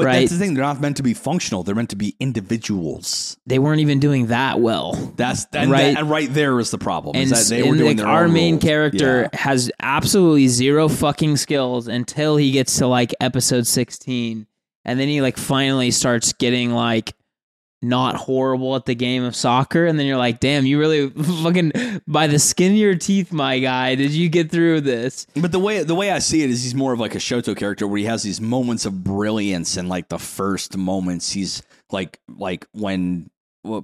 But 0.00 0.06
right. 0.06 0.20
that's 0.20 0.32
the 0.32 0.38
thing. 0.38 0.54
They're 0.54 0.64
not 0.64 0.80
meant 0.80 0.96
to 0.98 1.02
be 1.02 1.14
functional. 1.14 1.62
They're 1.62 1.74
meant 1.74 1.90
to 1.90 1.96
be 1.96 2.16
individuals. 2.20 3.36
They 3.46 3.58
weren't 3.58 3.80
even 3.80 4.00
doing 4.00 4.26
that 4.26 4.60
well. 4.60 4.92
That's 5.16 5.46
and 5.52 5.70
Right. 5.70 5.94
That, 5.94 6.00
and 6.00 6.10
right 6.10 6.32
there 6.32 6.58
is 6.58 6.70
the 6.70 6.78
problem. 6.78 7.16
and, 7.16 7.30
is 7.30 7.48
that 7.48 7.54
they 7.54 7.62
were 7.62 7.76
doing 7.76 7.96
like, 7.96 7.96
their 7.98 8.06
our 8.08 8.28
main 8.28 8.54
rules. 8.54 8.64
character 8.64 9.28
Yeah. 9.32 9.40
has 9.40 9.70
absolutely 9.80 10.48
zero 10.48 10.88
fucking 10.88 11.36
skills 11.36 11.88
until 11.88 12.36
he 12.36 12.50
gets 12.50 12.76
to 12.78 12.86
like 12.86 13.14
episode 13.20 13.66
16 13.66 14.46
and 14.84 14.98
then 14.98 15.08
he 15.08 15.20
like 15.20 15.36
finally 15.36 15.90
starts 15.90 16.32
getting 16.32 16.70
like 16.70 17.14
not 17.82 18.14
horrible 18.16 18.76
at 18.76 18.84
the 18.84 18.94
game 18.94 19.24
of 19.24 19.34
soccer. 19.34 19.86
And 19.86 19.98
then 19.98 20.06
you're 20.06 20.16
like 20.16 20.40
damn 20.40 20.66
you 20.66 20.78
really 20.78 21.08
fucking 21.42 22.00
by 22.06 22.26
the 22.26 22.38
skin 22.38 22.72
of 22.72 22.78
your 22.78 22.94
teeth 22.94 23.32
my 23.32 23.58
guy 23.58 23.94
did 23.94 24.12
you 24.12 24.28
get 24.28 24.50
through 24.50 24.82
this? 24.82 25.26
But 25.34 25.52
the 25.52 25.58
way 25.58 25.82
the 25.82 25.94
way 25.94 26.10
I 26.10 26.18
see 26.18 26.42
it 26.42 26.50
is 26.50 26.62
he's 26.62 26.74
more 26.74 26.92
of 26.92 27.00
like 27.00 27.14
a 27.14 27.18
Shoto 27.18 27.56
character 27.56 27.86
where 27.86 27.98
he 27.98 28.04
has 28.04 28.22
these 28.22 28.40
moments 28.40 28.86
of 28.86 29.02
brilliance 29.02 29.76
and 29.76 29.88
like 29.88 30.08
the 30.08 30.18
first 30.18 30.76
moments 30.76 31.32
he's 31.32 31.62
like 31.90 32.20
like 32.28 32.66
when 32.72 33.30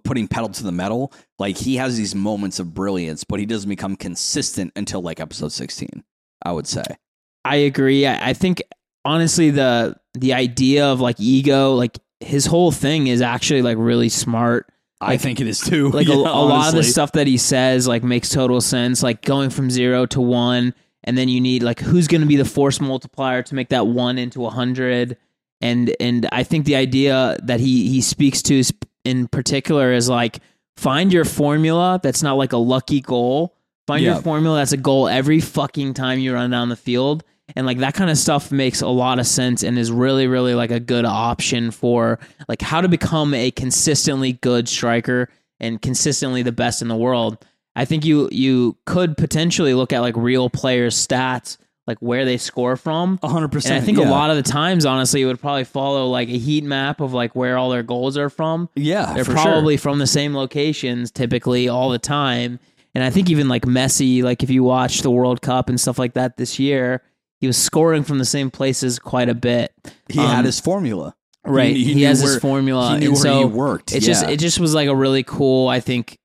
putting 0.05 0.27
pedal 0.27 0.49
to 0.49 0.65
the 0.65 0.73
metal 0.73 1.13
like 1.39 1.57
he 1.59 1.77
has 1.77 1.99
these 1.99 2.15
moments 2.15 2.59
of 2.59 2.73
brilliance 2.73 3.25
but 3.25 3.39
he 3.39 3.45
doesn't 3.45 3.69
become 3.69 3.95
consistent 3.95 4.73
until 4.75 5.03
like 5.03 5.21
episode 5.21 5.53
16 5.53 6.03
I 6.43 6.53
would 6.53 6.67
say. 6.67 6.85
I 7.45 7.57
agree. 7.57 8.07
I, 8.07 8.31
I 8.31 8.33
think 8.33 8.63
honestly 9.05 9.51
the 9.51 9.97
the 10.15 10.33
idea 10.33 10.87
of 10.87 11.01
like 11.01 11.17
ego 11.21 11.75
like 11.75 11.99
his 12.21 12.47
whole 12.47 12.71
thing 12.73 13.07
is 13.07 13.21
actually 13.21 13.63
like 13.63 13.77
really 13.79 14.09
smart. 14.09 14.71
I 15.01 15.17
think 15.19 15.41
it 15.41 15.47
is 15.47 15.61
too. 15.61 15.91
Like 15.93 16.09
a, 16.09 16.13
Yeah, 16.13 16.17
a 16.17 16.45
lot 16.45 16.69
of 16.69 16.75
the 16.75 16.83
stuff 16.83 17.13
that 17.13 17.27
he 17.27 17.37
says 17.37 17.87
like 17.87 18.03
makes 18.03 18.31
total 18.31 18.61
sense. 18.61 19.03
Like 19.03 19.23
going 19.23 19.51
from 19.51 19.71
zero 19.71 20.07
to 20.07 20.21
one, 20.21 20.75
and 21.05 21.17
then 21.19 21.29
you 21.29 21.41
need 21.41 21.63
like 21.63 21.81
who's 21.81 22.09
going 22.09 22.23
to 22.23 22.27
be 22.27 22.37
the 22.37 22.45
force 22.45 22.81
multiplier 22.81 23.43
to 23.43 23.55
make 23.55 23.69
that 23.69 23.87
one 23.87 24.19
into 24.19 24.47
a 24.47 24.51
hundred. 24.51 25.17
And 25.61 25.95
and 26.01 26.27
I 26.33 26.43
think 26.43 26.65
the 26.65 26.77
idea 26.77 27.39
that 27.43 27.61
he 27.61 27.89
he 27.89 28.01
speaks 28.01 28.43
to 28.43 28.63
in 29.05 29.29
particular 29.29 29.93
is 29.93 30.09
like 30.09 30.41
find 30.77 31.13
your 31.13 31.25
formula 31.25 32.01
that's 32.03 32.23
not 32.23 32.35
like 32.35 32.53
a 32.53 32.59
lucky 32.59 33.01
goal. 33.01 33.55
Find 33.87 34.03
Yeah. 34.03 34.15
your 34.15 34.23
formula 34.23 34.59
that's 34.59 34.73
a 34.73 34.77
goal 34.79 35.09
every 35.09 35.41
fucking 35.41 35.95
time 35.95 36.19
you 36.19 36.35
run 36.35 36.51
down 36.51 36.69
the 36.71 36.77
field. 36.77 37.23
And 37.55 37.65
like 37.67 37.79
that 37.79 37.95
kind 37.95 38.11
of 38.11 38.19
stuff 38.19 38.51
makes 38.51 38.81
a 38.81 38.89
lot 38.89 39.19
of 39.19 39.27
sense 39.27 39.63
and 39.63 39.79
is 39.79 39.93
really, 39.93 40.27
really 40.27 40.55
like 40.55 40.73
a 40.73 40.81
good 40.81 41.05
option 41.05 41.71
for 41.71 42.19
like 42.49 42.61
how 42.61 42.81
to 42.81 42.89
become 42.89 43.35
a 43.35 43.51
consistently 43.53 44.33
good 44.33 44.69
striker 44.69 45.29
and 45.61 45.81
consistently 45.81 46.43
the 46.43 46.53
best 46.53 46.83
in 46.83 46.89
the 46.89 46.97
world. 46.97 47.45
I 47.77 47.85
think 47.85 48.05
you 48.05 48.29
you 48.33 48.77
could 48.87 49.17
potentially 49.17 49.75
look 49.75 49.93
at 49.93 50.01
like 50.01 50.17
real 50.17 50.51
players' 50.51 50.97
stats, 50.97 51.57
like 51.87 51.99
where 52.01 52.25
they 52.25 52.37
score 52.37 52.77
from. 52.77 53.19
A 53.23 53.29
hundred 53.29 53.45
And 53.45 53.53
percent. 53.53 53.83
I 53.83 53.85
think 53.85 53.99
yeah. 53.99 54.09
a 54.09 54.11
lot 54.11 54.31
of 54.31 54.37
the 54.37 54.43
times, 54.43 54.85
honestly, 54.85 55.23
it 55.23 55.27
would 55.27 55.41
probably 55.41 55.65
follow 55.65 56.09
like 56.09 56.29
a 56.29 56.39
heat 56.39 56.65
map 56.65 57.01
of 57.01 57.13
like 57.13 57.37
where 57.37 57.57
all 57.57 57.71
their 57.71 57.83
goals 57.83 58.17
are 58.19 58.31
from. 58.31 58.69
Yeah, 58.75 59.13
They're 59.15 59.25
for 59.25 59.33
probably 59.33 59.77
from 59.77 59.99
the 59.99 60.07
same 60.07 60.35
locations 60.35 61.11
typically 61.11 61.69
all 61.69 61.91
the 61.91 61.99
time. 61.99 62.59
And 62.95 63.05
I 63.05 63.11
think 63.11 63.29
even 63.29 63.47
like 63.49 63.63
Messi, 63.63 64.23
like 64.23 64.43
if 64.43 64.49
you 64.49 64.65
watch 64.65 65.03
the 65.03 65.11
World 65.11 65.43
Cup 65.43 65.69
and 65.69 65.79
stuff 65.79 65.99
like 65.99 66.15
that 66.15 66.39
this 66.39 66.59
year, 66.59 67.03
he 67.41 67.47
was 67.47 67.57
scoring 67.57 68.03
from 68.03 68.19
the 68.19 68.25
same 68.25 68.51
places 68.51 68.99
quite 68.99 69.29
a 69.29 69.35
bit. 69.35 69.73
he 70.09 70.19
had 70.19 70.41
um, 70.41 70.45
his 70.45 70.59
formula. 70.61 71.15
Right. 71.45 71.77
He- 71.77 71.85
He, 71.85 71.95
he 71.95 72.03
has 72.03 72.23
where- 72.23 72.33
his 72.35 72.41
formula. 72.43 72.95
he 72.95 72.99
knew 73.01 73.07
and 73.09 73.15
where 73.15 73.23
so 73.23 73.39
he 73.39 73.45
worked. 73.45 73.93
It 73.93 74.01
just 74.01 74.25
it 74.27 74.39
just 74.41 74.59
was 74.59 74.75
like 74.75 74.89
a 74.89 74.95
really 74.97 75.23
cool, 75.23 75.69
I 75.69 75.81
think 75.81 76.19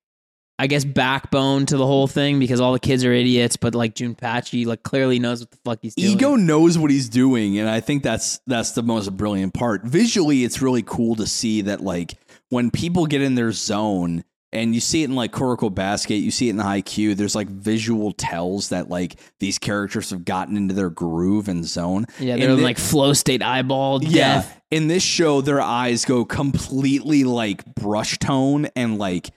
I 0.58 0.68
guess 0.68 0.84
backbone 0.86 1.66
to 1.68 1.78
the 1.78 1.86
whole 1.88 2.06
thing 2.08 2.38
because 2.38 2.60
all 2.62 2.72
the 2.74 2.80
kids 2.80 3.04
are 3.04 3.12
idiots, 3.12 3.58
but 3.58 3.74
like 3.74 3.96
June 3.96 4.14
Patchy 4.16 4.66
like 4.66 4.84
clearly 4.84 5.18
knows 5.20 5.40
what 5.42 5.50
the 5.52 5.58
fuck 5.66 5.80
he's 5.82 5.96
doing. 5.96 6.12
Ego 6.12 6.36
knows 6.36 6.78
what 6.78 6.92
he's 6.92 7.10
doing, 7.10 7.58
and 7.58 7.68
I 7.68 7.80
think 7.80 8.04
that's 8.04 8.40
that's 8.48 8.72
the 8.72 8.84
most 8.84 9.16
brilliant 9.18 9.54
part. 9.56 9.84
Visually, 9.84 10.44
it's 10.44 10.62
really 10.62 10.84
cool 10.84 11.16
to 11.16 11.26
see 11.26 11.62
that 11.64 11.82
like 11.82 12.14
when 12.50 12.70
people 12.70 13.06
get 13.08 13.22
in 13.22 13.34
their 13.36 13.52
zone, 13.52 14.24
and 14.54 14.76
you 14.76 14.82
see 14.82 15.02
it 15.02 15.10
in 15.10 15.16
like 15.16 15.32
Kuroko 15.32 15.74
Basket, 15.74 16.16
you 16.16 16.32
see 16.32 16.48
it 16.48 16.52
in 16.52 16.58
the 16.58 16.64
Haikyuu. 16.64 17.16
There's 17.16 17.36
like 17.36 17.48
visual 17.48 18.12
tells 18.12 18.70
that 18.70 18.90
like 18.90 19.16
these 19.40 19.58
characters 19.58 20.10
have 20.10 20.26
gotten 20.26 20.58
into 20.58 20.74
their 20.74 20.90
groove 20.90 21.48
and 21.48 21.66
zone. 21.66 22.06
Yeah, 22.20 22.38
they're 22.38 22.56
the- 22.56 22.62
like 22.62 22.78
flow 22.78 23.14
state 23.14 23.42
eyeball 23.42 24.04
yeah. 24.04 24.42
death. 24.42 24.62
In 24.72 24.88
this 24.88 25.04
show, 25.04 25.42
their 25.42 25.62
eyes 25.62 26.06
go 26.06 26.24
completely 26.24 27.24
like 27.24 27.66
brush 27.76 28.18
tone 28.20 28.68
and 28.76 28.98
like 28.98 29.32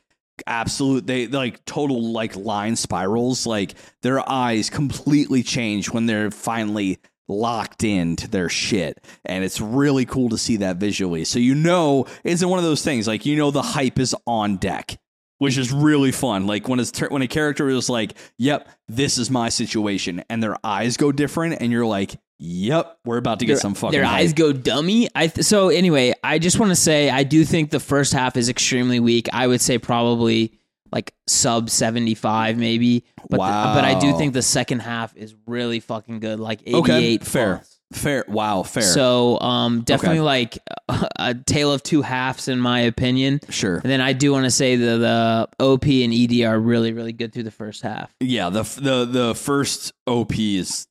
absolute 0.46 1.06
they 1.06 1.28
like 1.28 1.64
total 1.64 2.12
like 2.12 2.34
line 2.34 2.74
spirals 2.74 3.46
like 3.46 3.74
their 4.02 4.28
eyes 4.28 4.68
completely 4.68 5.44
change 5.44 5.90
when 5.90 6.06
they're 6.06 6.30
finally 6.30 6.98
locked 7.28 7.84
into 7.84 8.28
their 8.28 8.48
shit 8.48 9.02
and 9.24 9.44
it's 9.44 9.60
really 9.60 10.04
cool 10.04 10.28
to 10.28 10.36
see 10.36 10.56
that 10.56 10.76
visually 10.76 11.24
so 11.24 11.38
you 11.38 11.54
know 11.54 12.04
it's 12.24 12.44
one 12.44 12.58
of 12.58 12.64
those 12.64 12.82
things 12.82 13.06
like 13.06 13.24
you 13.24 13.36
know 13.36 13.52
the 13.52 13.62
hype 13.62 14.00
is 14.00 14.14
on 14.26 14.56
deck 14.56 14.98
which 15.38 15.58
is 15.58 15.72
really 15.72 16.12
fun 16.12 16.46
like 16.46 16.68
when 16.68 16.78
it's 16.80 16.90
ter- 16.90 17.08
when 17.08 17.22
a 17.22 17.26
character 17.28 17.68
is 17.68 17.88
like 17.90 18.14
yep 18.38 18.68
this 18.88 19.18
is 19.18 19.30
my 19.30 19.48
situation 19.48 20.22
and 20.30 20.42
their 20.42 20.56
eyes 20.64 20.96
go 20.96 21.10
different 21.12 21.60
and 21.60 21.72
you're 21.72 21.84
like 21.86 22.16
yep 22.38 22.98
we're 23.04 23.16
about 23.18 23.38
to 23.40 23.46
get 23.46 23.54
their, 23.54 23.60
some 23.60 23.74
fucking 23.74 23.92
their 23.98 24.04
hype. 24.04 24.20
eyes 24.20 24.32
go 24.32 24.52
dummy. 24.52 25.08
I 25.14 25.28
th- 25.28 25.44
so 25.46 25.68
anyway, 25.68 26.12
I 26.22 26.38
just 26.38 26.58
want 26.58 26.70
to 26.70 26.76
say 26.76 27.08
I 27.10 27.22
do 27.24 27.44
think 27.44 27.70
the 27.70 27.80
first 27.80 28.12
half 28.12 28.36
is 28.36 28.48
extremely 28.48 29.00
weak. 29.00 29.28
I 29.32 29.46
would 29.46 29.60
say 29.60 29.78
probably 29.78 30.52
like 30.92 31.14
sub 31.26 31.70
75 31.70 32.56
maybe. 32.58 33.04
But 33.30 33.38
the- 33.38 33.38
but 33.38 33.84
I 33.84 33.98
do 33.98 34.16
think 34.18 34.32
the 34.34 34.42
second 34.42 34.80
half 34.80 35.16
is 35.16 35.34
really 35.46 35.80
fucking 35.80 36.20
good 36.20 36.38
like 36.40 36.60
88 36.66 36.74
Okay, 36.78 37.18
fair. 37.18 37.56
plus. 37.56 37.73
Fair. 37.94 38.24
Wow. 38.28 38.62
Fair. 38.64 38.82
So 38.82 39.38
um 39.40 39.82
definitely 39.82 40.18
Okay. 40.18 40.24
like 40.24 40.58
a, 40.88 41.08
a 41.16 41.34
tale 41.34 41.72
of 41.72 41.82
two 41.82 42.02
halves 42.02 42.48
in 42.48 42.58
my 42.60 42.80
opinion. 42.80 43.40
sure. 43.50 43.76
And 43.76 43.84
then 43.90 44.00
I 44.00 44.12
do 44.12 44.32
want 44.32 44.44
to 44.44 44.50
say 44.50 44.76
the 44.76 44.98
the 44.98 45.48
OP 45.64 45.84
and 45.86 46.12
ED 46.12 46.44
are 46.46 46.58
really 46.58 46.92
really 46.92 47.12
good 47.12 47.32
through 47.32 47.44
the 47.44 47.50
first 47.50 47.82
half. 47.82 48.14
Yeah. 48.20 48.50
The 48.50 48.62
the 48.62 49.04
the 49.04 49.34
first 49.34 49.92
OP 50.06 50.32
is 50.38 50.86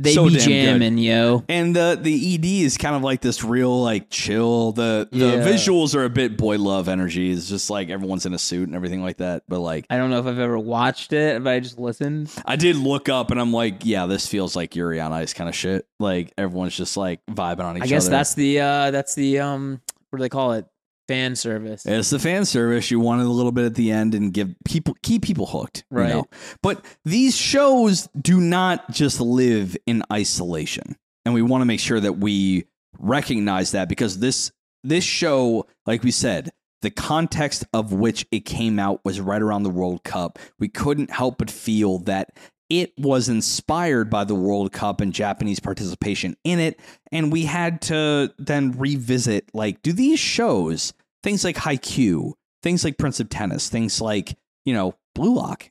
They 0.00 0.14
so 0.14 0.26
be 0.26 0.30
damn 0.36 0.38
good. 0.38 0.48
jamming, 0.48 0.98
yo. 0.98 1.44
And 1.48 1.74
the 1.74 1.98
the 2.00 2.34
ED 2.34 2.44
is 2.64 2.76
kind 2.76 2.94
of 2.94 3.02
like 3.02 3.20
this 3.20 3.42
real 3.42 3.82
like 3.82 4.10
chill. 4.10 4.70
The 4.72 5.08
the 5.10 5.18
Yeah. 5.18 5.44
visuals 5.44 5.94
are 5.96 6.04
a 6.04 6.08
bit 6.10 6.36
boy 6.36 6.56
love 6.58 6.88
energy. 6.88 7.32
It's 7.32 7.48
just 7.48 7.68
like 7.68 7.88
everyone's 7.90 8.24
in 8.24 8.32
a 8.32 8.38
suit 8.38 8.68
and 8.68 8.76
everything 8.76 9.02
like 9.02 9.16
that. 9.16 9.42
But 9.48 9.58
like 9.58 9.86
I 9.90 9.96
don't 9.96 10.10
know 10.10 10.20
if 10.20 10.26
I've 10.26 10.38
ever 10.38 10.56
watched 10.58 11.12
it, 11.12 11.42
but 11.42 11.52
I 11.52 11.58
just 11.60 11.78
listened. 11.80 12.32
I 12.44 12.54
did 12.54 12.76
look 12.76 13.08
up 13.08 13.32
and 13.32 13.40
I'm 13.40 13.52
like, 13.52 13.84
yeah, 13.84 14.06
this 14.06 14.26
feels 14.26 14.54
like 14.54 14.76
Yuri 14.76 15.00
on 15.00 15.12
Ice 15.12 15.34
kind 15.34 15.48
of 15.48 15.56
shit. 15.56 15.84
Like 15.98 16.32
everyone's 16.38 16.76
just 16.76 16.96
like 16.96 17.24
vibing 17.26 17.64
on 17.64 17.76
each 17.76 17.82
other. 17.82 17.84
I 17.84 17.86
guess 17.88 18.06
other. 18.06 18.10
that's 18.16 18.34
the 18.34 18.60
uh 18.60 18.90
that's 18.92 19.14
the 19.16 19.40
um 19.40 19.80
what 20.10 20.18
do 20.18 20.22
they 20.22 20.28
call 20.28 20.52
it? 20.52 20.64
Fan 21.08 21.34
service. 21.36 21.86
It's 21.86 22.10
the 22.10 22.18
fan 22.18 22.44
service. 22.44 22.90
You 22.90 23.00
wanted 23.00 23.24
a 23.26 23.30
little 23.30 23.50
bit 23.52 23.64
at 23.64 23.74
the 23.74 23.90
end 23.90 24.14
and 24.14 24.32
give 24.32 24.54
people 24.66 24.94
keep 25.02 25.22
people 25.22 25.46
hooked, 25.46 25.84
you 25.90 25.96
Right. 25.96 26.08
know? 26.10 26.26
But 26.62 26.84
these 27.04 27.34
shows 27.36 28.08
do 28.20 28.40
not 28.40 28.90
just 28.90 29.20
live 29.20 29.76
in 29.86 30.02
isolation, 30.12 30.96
and 31.24 31.34
we 31.34 31.40
want 31.42 31.62
to 31.62 31.66
make 31.66 31.80
sure 31.80 31.98
that 31.98 32.18
we 32.18 32.64
recognize 32.98 33.72
that 33.72 33.88
because 33.88 34.18
this 34.18 34.52
this 34.84 35.02
show, 35.04 35.66
like 35.86 36.02
we 36.02 36.10
said, 36.10 36.50
the 36.82 36.90
context 36.90 37.64
of 37.72 37.92
which 37.92 38.26
it 38.30 38.40
came 38.44 38.78
out 38.78 39.00
was 39.04 39.20
right 39.20 39.42
around 39.42 39.62
the 39.64 39.70
World 39.70 40.04
Cup. 40.04 40.38
We 40.60 40.68
couldn't 40.68 41.10
help 41.10 41.38
but 41.38 41.50
feel 41.50 41.98
that 42.00 42.30
it 42.68 42.92
was 42.98 43.28
inspired 43.28 44.10
by 44.10 44.24
the 44.24 44.34
World 44.34 44.72
Cup 44.72 45.00
and 45.00 45.12
Japanese 45.12 45.60
participation 45.60 46.36
in 46.44 46.58
it. 46.58 46.78
And 47.10 47.32
we 47.32 47.44
had 47.44 47.80
to 47.82 48.32
then 48.38 48.72
revisit 48.72 49.48
like, 49.54 49.82
do 49.82 49.92
these 49.92 50.20
shows, 50.20 50.92
things 51.22 51.44
like 51.44 51.56
Haikyuu, 51.56 52.32
things 52.62 52.84
like 52.84 52.98
Prince 52.98 53.20
of 53.20 53.28
Tennis, 53.28 53.68
things 53.68 54.00
like, 54.00 54.36
you 54.64 54.74
know, 54.74 54.94
Blue 55.14 55.34
Lock, 55.34 55.70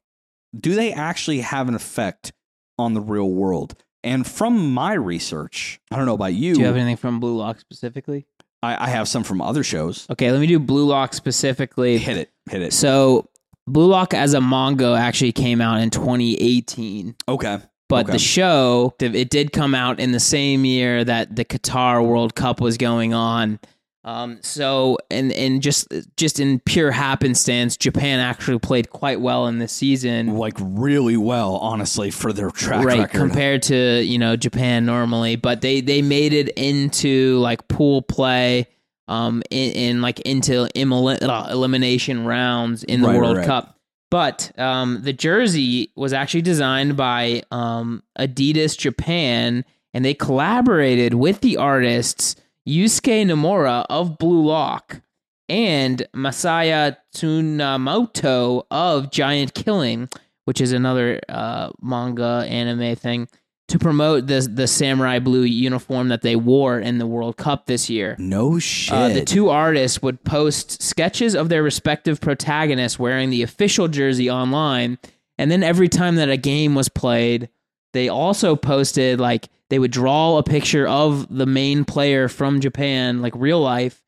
do 0.57 0.75
they 0.75 0.91
actually 0.91 1.41
have 1.41 1.67
an 1.67 1.75
effect 1.75 2.33
on 2.79 2.93
the 2.93 3.01
real 3.01 3.29
world? 3.29 3.75
And 4.03 4.25
from 4.25 4.73
my 4.73 4.93
research, 4.93 5.79
I 5.91 5.97
don't 5.97 6.05
know 6.05 6.13
about 6.13 6.33
you, 6.33 6.55
Do 6.55 6.61
you 6.61 6.65
have 6.67 6.75
anything 6.75 6.97
from 6.97 7.19
Blue 7.19 7.35
Lock 7.37 7.59
specifically? 7.59 8.25
I, 8.63 8.85
I 8.85 8.89
have 8.89 9.07
some 9.07 9.23
from 9.23 9.41
other 9.41 9.63
shows. 9.63 10.07
Okay, 10.09 10.31
let 10.31 10.39
me 10.39 10.47
do 10.47 10.59
Blue 10.59 10.85
Lock 10.85 11.13
specifically. 11.13 11.97
Hit 11.97 12.17
it, 12.17 12.31
hit 12.49 12.61
it. 12.61 12.73
So 12.73 13.29
Blue 13.67 13.87
Lock 13.87 14.13
as 14.13 14.33
a 14.33 14.41
manga 14.41 14.93
actually 14.97 15.33
came 15.33 15.59
out 15.61 15.79
in 15.81 15.89
2018. 15.89 17.15
Okay. 17.27 17.59
But 17.89 18.05
Okay. 18.05 18.13
the 18.13 18.19
show, 18.19 18.93
it 18.99 19.29
did 19.29 19.51
come 19.53 19.73
out 19.75 19.99
in 19.99 20.11
the 20.11 20.19
same 20.19 20.65
year 20.65 21.03
that 21.03 21.35
the 21.35 21.45
Qatar 21.45 22.05
World 22.05 22.35
Cup 22.35 22.59
was 22.59 22.77
going 22.77 23.13
on. 23.13 23.59
Um, 24.03 24.39
so, 24.41 24.97
and 25.11 25.33
and 25.33 25.61
just 25.61 25.87
just 26.15 26.39
in 26.39 26.59
pure 26.61 26.91
happenstance, 26.91 27.75
Japan 27.75 28.21
actually 28.21 28.57
played 28.59 28.89
quite 28.89 29.19
well 29.19 29.47
in 29.47 29.59
this 29.59 29.73
season. 29.73 30.37
Like 30.37 30.53
really 30.61 31.17
well, 31.17 31.55
honestly, 31.57 32.09
for 32.09 32.31
their 32.31 32.49
track 32.49 32.85
right 32.85 32.99
record. 32.99 33.17
compared 33.19 33.63
to 33.63 34.01
you 34.01 34.17
know 34.17 34.37
Japan 34.37 34.85
normally, 34.85 35.35
but 35.35 35.59
they 35.59 35.81
they 35.81 36.01
made 36.01 36.31
it 36.31 36.47
into 36.57 37.37
like 37.39 37.67
pool 37.67 38.01
play, 38.01 38.67
um, 39.07 39.41
in, 39.49 39.71
in 39.71 40.01
like 40.01 40.19
into 40.21 40.63
uh, 40.63 41.47
elimination 41.51 42.25
rounds 42.25 42.83
in 42.83 43.01
the 43.01 43.07
Right, 43.07 43.17
World 43.17 43.37
right. 43.37 43.45
Cup. 43.45 43.79
But 44.09 44.57
um, 44.57 45.01
the 45.01 45.13
jersey 45.13 45.91
was 45.95 46.13
actually 46.13 46.41
designed 46.41 46.95
by 46.95 47.43
um, 47.51 48.03
Adidas 48.17 48.77
Japan, 48.77 49.65
and 49.93 50.05
they 50.05 50.13
collaborated 50.13 51.13
with 51.13 51.41
the 51.41 51.57
artists 51.57 52.35
Yusuke 52.65 53.25
Nomura 53.25 53.85
of 53.89 54.17
Blue 54.17 54.45
Lock 54.45 55.01
and 55.49 56.05
Masaya 56.13 56.97
Tsunamoto 57.13 58.63
of 58.71 59.11
Giant 59.11 59.53
Killing, 59.53 60.09
which 60.45 60.61
is 60.61 60.71
another 60.71 61.19
uh, 61.29 61.71
manga 61.81 62.45
anime 62.47 62.95
thing, 62.95 63.27
to 63.67 63.77
promote 63.77 64.27
the 64.27 64.39
the 64.51 64.67
samurai 64.67 65.19
blue 65.19 65.43
uniform 65.43 66.07
that 66.07 66.21
they 66.21 66.35
wore 66.35 66.79
in 66.79 66.97
the 66.99 67.07
World 67.07 67.37
Cup 67.37 67.65
this 67.65 67.89
year. 67.89 68.15
no 68.17 68.59
shit. 68.59 68.93
Uh, 68.93 69.09
the 69.09 69.25
two 69.25 69.49
artists 69.49 70.01
would 70.01 70.23
post 70.23 70.81
sketches 70.81 71.35
of 71.35 71.49
their 71.49 71.63
respective 71.63 72.21
protagonists 72.21 72.97
wearing 72.97 73.29
the 73.29 73.43
official 73.43 73.87
jersey 73.87 74.29
online, 74.29 74.97
and 75.37 75.51
then 75.51 75.63
every 75.63 75.89
time 75.89 76.15
that 76.15 76.29
a 76.29 76.37
game 76.37 76.75
was 76.75 76.87
played, 76.89 77.49
they 77.93 78.07
also 78.09 78.55
posted 78.55 79.19
like 79.19 79.49
they 79.69 79.79
would 79.79 79.91
draw 79.91 80.37
a 80.37 80.43
picture 80.43 80.87
of 80.87 81.27
the 81.35 81.45
main 81.45 81.83
player 81.83 82.29
from 82.29 82.61
Japan, 82.61 83.21
like 83.21 83.33
real 83.35 83.59
life, 83.59 84.01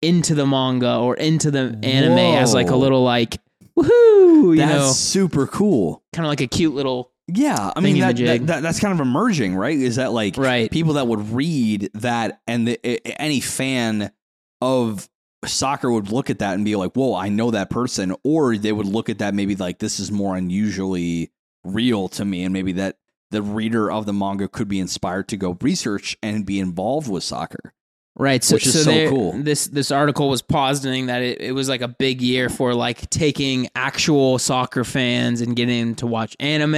into 0.00 0.34
the 0.34 0.46
manga 0.46 0.96
or 0.96 1.14
into 1.16 1.50
the 1.50 1.78
anime 1.82 2.18
as 2.18 2.54
like 2.54 2.70
a 2.70 2.76
little 2.76 3.04
like 3.04 3.36
woohoo, 3.76 4.52
you 4.52 4.56
That's 4.56 4.72
know, 4.72 4.90
super 4.92 5.46
cool. 5.46 6.02
kind 6.14 6.24
of 6.24 6.30
like 6.30 6.40
a 6.40 6.46
cute 6.46 6.74
little 6.74 7.09
Yeah, 7.34 7.72
I 7.74 7.80
mean 7.80 7.98
that, 8.00 8.16
that, 8.16 8.46
that, 8.46 8.62
that's 8.62 8.80
kind 8.80 8.92
of 8.92 9.00
emerging, 9.00 9.54
right? 9.56 9.76
Is 9.78 9.96
that 9.96 10.12
like 10.12 10.36
Right. 10.36 10.70
people 10.70 10.94
that 10.94 11.06
would 11.06 11.30
read 11.30 11.90
that 11.94 12.40
and 12.46 12.66
the, 12.68 13.20
any 13.20 13.40
fan 13.40 14.10
of 14.60 15.08
soccer 15.46 15.90
would 15.90 16.10
look 16.12 16.28
at 16.30 16.38
that 16.40 16.54
and 16.54 16.64
be 16.64 16.76
like, 16.76 16.92
"Whoa, 16.92 17.14
I 17.14 17.28
know 17.28 17.50
that 17.50 17.70
person," 17.70 18.14
or 18.24 18.56
they 18.56 18.72
would 18.72 18.86
look 18.86 19.08
at 19.08 19.18
that 19.18 19.34
maybe 19.34 19.56
like 19.56 19.78
this 19.78 19.98
is 19.98 20.12
more 20.12 20.36
unusually 20.36 21.32
real 21.64 22.08
to 22.10 22.24
me, 22.24 22.44
and 22.44 22.52
maybe 22.52 22.72
that 22.72 22.98
the 23.30 23.42
reader 23.42 23.90
of 23.90 24.06
the 24.06 24.12
manga 24.12 24.48
could 24.48 24.68
be 24.68 24.80
inspired 24.80 25.28
to 25.28 25.36
go 25.36 25.56
research 25.60 26.16
and 26.22 26.44
be 26.44 26.58
involved 26.60 27.08
with 27.08 27.22
soccer. 27.22 27.72
Right. 28.20 28.44
So, 28.44 28.56
Which 28.56 28.66
is 28.66 28.74
so, 28.74 28.80
so 28.82 28.90
there- 28.90 29.08
cool. 29.08 29.32
This 29.32 29.66
this 29.68 29.90
article 29.90 30.28
was 30.28 30.42
positing 30.42 31.06
that 31.06 31.22
it, 31.22 31.40
it 31.40 31.52
was 31.52 31.68
like 31.68 31.80
a 31.80 31.88
big 31.88 32.20
year 32.20 32.48
for 32.50 32.74
like 32.74 33.08
taking 33.10 33.68
actual 33.74 34.38
soccer 34.38 34.84
fans 34.84 35.40
and 35.40 35.56
getting 35.56 35.86
them 35.86 35.94
to 35.96 36.06
watch 36.06 36.36
anime, 36.38 36.74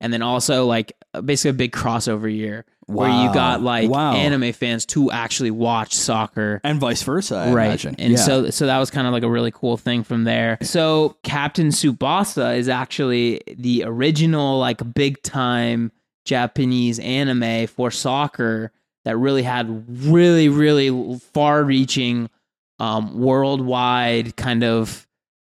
and 0.00 0.12
then 0.12 0.22
also 0.22 0.66
like 0.66 0.92
basically 1.24 1.50
a 1.50 1.54
big 1.54 1.72
crossover 1.72 2.30
year 2.34 2.64
where 2.88 3.08
you 3.10 3.32
got 3.34 3.62
like 3.62 3.90
Wow. 3.90 4.14
anime 4.14 4.52
fans 4.52 4.86
to 4.86 5.10
actually 5.10 5.50
watch 5.50 5.92
soccer. 5.94 6.60
And 6.62 6.78
vice 6.80 7.02
versa, 7.02 7.34
I 7.36 7.52
right. 7.52 7.66
imagine. 7.66 7.96
And 7.98 8.12
Yeah. 8.12 8.18
so 8.18 8.50
so 8.50 8.66
that 8.66 8.78
was 8.78 8.90
kind 8.90 9.06
of 9.06 9.12
like 9.12 9.22
a 9.24 9.30
really 9.30 9.50
cool 9.52 9.76
thing 9.76 10.02
from 10.04 10.24
there. 10.24 10.58
So 10.62 11.16
Captain 11.24 11.68
Tsubasa 11.68 12.56
is 12.56 12.68
actually 12.68 13.40
the 13.56 13.82
original 13.86 14.58
like 14.60 14.82
big 14.94 15.22
time 15.22 15.90
Japanese 16.24 16.98
anime 16.98 17.66
for 17.68 17.90
soccer 17.90 18.72
that 19.06 19.16
really 19.16 19.42
had 19.42 19.84
really 19.88 20.48
really 20.50 21.18
far 21.32 21.64
reaching 21.64 22.28
um 22.78 23.18
worldwide 23.18 24.36
kind 24.36 24.62
of 24.62 25.06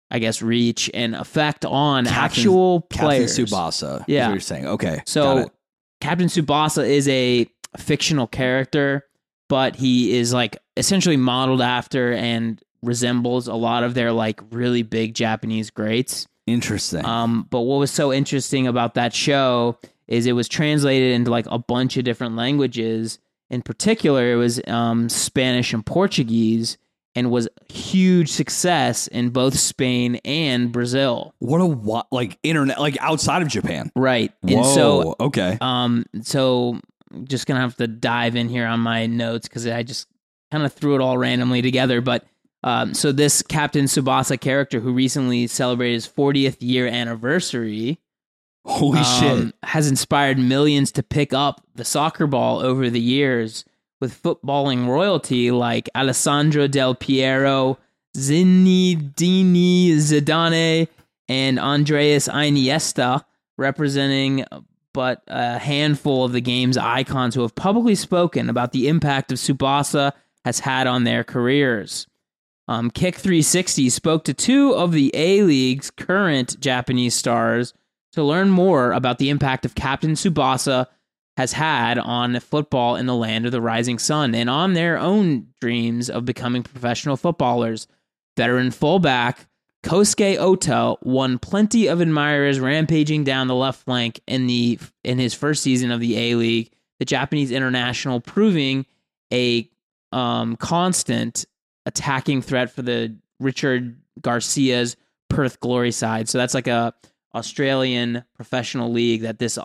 I 0.09 0.19
guess 0.19 0.41
reach 0.41 0.89
and 0.93 1.15
effect 1.15 1.65
on 1.65 2.05
Captain- 2.05 2.23
actual 2.23 2.81
Captain 2.83 3.07
players. 3.07 3.37
Tsubasa. 3.37 3.97
is 3.99 4.03
Yeah. 4.07 4.29
you're 4.29 4.39
saying. 4.39 4.65
Okay. 4.67 5.01
So. 5.05 5.51
Captain 5.99 6.27
Tsubasa 6.27 6.87
is 6.87 7.07
a 7.09 7.47
fictional 7.75 8.27
character, 8.27 9.03
but 9.49 9.75
he 9.75 10.15
is 10.15 10.31
like 10.31 10.55
essentially 10.77 11.17
modeled 11.17 11.59
after 11.59 12.13
and 12.13 12.61
resembles 12.83 13.47
a 13.47 13.55
lot 13.55 13.83
of 13.83 13.95
their 13.95 14.11
like 14.11 14.39
really 14.51 14.83
big 14.83 15.15
Japanese 15.15 15.71
greats. 15.71 16.27
interesting. 16.45 17.03
Um, 17.03 17.47
but 17.49 17.61
what 17.61 17.79
was 17.79 17.89
so 17.89 18.13
interesting 18.13 18.67
about 18.67 18.93
that 18.93 19.11
show 19.13 19.77
is 20.07 20.27
it 20.27 20.33
was 20.33 20.47
translated 20.47 21.13
into 21.13 21.31
like 21.31 21.47
a 21.49 21.57
bunch 21.57 21.97
of 21.97 22.03
different 22.05 22.35
languages. 22.35 23.17
In 23.49 23.61
particular, 23.61 24.31
it 24.31 24.35
was 24.35 24.61
um, 24.67 25.09
Spanish 25.09 25.73
and 25.73 25.85
Portuguese, 25.85 26.77
and 27.15 27.31
was 27.31 27.47
a 27.47 27.73
huge 27.73 28.29
success 28.29 29.07
in 29.07 29.29
both 29.29 29.57
Spain 29.57 30.17
and 30.23 30.71
Brazil. 30.71 31.33
what 31.39 31.61
a 31.61 32.05
like 32.15 32.37
internet 32.43 32.79
like 32.79 32.95
outside 32.99 33.41
of 33.41 33.47
Japan. 33.47 33.91
Right, 33.95 34.31
Whoa. 34.41 34.57
and 34.57 34.65
so 34.65 35.15
okay. 35.19 35.57
Um, 35.59 36.05
so 36.21 36.79
just 37.23 37.47
gonna 37.47 37.61
have 37.61 37.75
to 37.77 37.87
dive 37.87 38.35
in 38.35 38.49
here 38.49 38.67
on 38.67 38.81
my 38.81 39.07
notes 39.07 39.47
because 39.47 39.65
I 39.65 39.81
just 39.81 40.07
kind 40.51 40.63
of 40.63 40.73
threw 40.73 40.95
it 40.95 41.01
all 41.01 41.17
randomly 41.17 41.61
together. 41.63 42.01
But 42.01 42.25
um, 42.63 42.93
so 42.93 43.11
this 43.11 43.41
Captain 43.41 43.85
Tsubasa 43.85 44.39
character 44.39 44.79
who 44.79 44.91
recently 44.91 45.47
celebrated 45.47 45.95
his 45.95 46.07
40th 46.07 46.57
year 46.59 46.85
anniversary 46.85 47.99
Holy 48.67 49.03
shit. 49.03 49.31
um, 49.31 49.53
has 49.63 49.87
inspired 49.87 50.37
millions 50.37 50.91
to 50.93 51.03
pick 51.03 51.33
up 51.33 51.61
the 51.75 51.85
soccer 51.85 52.27
ball 52.27 52.59
over 52.59 52.89
the 52.89 52.99
years 52.99 53.63
with 53.99 54.21
footballing 54.21 54.87
royalty 54.87 55.51
like 55.51 55.89
Alessandro 55.95 56.67
Del 56.67 56.93
Piero, 56.93 57.77
Zinedine 58.15 59.95
Zidane, 59.95 60.87
and 61.29 61.59
Andreas 61.59 62.27
Iniesta, 62.27 63.23
representing 63.57 64.45
but 64.93 65.21
a 65.27 65.59
handful 65.59 66.25
of 66.25 66.31
the 66.31 66.41
game's 66.41 66.77
icons 66.77 67.35
who 67.35 67.41
have 67.41 67.55
publicly 67.55 67.95
spoken 67.95 68.49
about 68.49 68.71
the 68.71 68.87
impact 68.87 69.31
of 69.31 69.37
Tsubasa 69.37 70.11
has 70.43 70.59
had 70.59 70.87
on 70.87 71.03
their 71.03 71.23
careers. 71.23 72.07
Um, 72.67 72.91
Kick 72.91 73.15
360 73.15 73.89
spoke 73.89 74.23
to 74.25 74.33
two 74.33 74.73
of 74.73 74.91
the 74.91 75.11
A 75.13 75.43
League's 75.43 75.89
current 75.89 76.59
Japanese 76.59 77.15
stars 77.15 77.73
to 78.17 78.23
learn 78.23 78.49
more 78.49 78.93
about 78.93 79.19
the 79.19 79.29
impact 79.29 79.63
of 79.63 79.75
Captain 79.75 80.13
Tsubasa 80.13 80.87
has 81.37 81.53
had 81.53 81.99
on 81.99 82.39
football 82.39 82.95
in 82.95 83.05
the 83.05 83.15
land 83.15 83.45
of 83.45 83.51
the 83.51 83.61
rising 83.61 83.99
sun 83.99 84.33
and 84.33 84.49
on 84.49 84.73
their 84.73 84.97
own 84.97 85.47
dreams 85.61 86.09
of 86.09 86.25
becoming 86.25 86.63
professional 86.63 87.15
footballers. 87.15 87.87
Veteran 88.35 88.71
fullback 88.71 89.47
Kosuke 89.83 90.37
Ota 90.39 90.95
won 91.03 91.37
plenty 91.37 91.85
of 91.85 92.01
admirers 92.01 92.59
rampaging 92.59 93.23
down 93.23 93.47
the 93.47 93.55
left 93.55 93.83
flank 93.85 94.19
in 94.27 94.47
the 94.47 94.79
in 95.03 95.19
his 95.19 95.35
first 95.35 95.61
season 95.61 95.91
of 95.91 95.99
the 95.99 96.17
A 96.17 96.35
League, 96.35 96.71
the 96.97 97.05
Japanese 97.05 97.51
international 97.51 98.19
proving 98.19 98.87
a 99.31 99.69
um, 100.11 100.55
constant 100.55 101.45
attacking 101.85 102.41
threat 102.41 102.71
for 102.71 102.81
the 102.81 103.15
Richard 103.39 104.01
Garcia's 104.19 104.97
Perth 105.29 105.59
Glory 105.59 105.91
side. 105.91 106.27
So 106.27 106.39
that's 106.39 106.55
like 106.55 106.67
a 106.67 106.95
Australian 107.35 108.23
professional 108.35 108.91
league 108.91 109.21
that 109.21 109.39
this 109.39 109.59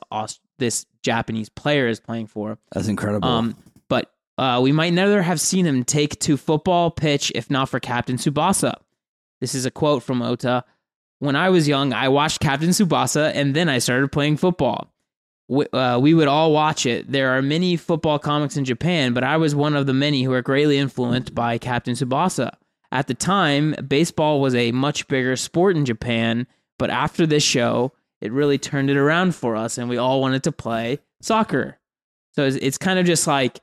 this 0.59 0.87
Japanese 1.03 1.49
player 1.49 1.89
is 1.89 2.01
playing 2.01 2.27
for. 2.27 2.59
That's 2.73 2.89
incredible. 2.89 3.29
Um, 3.29 3.57
but 3.89 4.13
uh, 4.39 4.61
we 4.63 4.73
might 4.73 4.93
never 4.93 5.23
have 5.23 5.41
seen 5.41 5.67
him 5.67 5.85
take 5.85 6.19
to 6.21 6.37
football 6.37 6.91
pitch 6.91 7.33
if 7.35 7.51
not 7.51 7.69
for 7.69 7.81
Captain 7.81 8.17
Tsubasa. 8.17 8.75
This 9.41 9.55
is 9.55 9.67
a 9.67 9.71
quote 9.71 10.03
from 10.03 10.23
Ota. 10.23 10.65
When 11.19 11.37
I 11.37 11.51
was 11.51 11.69
young, 11.69 11.93
I 11.93 12.09
watched 12.09 12.41
Captain 12.41 12.71
Tsubasa 12.71 13.33
and 13.35 13.55
then 13.55 13.69
I 13.69 13.79
started 13.79 14.11
playing 14.13 14.37
football. 14.37 14.93
We, 15.49 15.67
uh, 15.73 15.99
we 15.99 16.15
would 16.15 16.29
all 16.29 16.53
watch 16.53 16.87
it. 16.87 17.11
There 17.11 17.31
are 17.37 17.43
many 17.43 17.77
football 17.77 18.19
comics 18.19 18.57
in 18.57 18.65
Japan, 18.65 19.13
but 19.13 19.25
I 19.25 19.37
was 19.37 19.55
one 19.55 19.77
of 19.77 19.87
the 19.87 19.93
many 19.93 20.23
who 20.23 20.31
were 20.31 20.43
greatly 20.43 20.79
influenced 20.79 21.35
by 21.35 21.59
Captain 21.59 21.95
Tsubasa. 21.95 22.53
At 22.91 23.07
the 23.07 23.15
time, 23.15 23.75
baseball 23.87 24.41
was 24.41 24.55
a 24.55 24.73
much 24.73 25.09
bigger 25.09 25.37
sport 25.37 25.77
in 25.77 25.85
Japan, 25.85 26.47
but 26.83 26.91
after 26.91 27.27
this 27.29 27.45
show, 27.45 27.93
it 28.21 28.33
really 28.33 28.59
turned 28.59 28.91
it 28.91 28.97
around 28.97 29.37
for 29.37 29.55
us 29.55 29.79
and 29.79 29.89
we 29.89 29.99
all 29.99 30.21
wanted 30.21 30.43
to 30.43 30.51
play 30.51 30.99
soccer. 31.21 31.79
So 32.35 32.45
it's, 32.45 32.57
it's 32.57 32.77
kind 32.77 32.99
of 32.99 33.07
just 33.07 33.29
like 33.29 33.61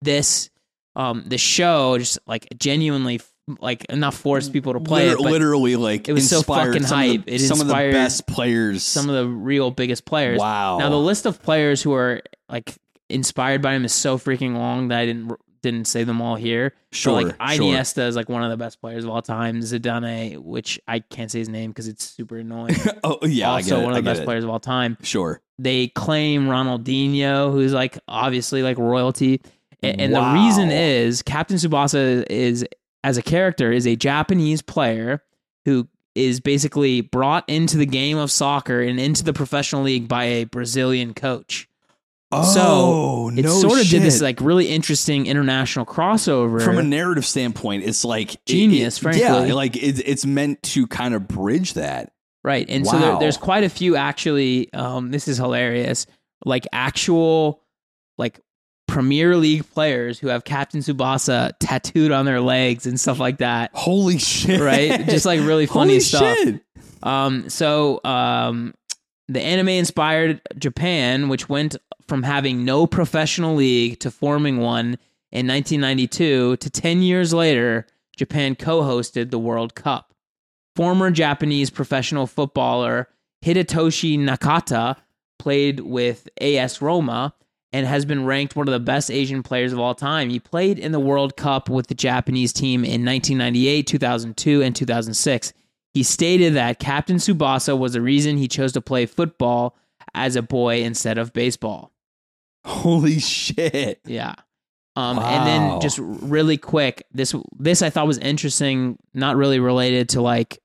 this 0.00 0.48
um 0.94 1.24
the 1.26 1.38
show 1.38 1.98
just 1.98 2.20
like 2.24 2.46
genuinely 2.56 3.20
like 3.58 3.84
enough 3.86 4.14
forced 4.14 4.52
people 4.52 4.74
to 4.74 4.78
play 4.78 5.08
Liter- 5.08 5.16
it, 5.16 5.32
literally 5.32 5.74
like 5.74 6.08
it 6.08 6.12
was 6.12 6.30
so 6.30 6.40
fucking 6.42 6.84
some 6.84 7.00
of 7.00 7.06
the- 7.08 7.16
hype. 7.16 7.24
It 7.26 7.40
some 7.40 7.60
of 7.60 7.66
the 7.66 7.72
inspired 7.72 7.92
best 7.94 8.26
players. 8.28 8.84
some 8.84 9.08
of 9.08 9.16
the 9.16 9.26
real 9.26 9.72
biggest 9.72 10.04
players. 10.04 10.38
wow. 10.38 10.78
Now 10.78 10.88
the 10.88 10.94
list 10.94 11.26
of 11.26 11.42
players 11.42 11.82
who 11.82 11.92
are 11.94 12.22
like 12.48 12.76
inspired 13.10 13.60
by 13.60 13.74
him 13.74 13.84
is 13.84 13.92
so 13.92 14.18
freaking 14.18 14.54
long 14.54 14.86
that 14.88 15.00
I 15.00 15.06
didn't 15.06 15.32
didn't 15.62 15.86
say 15.86 16.04
them 16.04 16.20
all 16.20 16.36
here. 16.36 16.74
sure, 16.90 17.22
But 17.22 17.38
like 17.38 17.52
sure. 17.54 17.72
Iniesta 17.74 18.06
is 18.08 18.16
like 18.16 18.28
one 18.28 18.42
of 18.42 18.50
the 18.50 18.56
best 18.56 18.80
players 18.80 19.04
of 19.04 19.10
all 19.10 19.22
time. 19.22 19.60
Zidane, 19.60 20.38
which 20.38 20.80
I 20.88 20.98
can't 21.00 21.30
say 21.30 21.38
his 21.38 21.48
name 21.48 21.70
because 21.70 21.88
it's 21.88 22.04
super 22.04 22.38
annoying. 22.38 22.74
oh 23.04 23.18
yeah, 23.22 23.50
I 23.50 23.54
also 23.54 23.80
one 23.82 23.90
of 23.92 23.96
the 23.96 24.02
best 24.02 24.22
it. 24.22 24.24
players 24.24 24.44
of 24.44 24.50
all 24.50 24.60
time. 24.60 24.98
Sure. 25.02 25.40
They 25.58 25.88
claim 25.88 26.46
Ronaldinho, 26.46 27.52
who's 27.52 27.72
like 27.72 27.98
obviously 28.08 28.62
like 28.62 28.78
royalty. 28.78 29.40
A- 29.82 29.86
And, 30.00 30.12
Wow. 30.12 30.32
the 30.34 30.40
reason 30.40 30.70
is 30.70 31.22
Captain 31.22 31.56
Tsubasa 31.56 32.24
is 32.30 32.64
as 33.04 33.16
a 33.16 33.22
character 33.22 33.72
is 33.72 33.86
a 33.86 33.96
Japanese 33.96 34.62
player 34.62 35.22
who 35.64 35.88
is 36.14 36.40
basically 36.40 37.00
brought 37.00 37.42
into 37.48 37.76
the 37.78 37.86
game 37.86 38.18
of 38.18 38.30
soccer 38.30 38.80
and 38.82 39.00
into 39.00 39.24
the 39.24 39.32
professional 39.32 39.82
league 39.82 40.06
by 40.08 40.24
a 40.24 40.44
Brazilian 40.44 41.14
coach. 41.14 41.68
Oh, 42.34 43.28
It 43.30 43.42
no 43.44 43.50
sort 43.60 43.80
of 43.80 43.86
did 43.88 44.02
this 44.02 44.20
like 44.22 44.40
really 44.40 44.68
interesting 44.68 45.26
international 45.26 45.84
crossover. 45.86 46.62
from 46.62 46.78
a 46.78 46.82
narrative 46.82 47.26
standpoint, 47.26 47.84
it's 47.84 48.04
like 48.04 48.42
Genius, 48.46 48.96
it- 48.98 49.00
frankly. 49.02 49.22
Yeah, 49.22 49.54
like 49.54 49.76
it's 49.76 50.00
it's 50.00 50.24
meant 50.26 50.62
to 50.64 50.86
kind 50.86 51.14
of 51.14 51.28
bridge 51.28 51.74
that. 51.74 52.12
Right. 52.44 52.66
And 52.68 52.84
so 52.86 52.98
there, 52.98 53.18
there's 53.20 53.36
quite 53.36 53.62
a 53.62 53.68
few 53.68 53.94
actually, 53.94 54.72
um, 54.72 55.12
this 55.12 55.28
is 55.28 55.36
hilarious, 55.36 56.06
like 56.44 56.66
actual 56.72 57.62
like 58.18 58.40
Premier 58.88 59.36
League 59.36 59.64
players 59.72 60.18
who 60.18 60.26
have 60.28 60.42
Captain 60.44 60.80
Tsubasa 60.80 61.52
tattooed 61.60 62.10
on 62.10 62.24
their 62.24 62.40
legs 62.40 62.84
and 62.86 62.98
stuff 62.98 63.20
like 63.20 63.38
that. 63.38 63.70
Holy 63.74 64.18
shit! 64.18 64.60
Right? 64.60 65.06
Just 65.08 65.24
like 65.24 65.40
really 65.40 65.66
funny 65.78 65.92
Holy 65.92 66.00
stuff. 66.00 66.36
shit. 66.38 66.60
Um, 67.02 67.48
so 67.48 68.00
um, 68.04 68.74
the 69.28 69.40
anime 69.40 69.68
inspired 69.68 70.40
Japan, 70.58 71.28
which 71.28 71.48
went 71.48 71.76
from 72.08 72.22
having 72.22 72.64
no 72.64 72.86
professional 72.86 73.54
league 73.54 74.00
to 74.00 74.10
forming 74.10 74.58
one 74.58 74.98
in 75.30 75.46
1992 75.46 76.56
to 76.58 76.70
10 76.70 77.02
years 77.02 77.32
later, 77.32 77.86
Japan 78.16 78.54
co 78.54 78.82
hosted 78.82 79.30
the 79.30 79.38
World 79.38 79.74
Cup. 79.74 80.14
Former 80.76 81.10
Japanese 81.10 81.70
professional 81.70 82.26
footballer 82.26 83.08
Hidetoshi 83.44 84.18
Nakata 84.18 84.96
played 85.38 85.80
with 85.80 86.28
AS 86.40 86.80
Roma 86.80 87.34
and 87.72 87.86
has 87.86 88.04
been 88.04 88.24
ranked 88.24 88.54
one 88.54 88.68
of 88.68 88.72
the 88.72 88.80
best 88.80 89.10
Asian 89.10 89.42
players 89.42 89.72
of 89.72 89.80
all 89.80 89.94
time. 89.94 90.30
He 90.30 90.38
played 90.38 90.78
in 90.78 90.92
the 90.92 91.00
World 91.00 91.36
Cup 91.36 91.68
with 91.68 91.88
the 91.88 91.94
Japanese 91.94 92.52
team 92.52 92.84
in 92.84 93.04
1998, 93.04 93.86
2002, 93.86 94.62
and 94.62 94.76
2006. 94.76 95.52
He 95.94 96.02
stated 96.02 96.54
that 96.54 96.78
Captain 96.78 97.16
Tsubasa 97.16 97.76
was 97.76 97.94
the 97.94 98.00
reason 98.00 98.36
he 98.36 98.48
chose 98.48 98.72
to 98.72 98.80
play 98.80 99.06
football 99.06 99.76
as 100.14 100.36
a 100.36 100.42
boy 100.42 100.82
instead 100.82 101.18
of 101.18 101.32
baseball. 101.32 101.91
Holy 102.64 103.18
shit! 103.18 104.00
Yeah. 104.04 104.34
Um, 104.94 105.18
and 105.18 105.46
then 105.46 105.80
just 105.80 105.98
really 105.98 106.58
quick, 106.58 107.06
this 107.12 107.34
this 107.58 107.80
I 107.80 107.88
thought 107.90 108.06
was 108.06 108.18
interesting, 108.18 108.98
not 109.14 109.36
really 109.36 109.58
related 109.58 110.10
to 110.10 110.20
like 110.20 110.58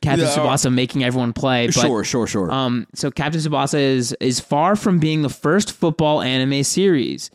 Captain 0.00 0.26
Yeah, 0.26 0.34
Tsubasa 0.34 0.72
making 0.72 1.04
everyone 1.04 1.32
play, 1.34 1.66
but 1.66 1.74
sure, 1.74 2.04
sure, 2.04 2.26
sure. 2.26 2.50
um, 2.50 2.86
so 2.94 3.10
Captain 3.10 3.40
Tsubasa 3.40 3.78
is 3.78 4.16
is 4.20 4.40
far 4.40 4.76
from 4.76 4.98
being 4.98 5.22
the 5.22 5.28
first 5.28 5.72
football 5.72 6.22
anime 6.22 6.64
series. 6.64 7.30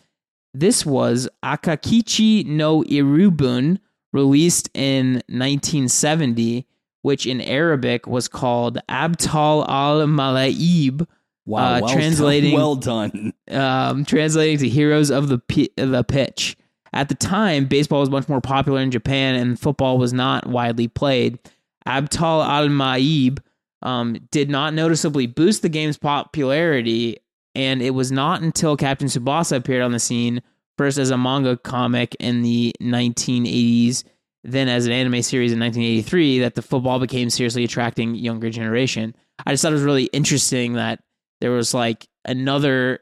This 0.54 0.84
was 0.86 1.30
Akakichi 1.44 2.44
no 2.46 2.82
Irubun, 2.84 3.78
released 4.14 4.70
in 4.74 5.22
1970, 5.30 6.66
which 7.04 7.28
in 7.28 7.40
Arabic 7.42 8.08
was 8.08 8.28
called 8.28 8.80
Abtal 8.90 9.68
al 9.70 10.08
Malaib, 10.08 11.08
wow, 11.48 11.78
uh, 11.78 11.80
well 11.82 11.94
translating- 11.94 12.52
Done, 12.52 12.60
well 12.60 12.76
done. 12.76 13.34
um, 13.50 14.06
translating 14.06 14.60
to 14.60 14.70
Heroes 14.70 15.10
of 15.10 15.28
the 15.30 15.40
P- 15.40 15.72
the 15.76 16.04
Pitch. 16.04 16.56
At 16.94 17.10
the 17.10 17.16
time, 17.16 17.66
baseball 17.66 18.00
was 18.02 18.10
much 18.10 18.30
more 18.30 18.42
popular 18.42 18.80
in 18.82 18.92
Japan, 18.92 19.34
and 19.36 19.60
football 19.60 19.98
was 19.98 20.14
not 20.14 20.48
widely 20.48 20.88
played. 20.88 21.40
Abtal 21.88 22.46
Al 22.48 22.68
Maib 22.70 23.40
um, 23.82 24.18
did 24.32 24.50
not 24.50 24.74
noticeably 24.74 25.28
boost 25.28 25.62
the 25.64 25.70
game's 25.70 25.98
popularity, 25.98 27.18
and 27.56 27.82
it 27.82 27.92
was 27.92 28.12
not 28.12 28.42
until 28.42 28.78
Captain 28.78 29.08
Tsubasa 29.08 29.58
appeared 29.58 29.82
on 29.84 29.92
the 29.92 30.00
scene, 30.00 30.42
first 30.78 30.98
as 30.98 31.10
a 31.10 31.18
manga 31.18 31.58
comic 31.58 32.16
in 32.20 32.42
the 32.42 32.74
1980s, 32.82 34.04
then 34.44 34.68
as 34.70 34.86
an 34.86 34.92
anime 34.92 35.22
series 35.22 35.52
in 35.52 35.60
1983, 35.60 36.40
that 36.40 36.56
the 36.56 36.62
football 36.62 37.00
became 37.00 37.30
seriously 37.30 37.64
attracting 37.64 38.16
younger 38.16 38.50
generation. 38.50 39.14
I 39.46 39.52
just 39.54 39.62
thought 39.62 39.72
it 39.72 39.76
was 39.76 39.84
really 39.84 40.06
interesting 40.06 40.74
that 40.74 41.00
there 41.42 41.52
was 41.52 41.74
like 41.74 42.08
another, 42.26 43.00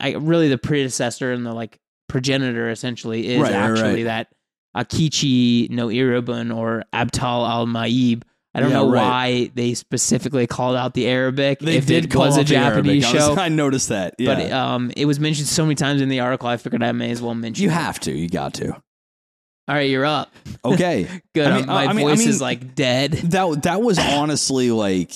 I 0.00 0.12
really 0.14 0.48
the 0.48 0.58
predecessor 0.58 1.32
and 1.32 1.44
the 1.46 1.52
like 1.52 1.78
progenitor 2.08 2.70
essentially 2.70 3.28
is 3.28 3.40
Right, 3.42 3.52
actually 3.52 4.04
right. 4.04 4.04
that 4.04 4.28
Akichi 4.76 5.70
no 5.70 5.88
Irobun 5.88 6.54
or 6.56 6.84
Abtal 6.92 7.48
al 7.48 7.66
Maib. 7.66 8.22
I 8.54 8.60
don't 8.60 8.70
Yeah, 8.70 8.76
know 8.78 8.90
right. 8.90 9.02
why 9.02 9.50
they 9.54 9.74
specifically 9.74 10.46
called 10.46 10.74
out 10.76 10.94
the 10.94 11.06
Arabic. 11.06 11.58
They 11.60 11.76
if 11.76 11.86
did 11.86 12.06
it 12.06 12.10
call 12.10 12.26
was 12.26 12.36
a 12.38 12.44
Japanese 12.44 13.04
Arabic. 13.04 13.20
I 13.20 13.24
show, 13.24 13.28
was- 13.30 13.38
I, 13.46 13.48
noticed 13.48 13.88
that. 13.90 14.14
Yeah. 14.18 14.34
but 14.34 14.52
um, 14.52 14.90
it 14.96 15.04
was 15.04 15.20
mentioned 15.20 15.48
so 15.48 15.64
many 15.64 15.74
times 15.74 16.00
in 16.00 16.08
the 16.08 16.20
article. 16.20 16.48
I 16.48 16.56
figured 16.56 16.82
I 16.82 16.92
may 16.92 17.10
as 17.10 17.20
well 17.22 17.34
mention. 17.34 17.62
you 17.62 17.70
it. 17.70 17.74
have 17.74 18.00
to. 18.00 18.12
You 18.12 18.28
got 18.28 18.54
to. 18.54 18.72
All 18.72 19.74
right, 19.74 19.88
you're 19.90 20.06
up. 20.06 20.32
Okay. 20.64 21.06
Good. 21.34 21.46
I 21.46 21.56
mean, 21.58 21.66
my 21.66 21.84
I 21.86 21.92
mean- 21.92 22.06
I 22.06 22.10
voice 22.10 22.20
mean- 22.20 22.28
is 22.30 22.40
like 22.40 22.74
dead. 22.74 23.12
that 23.12 23.62
that 23.64 23.82
was 23.82 23.98
honestly 23.98 24.70
like 24.70 25.12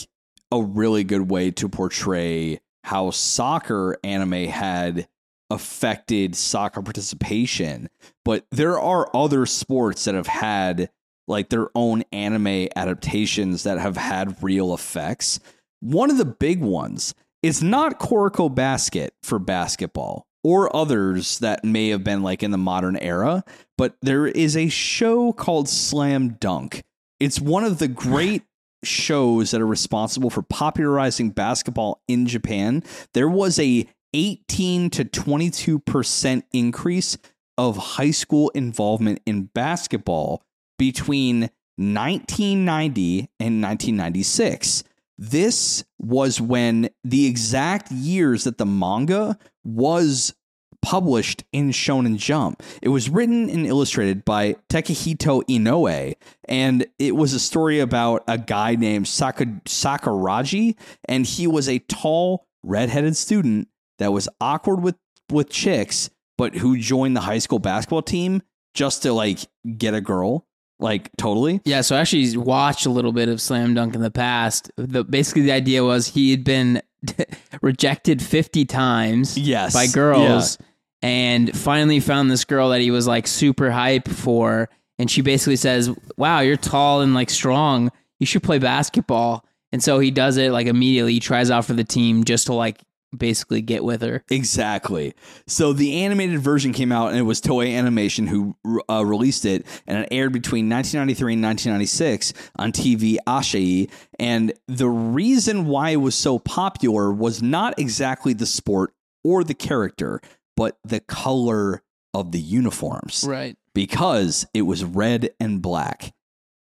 a 0.50 0.62
really 0.62 1.02
good 1.02 1.30
way 1.30 1.50
to 1.52 1.68
portray 1.70 2.60
how 2.84 3.10
soccer 3.10 3.96
anime 4.04 4.46
had 4.46 5.08
affected 5.50 6.34
soccer 6.34 6.80
participation 6.80 7.88
but 8.24 8.46
there 8.50 8.80
are 8.80 9.14
other 9.14 9.44
sports 9.44 10.04
that 10.04 10.14
have 10.14 10.26
had 10.26 10.88
like 11.28 11.50
their 11.50 11.68
own 11.74 12.02
anime 12.10 12.68
adaptations 12.74 13.62
that 13.62 13.78
have 13.78 13.96
had 13.96 14.42
real 14.42 14.72
effects 14.72 15.38
one 15.80 16.10
of 16.10 16.16
the 16.16 16.24
big 16.24 16.60
ones 16.60 17.14
is 17.42 17.62
not 17.62 17.98
Kuroko 17.98 18.54
Basket 18.54 19.14
for 19.22 19.38
basketball 19.38 20.26
or 20.44 20.74
others 20.74 21.38
that 21.40 21.64
may 21.64 21.88
have 21.88 22.04
been 22.04 22.22
like 22.22 22.42
in 22.42 22.50
the 22.50 22.58
modern 22.58 22.96
era, 22.96 23.44
but 23.76 23.96
there 24.02 24.26
is 24.26 24.56
a 24.56 24.68
show 24.68 25.32
called 25.32 25.68
Slam 25.68 26.36
Dunk. 26.40 26.82
It's 27.20 27.40
one 27.40 27.64
of 27.64 27.78
the 27.78 27.88
great 27.88 28.42
shows 28.84 29.50
that 29.50 29.60
are 29.60 29.66
responsible 29.66 30.30
for 30.30 30.42
popularizing 30.42 31.30
basketball 31.30 32.02
in 32.08 32.26
Japan. 32.26 32.82
There 33.14 33.28
was 33.28 33.58
a 33.58 33.86
18 34.14 34.90
to 34.90 35.04
22% 35.04 36.42
increase 36.52 37.18
of 37.56 37.76
high 37.76 38.10
school 38.10 38.50
involvement 38.50 39.20
in 39.26 39.44
basketball 39.44 40.42
between 40.78 41.42
1990 41.76 43.30
and 43.40 43.62
1996. 43.62 44.84
This 45.18 45.84
was 45.98 46.40
when 46.40 46.90
the 47.04 47.26
exact 47.26 47.90
years 47.92 48.44
that 48.44 48.58
the 48.58 48.66
manga 48.66 49.38
was 49.64 50.34
published 50.82 51.44
in 51.52 51.70
Shonen 51.70 52.16
Jump. 52.18 52.62
It 52.82 52.88
was 52.90 53.08
written 53.08 53.48
and 53.48 53.66
illustrated 53.66 54.24
by 54.24 54.56
Takehiko 54.68 55.42
Inoue, 55.48 56.14
and 56.48 56.86
it 56.98 57.16
was 57.16 57.32
a 57.32 57.40
story 57.40 57.78
about 57.80 58.24
a 58.28 58.36
guy 58.36 58.74
named 58.74 59.08
Saka- 59.08 59.60
Sakuragi, 59.64 60.76
and 61.06 61.24
he 61.24 61.46
was 61.46 61.68
a 61.68 61.78
tall, 61.78 62.46
redheaded 62.62 63.16
student 63.16 63.68
that 63.98 64.12
was 64.12 64.28
awkward 64.40 64.82
with 64.82 64.96
with 65.30 65.48
chicks, 65.48 66.10
but 66.36 66.56
who 66.56 66.76
joined 66.76 67.16
the 67.16 67.20
high 67.22 67.38
school 67.38 67.58
basketball 67.58 68.02
team 68.02 68.42
just 68.74 69.02
to 69.02 69.12
like 69.12 69.38
get 69.78 69.94
a 69.94 70.00
girl, 70.00 70.46
like 70.78 71.10
totally. 71.16 71.60
Yeah, 71.64 71.80
so 71.80 71.96
I 71.96 72.00
actually 72.00 72.36
watched 72.36 72.86
a 72.86 72.90
little 72.90 73.12
bit 73.12 73.28
of 73.28 73.40
Slam 73.40 73.74
Dunk 73.74 73.94
in 73.94 74.02
the 74.02 74.10
past. 74.10 74.70
The 74.76 75.04
basically 75.04 75.42
the 75.42 75.52
idea 75.52 75.84
was 75.84 76.08
he 76.08 76.32
had 76.32 76.44
been 76.44 76.82
rejected 77.62 78.22
50 78.22 78.64
times 78.64 79.38
Yes, 79.38 79.72
by 79.72 79.86
girls 79.86 80.58
and 81.02 81.56
finally 81.56 82.00
found 82.00 82.30
this 82.30 82.44
girl 82.44 82.70
that 82.70 82.80
he 82.80 82.90
was 82.90 83.06
like 83.06 83.26
super 83.26 83.70
hype 83.70 84.08
for 84.08 84.68
and 84.98 85.10
she 85.10 85.20
basically 85.20 85.56
says, 85.56 85.90
"Wow, 86.16 86.40
you're 86.40 86.56
tall 86.56 87.00
and 87.00 87.14
like 87.14 87.30
strong. 87.30 87.90
You 88.20 88.26
should 88.26 88.42
play 88.42 88.58
basketball." 88.58 89.44
And 89.72 89.82
so 89.82 89.98
he 89.98 90.10
does 90.10 90.36
it 90.36 90.52
like 90.52 90.66
immediately. 90.66 91.14
He 91.14 91.20
tries 91.20 91.50
out 91.50 91.64
for 91.64 91.72
the 91.72 91.84
team 91.84 92.24
just 92.24 92.46
to 92.46 92.52
like 92.52 92.82
basically 93.16 93.62
get 93.62 93.84
with 93.84 94.02
her. 94.02 94.22
Exactly. 94.30 95.14
So 95.46 95.72
the 95.72 96.04
animated 96.04 96.40
version 96.40 96.72
came 96.72 96.92
out, 96.92 97.08
and 97.08 97.18
it 97.18 97.22
was 97.22 97.40
Toei 97.40 97.76
Animation 97.76 98.26
who 98.26 98.56
uh, 98.88 99.04
released 99.04 99.44
it, 99.44 99.66
and 99.86 100.04
it 100.04 100.08
aired 100.10 100.32
between 100.32 100.68
1993 100.68 101.32
and 101.34 101.42
1996 101.42 102.32
on 102.56 102.72
TV 102.72 103.16
Asahi. 103.26 103.90
And 104.18 104.52
the 104.68 104.88
reason 104.88 105.66
why 105.66 105.90
it 105.90 105.96
was 105.96 106.14
so 106.14 106.38
popular 106.38 107.12
was 107.12 107.42
not 107.42 107.78
exactly 107.78 108.34
the 108.34 108.46
sport 108.46 108.94
or 109.24 109.44
the 109.44 109.54
character, 109.54 110.20
but 110.62 110.78
the 110.84 111.00
color 111.00 111.82
of 112.14 112.30
the 112.30 112.38
uniforms, 112.38 113.24
Right. 113.26 113.56
because 113.74 114.46
it 114.54 114.62
was 114.62 114.84
red 114.84 115.30
and 115.40 115.60
black. 115.60 116.12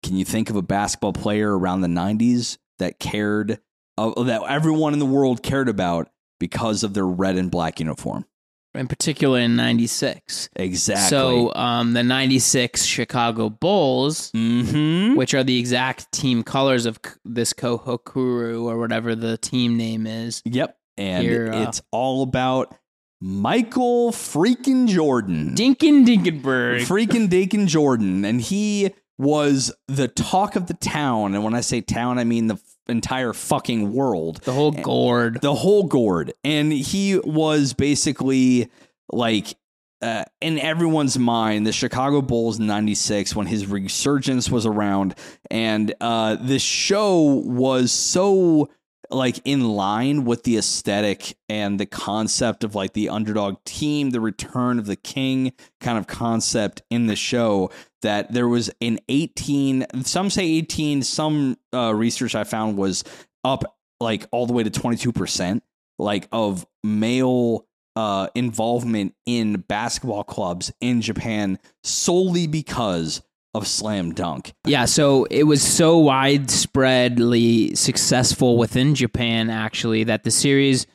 Can 0.04 0.16
you 0.16 0.24
think 0.24 0.48
of 0.48 0.54
a 0.54 0.62
basketball 0.62 1.12
player 1.12 1.58
around 1.58 1.80
the 1.80 1.88
90s 1.88 2.56
that 2.78 3.00
cared, 3.00 3.58
uh, 3.98 4.22
that 4.22 4.42
everyone 4.48 4.92
in 4.92 5.00
the 5.00 5.06
world 5.06 5.42
cared 5.42 5.68
about 5.68 6.08
because 6.38 6.84
of 6.84 6.94
their 6.94 7.06
red 7.06 7.36
and 7.36 7.50
black 7.50 7.80
uniform? 7.80 8.26
In 8.74 8.86
particular 8.86 9.40
in 9.40 9.56
96. 9.56 10.48
Exactly. 10.54 11.08
So, 11.08 11.52
um 11.54 11.92
the 11.94 12.04
96 12.04 12.84
Chicago 12.84 13.50
Bulls 13.50 14.30
hmm 14.32 15.16
which 15.16 15.34
are 15.34 15.42
the 15.42 15.58
exact 15.58 16.12
team 16.12 16.44
colors 16.44 16.86
of 16.86 17.00
this 17.24 17.52
Kohokuru 17.52 18.62
or 18.70 18.78
whatever 18.78 19.16
the 19.16 19.36
team 19.38 19.76
name 19.76 20.06
is. 20.06 20.42
Yep. 20.44 20.76
And 20.96 21.22
Here, 21.24 21.50
uh, 21.52 21.62
it's 21.68 21.82
all 21.90 22.22
about 22.22 22.76
Michael 23.20 24.12
freaking 24.12 24.88
Jordan. 24.88 25.54
Dinkin 25.54 26.06
Dinkenberg. 26.06 26.80
freaking 26.82 27.28
Dakin 27.28 27.66
Jordan. 27.66 28.24
And 28.24 28.40
he 28.40 28.92
was 29.18 29.72
the 29.88 30.08
talk 30.08 30.56
of 30.56 30.66
the 30.66 30.74
town. 30.74 31.34
And 31.34 31.44
when 31.44 31.54
I 31.54 31.60
say 31.60 31.80
town, 31.82 32.18
I 32.18 32.24
mean 32.24 32.46
the 32.46 32.58
entire 32.88 33.32
fucking 33.32 33.92
world. 33.92 34.40
The 34.42 34.52
whole 34.52 34.72
gourd. 34.72 35.40
the 35.42 35.54
whole 35.54 35.84
gourd 35.84 36.32
and 36.42 36.72
he 36.72 37.18
was 37.18 37.72
basically 37.72 38.68
like 39.12 39.54
uh, 40.02 40.24
in 40.40 40.58
everyone's 40.58 41.18
mind 41.18 41.66
the 41.66 41.72
chicago 41.72 42.20
bulls 42.22 42.58
96 42.58 43.36
when 43.36 43.46
his 43.46 43.66
resurgence 43.66 44.50
was 44.50 44.66
around 44.66 45.14
and 45.50 45.94
uh, 46.00 46.36
this 46.40 46.62
show 46.62 47.42
was 47.44 47.92
so 47.92 48.68
like 49.10 49.40
in 49.44 49.68
line 49.70 50.24
with 50.24 50.44
the 50.44 50.56
aesthetic 50.56 51.36
and 51.48 51.78
the 51.78 51.86
concept 51.86 52.64
of 52.64 52.74
like 52.74 52.92
the 52.92 53.08
underdog 53.08 53.56
team 53.64 54.10
the 54.10 54.20
return 54.20 54.78
of 54.78 54.86
the 54.86 54.96
king 54.96 55.52
kind 55.80 55.98
of 55.98 56.06
concept 56.06 56.82
in 56.90 57.06
the 57.06 57.16
show 57.16 57.70
that 58.02 58.32
there 58.32 58.48
was 58.48 58.70
an 58.80 58.98
18 59.08 59.86
some 60.04 60.30
say 60.30 60.44
18 60.44 61.02
some 61.02 61.56
uh, 61.74 61.94
research 61.94 62.34
i 62.34 62.44
found 62.44 62.76
was 62.76 63.04
up 63.44 63.76
like 64.00 64.26
all 64.30 64.46
the 64.46 64.52
way 64.52 64.62
to 64.62 64.70
22% 64.70 65.60
like 65.98 66.28
of 66.32 66.66
male 66.82 67.66
uh 67.96 68.28
involvement 68.34 69.14
in 69.26 69.64
basketball 69.68 70.22
clubs 70.22 70.72
in 70.80 71.00
Japan 71.00 71.58
solely 71.82 72.46
because 72.46 73.20
of 73.54 73.66
slam 73.66 74.12
dunk. 74.12 74.52
Yeah, 74.64 74.84
so 74.84 75.24
it 75.24 75.44
was 75.44 75.62
so 75.62 76.02
widespreadly 76.02 77.76
successful 77.76 78.56
within 78.56 78.94
Japan, 78.94 79.50
actually, 79.50 80.04
that 80.04 80.24
the 80.24 80.30
series 80.30 80.86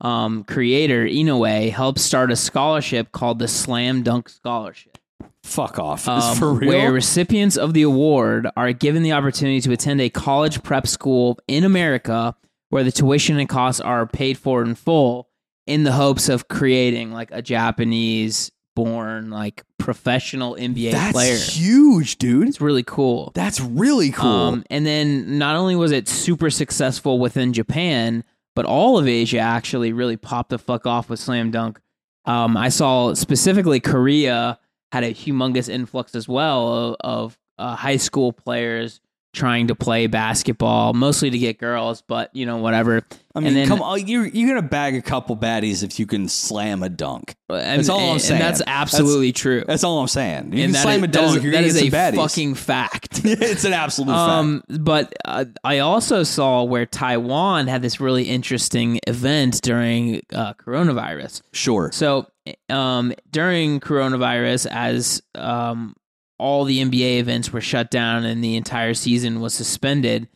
um, 0.00 0.44
creator 0.44 1.06
Inoue 1.06 1.70
helped 1.70 1.98
start 1.98 2.30
a 2.30 2.36
scholarship 2.36 3.12
called 3.12 3.38
the 3.38 3.48
Slam 3.48 4.02
Dunk 4.02 4.28
Scholarship, 4.28 4.98
Fuck 5.42 5.78
off. 5.78 6.08
um, 6.08 6.36
for 6.36 6.52
real? 6.52 6.68
where 6.68 6.92
recipients 6.92 7.56
of 7.56 7.74
the 7.74 7.82
award 7.82 8.48
are 8.56 8.72
given 8.72 9.02
the 9.02 9.12
opportunity 9.12 9.60
to 9.62 9.72
attend 9.72 10.00
a 10.00 10.10
college 10.10 10.62
prep 10.62 10.86
school 10.86 11.38
in 11.48 11.64
America, 11.64 12.36
where 12.70 12.84
the 12.84 12.92
tuition 12.92 13.38
and 13.38 13.48
costs 13.48 13.80
are 13.80 14.06
paid 14.06 14.38
for 14.38 14.62
in 14.62 14.74
full, 14.74 15.28
in 15.66 15.84
the 15.84 15.92
hopes 15.92 16.28
of 16.28 16.48
creating 16.48 17.12
like 17.12 17.30
a 17.32 17.42
Japanese 17.42 18.50
born 18.74 19.30
like 19.30 19.62
professional 19.78 20.56
NBA 20.56 20.92
That's 20.92 21.12
player. 21.12 21.36
huge, 21.36 22.18
dude. 22.18 22.48
It's 22.48 22.60
really 22.60 22.82
cool. 22.82 23.32
That's 23.34 23.60
really 23.60 24.10
cool. 24.10 24.28
Um, 24.28 24.64
and 24.70 24.84
then 24.84 25.38
not 25.38 25.56
only 25.56 25.76
was 25.76 25.92
it 25.92 26.08
super 26.08 26.50
successful 26.50 27.18
within 27.18 27.52
Japan, 27.52 28.24
but 28.54 28.64
all 28.64 28.98
of 28.98 29.08
Asia 29.08 29.38
actually 29.38 29.92
really 29.92 30.16
popped 30.16 30.50
the 30.50 30.58
fuck 30.58 30.86
off 30.86 31.08
with 31.08 31.20
Slam 31.20 31.50
Dunk. 31.50 31.80
Um, 32.24 32.56
I 32.56 32.68
saw 32.68 33.14
specifically 33.14 33.80
Korea 33.80 34.58
had 34.92 35.04
a 35.04 35.12
humongous 35.12 35.68
influx 35.68 36.14
as 36.14 36.28
well 36.28 36.68
of, 36.72 36.96
of 37.00 37.38
uh, 37.58 37.76
high 37.76 37.96
school 37.96 38.32
players 38.32 39.00
trying 39.34 39.66
to 39.66 39.74
play 39.74 40.06
basketball, 40.06 40.94
mostly 40.94 41.28
to 41.30 41.38
get 41.38 41.58
girls, 41.58 42.02
but 42.02 42.34
you 42.34 42.46
know 42.46 42.56
whatever. 42.56 43.02
I 43.34 43.40
mean, 43.40 43.48
and 43.48 43.56
then- 43.56 43.68
come 43.68 43.82
on, 43.82 44.06
you're 44.06 44.26
you're 44.26 44.48
gonna 44.48 44.66
bag 44.66 44.94
a 44.94 45.02
couple 45.02 45.36
baddies 45.36 45.82
if 45.82 45.98
you 45.98 46.06
can 46.06 46.28
slam 46.28 46.82
a 46.82 46.88
dunk. 46.88 47.34
And, 47.50 47.78
That's 47.78 47.88
all 47.88 48.00
I'm 48.12 48.18
saying. 48.18 48.40
and 48.40 48.48
that's 48.48 48.62
absolutely 48.66 49.32
true. 49.32 49.64
That's 49.66 49.84
all 49.84 50.00
I'm 50.00 50.08
saying. 50.08 50.52
You 50.54 50.64
and 50.64 50.72
can 50.74 50.82
slam 50.82 50.98
is, 51.00 51.04
a 51.04 51.06
dunk, 51.08 51.42
you're 51.42 51.52
gonna 51.52 51.66
is 51.66 51.74
get 51.74 51.82
a 51.82 51.90
some 51.90 51.98
baddies. 51.98 52.16
fucking 52.16 52.54
fact. 52.54 53.20
it's 53.24 53.64
an 53.64 53.72
absolute 53.74 54.12
fact. 54.12 54.30
Um, 54.30 54.62
but 54.68 55.12
uh, 55.24 55.44
I 55.62 55.80
also 55.80 56.22
saw 56.22 56.62
where 56.62 56.86
Taiwan 56.86 57.66
had 57.66 57.82
this 57.82 58.00
really 58.00 58.24
interesting 58.24 58.98
event 59.06 59.60
during 59.62 60.22
uh, 60.32 60.54
coronavirus. 60.54 61.42
Sure. 61.52 61.90
So, 61.92 62.26
um, 62.70 63.12
during 63.30 63.80
coronavirus, 63.80 64.66
as 64.70 65.22
um, 65.34 65.94
all 66.38 66.64
the 66.64 66.82
NBA 66.82 67.18
events 67.18 67.52
were 67.52 67.60
shut 67.60 67.90
down 67.90 68.24
and 68.24 68.42
the 68.42 68.56
entire 68.56 68.94
season 68.94 69.40
was 69.40 69.54
suspended 69.54 70.28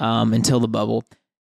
um, 0.00 0.32
until 0.32 0.60
the 0.60 0.68
bubble, 0.68 1.04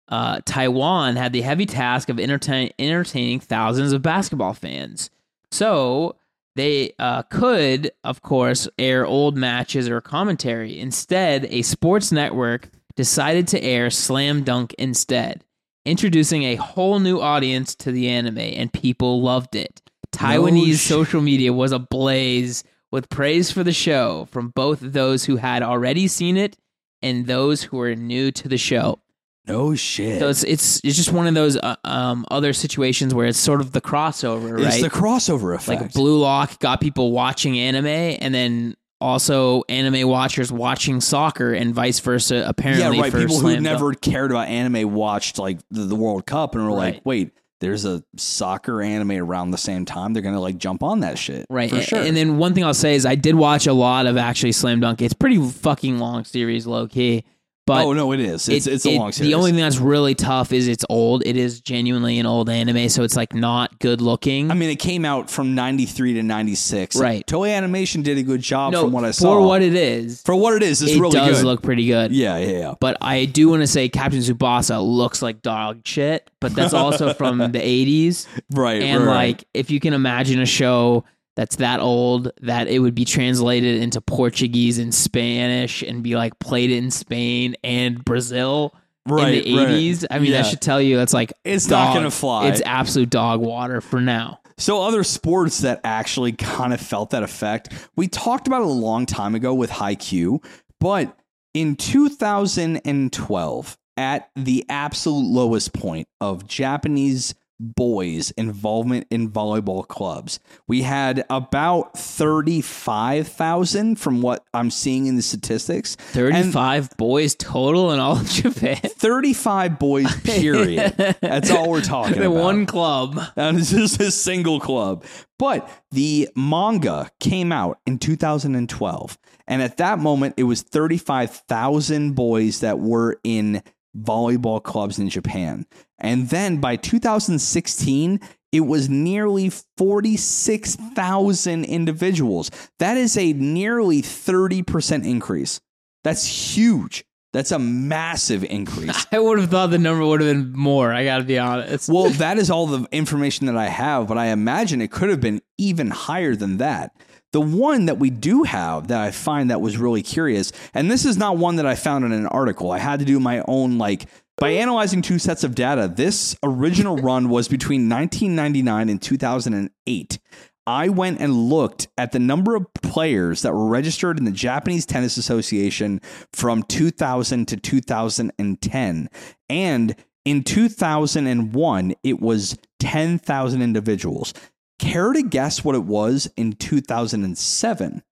uh, 0.10 0.40
Taiwan 0.46 1.16
had 1.16 1.34
the 1.34 1.42
heavy 1.42 1.66
task 1.66 2.10
of 2.10 2.20
entertain- 2.20 2.72
entertaining 2.80 3.40
thousands 3.40 3.92
of 3.92 4.02
basketball 4.02 4.54
fans. 4.54 5.10
So 5.52 6.16
they 6.56 6.94
uh, 6.98 7.24
could, 7.24 7.92
of 8.04 8.22
course, 8.22 8.68
air 8.80 9.06
old 9.06 9.38
matches 9.38 9.90
or 9.90 10.02
commentary. 10.02 10.80
Instead, 10.80 11.46
a 11.46 11.62
sports 11.62 12.12
network 12.12 12.70
decided 12.96 13.48
to 13.50 13.62
air 13.62 13.90
Slam 13.90 14.44
Dunk 14.44 14.74
instead, 14.80 15.44
introducing 15.86 16.44
a 16.44 16.56
whole 16.56 17.00
new 17.00 17.22
audience 17.22 17.76
to 17.76 17.92
the 17.92 18.10
anime, 18.10 18.40
and 18.40 18.74
people 18.74 19.22
loved 19.22 19.56
it. 19.56 19.82
Taiwanese 20.12 20.78
social 20.78 21.22
media 21.22 21.54
was 21.54 21.72
ablaze 21.72 22.64
with 22.92 23.10
praise 23.10 23.52
for 23.52 23.64
the 23.64 23.74
show 23.74 24.28
from 24.32 24.50
both 24.50 24.80
those 24.82 25.26
who 25.26 25.38
had 25.38 25.64
already 25.64 26.08
seen 26.08 26.38
it 26.38 26.58
and 27.02 27.28
those 27.28 27.64
who 27.64 27.78
were 27.78 27.96
new 27.96 28.32
to 28.32 28.48
the 28.48 28.58
show. 28.58 29.00
No 29.46 29.76
shit. 29.76 30.20
So 30.20 30.28
it's 30.28 30.44
it's 30.44 30.82
it's 30.84 30.98
just 30.98 31.12
one 31.14 31.26
of 31.26 31.34
those 31.34 31.56
uh, 31.58 31.78
um, 31.86 32.26
other 32.30 32.52
situations 32.52 33.14
where 33.14 33.28
it's 33.28 33.40
sort 33.40 33.62
of 33.62 33.72
the 33.72 33.80
crossover, 33.80 34.58
right? 34.58 34.68
It's 34.68 34.82
the 34.82 34.90
crossover 34.90 35.56
effect. 35.56 35.82
like 35.82 35.94
Blue 35.94 36.20
Lock 36.20 36.60
got 36.60 36.82
people 36.82 37.12
watching 37.14 37.58
anime, 37.58 37.86
and 37.86 38.34
then 38.34 38.76
also 39.00 39.64
anime 39.70 40.08
watchers 40.08 40.52
watching 40.52 41.00
soccer, 41.00 41.54
and 41.54 41.74
vice 41.74 42.00
versa. 42.02 42.44
Apparently, 42.46 42.98
yeah, 42.98 43.04
right. 43.04 43.14
People 43.14 43.40
who 43.40 43.58
never 43.62 43.94
cared 43.94 44.32
about 44.32 44.50
anime 44.50 44.94
watched 44.94 45.40
like 45.40 45.60
the, 45.72 45.84
the 45.84 45.96
World 45.96 46.26
Cup 46.26 46.54
and 46.56 46.66
were 46.66 46.72
like, 46.72 47.02
wait, 47.06 47.32
there's 47.60 47.86
a 47.86 48.04
soccer 48.18 48.82
anime 48.82 49.12
around 49.12 49.52
the 49.52 49.58
same 49.58 49.86
time. 49.86 50.14
They're 50.14 50.22
gonna 50.22 50.40
like 50.40 50.58
jump 50.58 50.84
on 50.84 51.00
that 51.02 51.18
shit. 51.18 51.46
Right, 51.50 51.70
For 51.70 51.82
sure. 51.82 52.00
And 52.00 52.16
then 52.16 52.38
one 52.38 52.54
thing 52.54 52.64
I'll 52.64 52.74
say 52.74 52.96
is 52.96 53.06
I 53.06 53.16
did 53.16 53.36
watch 53.36 53.68
a 53.68 53.74
lot 53.74 54.06
of 54.06 54.18
actually 54.18 54.52
Slam 54.52 54.80
Dunk. 54.80 55.02
It's 55.02 55.14
pretty 55.14 55.42
fucking 55.42 56.00
long 56.00 56.24
series, 56.24 56.68
low 56.68 56.88
key. 56.88 57.24
But 57.68 57.86
oh 57.86 57.94
no, 57.94 58.12
it 58.14 58.20
is. 58.20 58.50
It's 58.50 58.66
it- 58.66 58.74
it's 58.74 58.86
a 58.86 58.90
it- 58.92 58.98
long 58.98 59.12
series. 59.12 59.30
The 59.30 59.36
only 59.36 59.52
thing 59.52 59.60
that's 59.60 59.78
really 59.78 60.16
tough 60.16 60.52
is 60.54 60.68
it's 60.68 60.86
old. 60.90 61.22
It 61.26 61.38
is 61.38 61.60
genuinely 61.62 62.18
an 62.18 62.26
old 62.26 62.50
anime, 62.50 62.90
so 62.90 63.04
it's 63.04 63.16
like 63.16 63.36
not 63.36 63.78
good 63.80 64.02
looking. 64.02 64.50
I 64.50 64.54
mean, 64.54 64.70
it 64.70 64.78
came 64.78 65.04
out 65.06 65.30
from 65.30 65.54
'93 65.54 66.14
to 66.14 66.24
'96. 66.24 66.96
Right. 66.96 67.28
Toei 67.28 67.56
Animation 67.56 68.02
did 68.02 68.18
a 68.18 68.24
good 68.24 68.42
job 68.42 68.72
no, 68.72 68.84
from 68.84 68.94
what 68.94 69.04
I 69.04 69.12
saw. 69.12 69.34
for 69.36 69.46
what 69.46 69.62
it 69.62 69.76
is, 69.76 70.22
for 70.24 70.36
what 70.36 70.54
it 70.56 70.64
is, 70.64 70.82
it's 70.82 70.94
it 70.94 71.00
really 71.00 71.12
does 71.14 71.40
good. 71.40 71.46
look 71.46 71.62
pretty 71.62 71.86
good. 71.86 72.12
yeah, 72.14 72.38
yeah, 72.38 72.58
yeah. 72.58 72.74
But 72.80 72.98
I 73.02 73.26
do 73.26 73.50
want 73.50 73.62
to 73.64 73.68
say 73.68 73.90
Captain 73.90 74.20
Tsubasa 74.22 74.82
looks 74.82 75.22
like 75.22 75.42
dog 75.42 75.82
shit, 75.86 76.30
but 76.40 76.56
that's 76.56 76.74
also 76.74 77.14
from 77.16 77.40
the 77.40 77.60
80s. 77.60 78.28
Right, 78.52 78.82
And 78.82 79.04
right, 79.06 79.28
like, 79.36 79.44
if 79.54 79.70
you 79.72 79.80
can 79.82 79.94
imagine 79.94 80.40
a 80.40 80.46
show 80.46 81.04
that's 81.38 81.56
that 81.58 81.80
old, 81.80 82.32
that 82.42 82.68
it 82.68 82.80
would 82.80 82.96
be 82.96 83.06
translated 83.06 83.82
into 83.82 84.02
Portuguese 84.02 84.78
and 84.80 84.94
Spanish 84.94 85.82
and 85.84 86.04
be 86.04 86.16
like 86.18 86.38
played 86.40 86.72
in 86.72 86.92
Spain 86.92 87.56
and 87.64 88.04
Brazil 88.04 88.76
Right, 89.08 89.46
in 89.46 89.54
the 89.54 89.58
right. 89.58 89.68
80s. 89.70 90.06
I 90.12 90.20
mean, 90.20 90.32
Yeah. 90.32 90.42
that 90.42 90.50
should 90.50 90.60
tell 90.60 90.82
you 90.82 90.98
that's 90.98 91.14
like, 91.14 91.32
It's 91.46 91.70
not 91.70 91.86
dog- 91.86 91.96
gonna 91.96 92.12
fly. 92.12 92.48
It's 92.48 92.62
absolute 92.66 93.10
dog 93.10 93.40
water 93.40 93.80
for 93.80 94.02
now. 94.02 94.40
So 94.58 94.82
other 94.82 95.04
sports 95.06 95.60
that 95.60 95.80
actually 95.84 96.32
kind 96.34 96.74
of 96.74 96.82
felt 96.82 97.12
that 97.12 97.22
effect, 97.24 97.72
we 97.96 98.08
talked 98.10 98.48
about 98.48 98.64
it 98.64 98.68
a 98.68 98.72
long 98.72 99.06
time 99.06 99.34
ago 99.36 99.54
with 99.54 99.70
Haikyuu, 99.70 100.44
but 100.82 101.16
in 101.54 101.76
2012, 101.76 103.78
at 103.96 104.30
the 104.36 104.66
absolute 104.70 105.26
lowest 105.26 105.74
point 105.74 106.08
of 106.22 106.48
Japanese 106.48 107.34
boys' 107.60 108.32
involvement 108.32 109.08
in 109.10 109.32
volleyball 109.32 109.88
clubs, 109.88 110.40
we 110.68 110.82
had 110.84 111.26
about 111.30 111.98
35,000 111.98 113.96
from 113.98 114.22
what 114.22 114.44
I'm 114.54 114.70
seeing 114.72 115.08
in 115.08 115.16
the 115.16 115.22
statistics. 115.22 115.96
And 116.14 116.54
35 116.54 116.98
boys 116.98 117.36
total 117.36 117.92
in 117.92 118.00
all 118.00 118.18
of 118.18 118.30
Japan. 118.30 118.78
35 118.78 119.80
boys, 119.80 120.22
period. 120.22 120.94
That's 121.22 121.50
all 121.52 121.70
we're 121.70 121.82
talking 121.82 122.14
The 122.20 122.28
about. 122.32 122.44
one 122.44 122.66
club. 122.66 123.20
And 123.36 123.60
it's 123.60 123.72
just 123.72 124.00
a 124.02 124.12
single 124.12 124.60
club. 124.60 125.04
But 125.40 125.70
the 125.92 126.30
manga 126.36 127.12
came 127.20 127.52
out 127.52 127.80
in 127.86 128.00
2012. 128.00 129.18
And 129.48 129.62
at 129.62 129.78
that 129.78 130.00
moment, 130.00 130.34
it 130.38 130.44
was 130.44 130.62
35,000 130.62 132.14
boys 132.14 132.60
that 132.62 132.80
were 132.80 133.20
in 133.24 133.62
volleyball 133.96 134.62
clubs 134.62 135.00
in 135.00 135.10
Japan. 135.10 135.66
And 136.00 136.30
then 136.30 136.58
by 136.58 136.76
2016, 136.76 138.20
it 138.52 138.62
was 138.62 138.90
nearly 138.90 139.52
46,000 139.78 141.66
individuals. 141.66 142.50
That 142.80 142.98
is 142.98 143.18
a 143.18 143.34
nearly 143.34 144.02
30% 144.02 145.06
increase. 145.06 145.60
That's 146.04 146.56
huge. 146.56 147.04
That's 147.34 147.52
a 147.52 147.60
massive 147.60 148.44
increase. 148.46 149.06
I 149.12 149.20
would 149.20 149.40
have 149.40 149.50
thought 149.52 149.70
the 149.70 149.78
number 149.78 150.06
would 150.06 150.22
have 150.22 150.34
been 150.34 150.54
more. 150.54 150.94
I 150.94 151.04
got 151.04 151.18
to 151.18 151.24
be 151.24 151.38
honest. 151.38 151.90
Well, 151.90 152.10
that 152.12 152.38
is 152.38 152.50
all 152.50 152.68
the 152.68 152.88
information 152.92 153.48
that 153.48 153.58
I 153.58 153.68
have, 153.68 154.08
but 154.08 154.18
I 154.18 154.28
imagine 154.28 154.82
it 154.82 154.92
could 154.92 155.10
have 155.10 155.22
been 155.22 155.42
even 155.58 155.90
higher 155.90 156.36
than 156.36 156.58
that. 156.58 156.96
The 157.34 157.42
one 157.42 157.86
that 157.86 158.00
we 158.00 158.10
do 158.10 158.44
have 158.44 158.88
that 158.88 159.02
I 159.02 159.12
find 159.12 159.52
that 159.52 159.62
was 159.62 159.78
really 159.78 160.02
curious, 160.02 160.52
and 160.74 160.90
this 160.90 161.06
is 161.06 161.18
not 161.18 161.38
one 161.38 161.58
that 161.58 161.66
I 161.66 161.76
found 161.76 162.06
in 162.06 162.12
an 162.12 162.28
article. 162.28 162.72
I 162.72 162.80
had 162.80 163.00
to 163.00 163.06
do 163.06 163.20
my 163.20 163.44
own 163.48 163.78
like 163.78 164.06
by 164.38 164.52
analyzing 164.52 165.02
two 165.02 165.20
sets 165.20 165.44
of 165.44 165.56
data. 165.56 165.92
This 165.94 166.38
original 166.44 166.98
run 166.98 167.30
was 167.30 167.48
between 167.48 167.90
1999 167.90 168.90
and 168.90 169.02
2008. 169.02 170.20
I 170.68 170.90
went 170.90 171.22
and 171.22 171.34
looked 171.34 171.88
at 171.98 172.12
the 172.12 172.20
number 172.20 172.56
of 172.56 172.74
players 172.74 173.42
that 173.42 173.54
were 173.54 173.68
registered 173.68 174.20
in 174.20 174.26
the 174.26 174.32
Japanese 174.32 174.86
Tennis 174.86 175.16
Association 175.16 176.02
from 176.34 176.62
2000 176.64 177.48
to 177.48 177.58
2010. 177.58 179.10
And 179.50 179.96
in 180.26 180.44
2001, 180.44 181.94
it 182.04 182.20
was 182.20 182.58
10,000 182.80 183.62
individuals. 183.62 184.34
Care 184.80 185.14
to 185.14 185.24
guess 185.24 185.64
what 185.64 185.76
it 185.76 185.84
was 185.84 186.32
in 186.38 186.54
2007? 186.54 188.04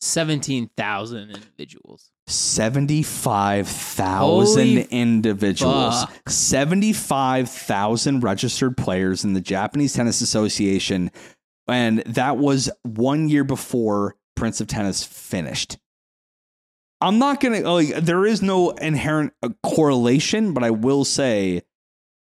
17,000 0.00 1.30
individuals. 1.30 2.10
75,000 2.26 4.16
Holy 4.18 4.82
individuals. 4.82 6.04
fuck. 6.04 6.28
75,000 6.28 8.20
registered 8.20 8.76
players 8.76 9.24
in 9.24 9.32
the 9.32 9.40
Japanese 9.40 9.94
Tennis 9.94 10.20
Association. 10.20 11.10
And 11.66 12.00
that 12.00 12.36
was 12.36 12.70
one 12.82 13.28
year 13.30 13.44
before 13.44 14.16
Prince 14.36 14.60
of 14.60 14.66
Tennis 14.68 15.02
finished. 15.04 15.78
I'm 17.00 17.18
not 17.18 17.40
going 17.40 17.62
to, 17.62 17.70
like, 17.70 17.94
there 17.96 18.26
is 18.26 18.42
no 18.42 18.70
inherent 18.70 19.32
uh, 19.42 19.48
correlation, 19.62 20.52
but 20.54 20.62
I 20.62 20.70
will 20.70 21.04
say 21.04 21.62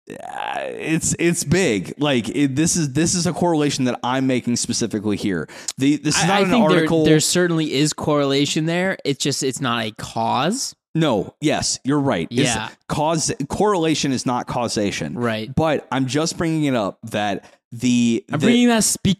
it's 0.07 1.15
it's 1.19 1.43
big. 1.43 1.93
Like 1.97 2.29
it, 2.29 2.55
this 2.55 2.75
is 2.75 2.93
this 2.93 3.15
is 3.15 3.25
a 3.27 3.33
correlation 3.33 3.85
that 3.85 3.99
I'm 4.03 4.27
making 4.27 4.55
specifically 4.57 5.17
here. 5.17 5.47
The 5.77 5.97
this 5.97 6.17
is 6.17 6.23
I, 6.23 6.27
not 6.27 6.37
I 6.37 6.39
an 6.43 6.49
think 6.49 6.69
there, 6.69 6.77
article. 6.77 7.05
there 7.05 7.19
certainly 7.19 7.73
is 7.73 7.93
correlation 7.93 8.65
there. 8.65 8.97
It's 9.05 9.23
just 9.23 9.43
it's 9.43 9.61
not 9.61 9.83
a 9.85 9.91
cause. 9.91 10.75
No, 10.95 11.33
yes, 11.41 11.79
you're 11.83 11.99
right. 11.99 12.27
It's- 12.29 12.55
Yeah. 12.55 12.69
cause 12.87 13.31
correlation 13.49 14.11
is 14.11 14.27
not 14.27 14.45
causation. 14.45 15.15
Right. 15.15 15.53
But 15.55 15.87
I'm 15.91 16.05
just 16.05 16.37
bringing 16.37 16.65
it 16.65 16.75
up 16.75 16.99
that 17.09 17.45
the, 17.71 18.23
I'm 18.31 18.39
the- 18.39 18.45
bringing 18.45 18.67
that 18.67 18.83
speak 18.83 19.17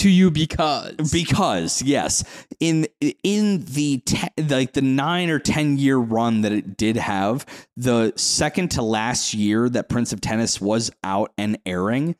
to 0.00 0.10
you 0.10 0.30
because 0.30 1.12
because 1.12 1.82
yes, 1.82 2.24
in 2.58 2.86
in 3.22 3.64
the 3.66 3.98
te- 3.98 4.28
like 4.48 4.72
the 4.72 4.80
9 4.82 5.30
or 5.30 5.38
10 5.38 5.78
year 5.78 5.98
run 5.98 6.40
that 6.42 6.52
it 6.52 6.76
did 6.76 6.96
have, 6.96 7.46
the 7.76 8.12
second 8.16 8.72
to 8.72 8.82
last 8.82 9.32
year 9.34 9.68
that 9.68 9.88
Prince 9.88 10.12
of 10.12 10.20
Tennis 10.20 10.60
was 10.60 10.90
out 11.04 11.32
and 11.38 11.56
airing, 11.66 12.16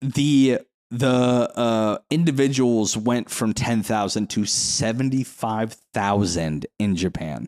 the 0.00 0.60
the 0.90 1.50
uh, 1.56 1.98
individuals 2.10 2.96
went 2.96 3.30
from 3.30 3.52
10,000 3.52 4.28
to 4.28 4.44
75,000 4.44 6.66
in 6.80 6.96
Japan. 6.96 7.46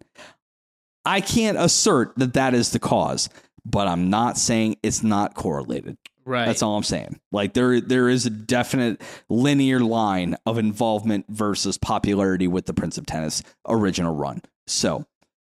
I 1.05 1.20
can't 1.20 1.59
assert 1.59 2.16
that 2.18 2.34
that 2.34 2.55
is 2.55 2.70
the 2.70 2.78
cause, 2.78 3.28
but 3.64 3.88
I'm 3.88 4.11
not 4.11 4.38
saying 4.38 4.76
it's 4.84 5.03
not 5.03 5.34
correlated. 5.34 5.98
Right. 6.25 6.47
That's 6.47 6.62
all 6.62 6.77
I'm 6.77 6.83
saying. 6.83 7.20
Like 7.33 7.55
there 7.55 7.81
there 7.81 8.09
is 8.09 8.27
a 8.27 8.31
definite 8.31 9.01
linear 9.29 9.81
line 9.81 10.37
of 10.47 10.59
involvement 10.59 11.27
versus 11.29 11.79
popularity 11.79 12.47
with 12.49 12.66
the 12.66 12.75
Prince 12.75 12.99
of 12.99 13.07
Tennis 13.07 13.43
original 13.68 14.14
run. 14.14 14.43
So, 14.66 15.07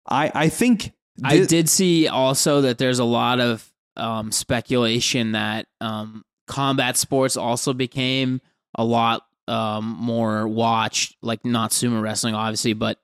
I 0.09 0.31
I 0.35 0.49
think 0.49 0.93
I 1.25 1.45
did 1.45 1.69
see 1.69 2.09
also 2.09 2.63
that 2.63 2.79
there's 2.79 2.99
a 2.99 3.05
lot 3.05 3.41
of 3.41 3.71
um, 3.97 4.33
speculation 4.33 5.33
that 5.33 5.67
um, 5.81 6.25
combat 6.47 6.97
sports 6.97 7.37
also 7.37 7.73
became 7.73 8.41
a 8.77 8.85
lot 8.85 9.23
um, 9.49 9.97
more 9.99 10.47
watched, 10.47 11.17
like 11.23 11.45
not 11.45 11.73
sumo 11.73 12.01
wrestling, 12.01 12.35
obviously, 12.35 12.73
but 12.73 12.99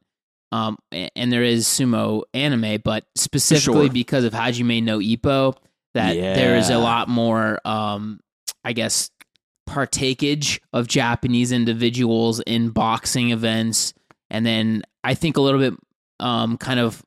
um, 0.52 0.78
and 0.92 1.32
there 1.32 1.42
is 1.42 1.66
sumo 1.66 2.22
anime, 2.32 2.80
but 2.84 3.04
specifically 3.16 3.86
Sure. 3.86 3.92
because 3.92 4.24
of 4.24 4.32
Hajime 4.32 4.82
no 4.82 5.00
Ippo, 5.00 5.56
that 5.96 6.14
there 6.14 6.56
is 6.56 6.70
a 6.70 6.78
lot 6.78 7.08
more, 7.08 7.60
um, 7.64 8.20
I 8.64 8.72
guess, 8.72 9.10
partakage 9.68 10.60
of 10.72 10.86
Japanese 10.86 11.52
individuals 11.52 12.40
in 12.40 12.70
boxing 12.70 13.30
events, 13.30 13.92
and 14.30 14.46
then 14.46 14.82
I 15.04 15.14
think 15.14 15.36
a 15.36 15.40
little 15.40 15.60
bit, 15.60 15.74
um, 16.20 16.56
kind 16.56 16.80
of 16.80 17.02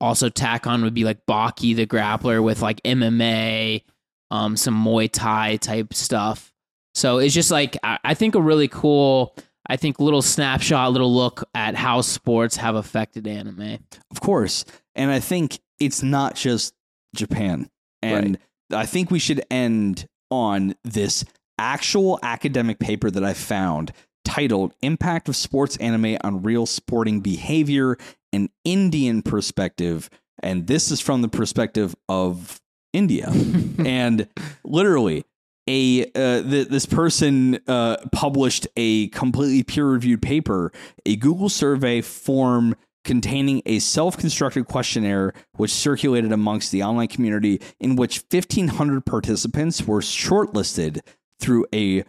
also 0.00 0.28
tack 0.28 0.66
on 0.66 0.82
would 0.82 0.94
be 0.94 1.04
like 1.04 1.24
Baki 1.26 1.74
the 1.74 1.86
grappler 1.86 2.42
with 2.42 2.62
like 2.62 2.82
MMA, 2.82 3.82
um, 4.30 4.56
some 4.56 4.84
Muay 4.84 5.10
Thai 5.10 5.56
type 5.56 5.94
stuff. 5.94 6.52
So 6.94 7.18
it's 7.18 7.34
just 7.34 7.50
like 7.50 7.76
I, 7.82 7.98
I 8.04 8.14
think 8.14 8.34
a 8.34 8.40
really 8.40 8.68
cool, 8.68 9.36
I 9.66 9.76
think 9.76 9.98
little 9.98 10.22
snapshot, 10.22 10.92
little 10.92 11.12
look 11.12 11.44
at 11.54 11.74
how 11.74 12.00
sports 12.02 12.56
have 12.56 12.74
affected 12.74 13.26
anime. 13.26 13.78
Of 14.10 14.20
course. 14.20 14.64
And 14.94 15.10
I 15.10 15.20
think 15.20 15.58
it's 15.80 16.02
not 16.02 16.36
just 16.36 16.74
Japan. 17.14 17.68
And 18.04 18.38
I 18.72 18.86
think 18.86 19.10
we 19.10 19.18
should 19.18 19.44
end 19.50 20.06
on 20.30 20.74
this 20.84 21.24
actual 21.58 22.18
academic 22.22 22.78
paper 22.78 23.10
that 23.10 23.24
I 23.24 23.34
found 23.34 23.92
titled 24.24 24.74
Impact 24.82 25.28
of 25.28 25.36
Sports 25.36 25.76
Anime 25.76 26.16
on 26.22 26.42
Real 26.42 26.66
Sporting 26.66 27.20
Behavior 27.20 27.96
an 28.34 28.48
Indian 28.64 29.22
Perspective. 29.22 30.10
And 30.42 30.66
this 30.66 30.90
is 30.90 31.00
from 31.00 31.22
the 31.22 31.28
perspective 31.28 31.94
of 32.08 32.60
India. 32.92 33.32
and 33.78 34.28
literally, 34.64 35.24
a 35.66 36.04
uh, 36.14 36.42
th- 36.42 36.68
this 36.68 36.84
person 36.84 37.58
uh, 37.66 37.96
published 38.12 38.66
a 38.76 39.08
completely 39.08 39.62
peer 39.62 39.86
reviewed 39.86 40.20
paper, 40.20 40.72
a 41.06 41.16
Google 41.16 41.48
survey 41.48 42.02
form 42.02 42.76
containing 43.04 43.62
a 43.66 43.78
self 43.78 44.16
constructed 44.16 44.66
questionnaire 44.66 45.32
which 45.56 45.70
circulated 45.70 46.32
amongst 46.32 46.72
the 46.72 46.82
online 46.82 47.08
community, 47.08 47.60
in 47.78 47.96
which 47.96 48.24
1,500 48.30 49.04
participants 49.04 49.86
were 49.86 50.00
shortlisted 50.00 51.00
through 51.40 51.66
a 51.74 52.04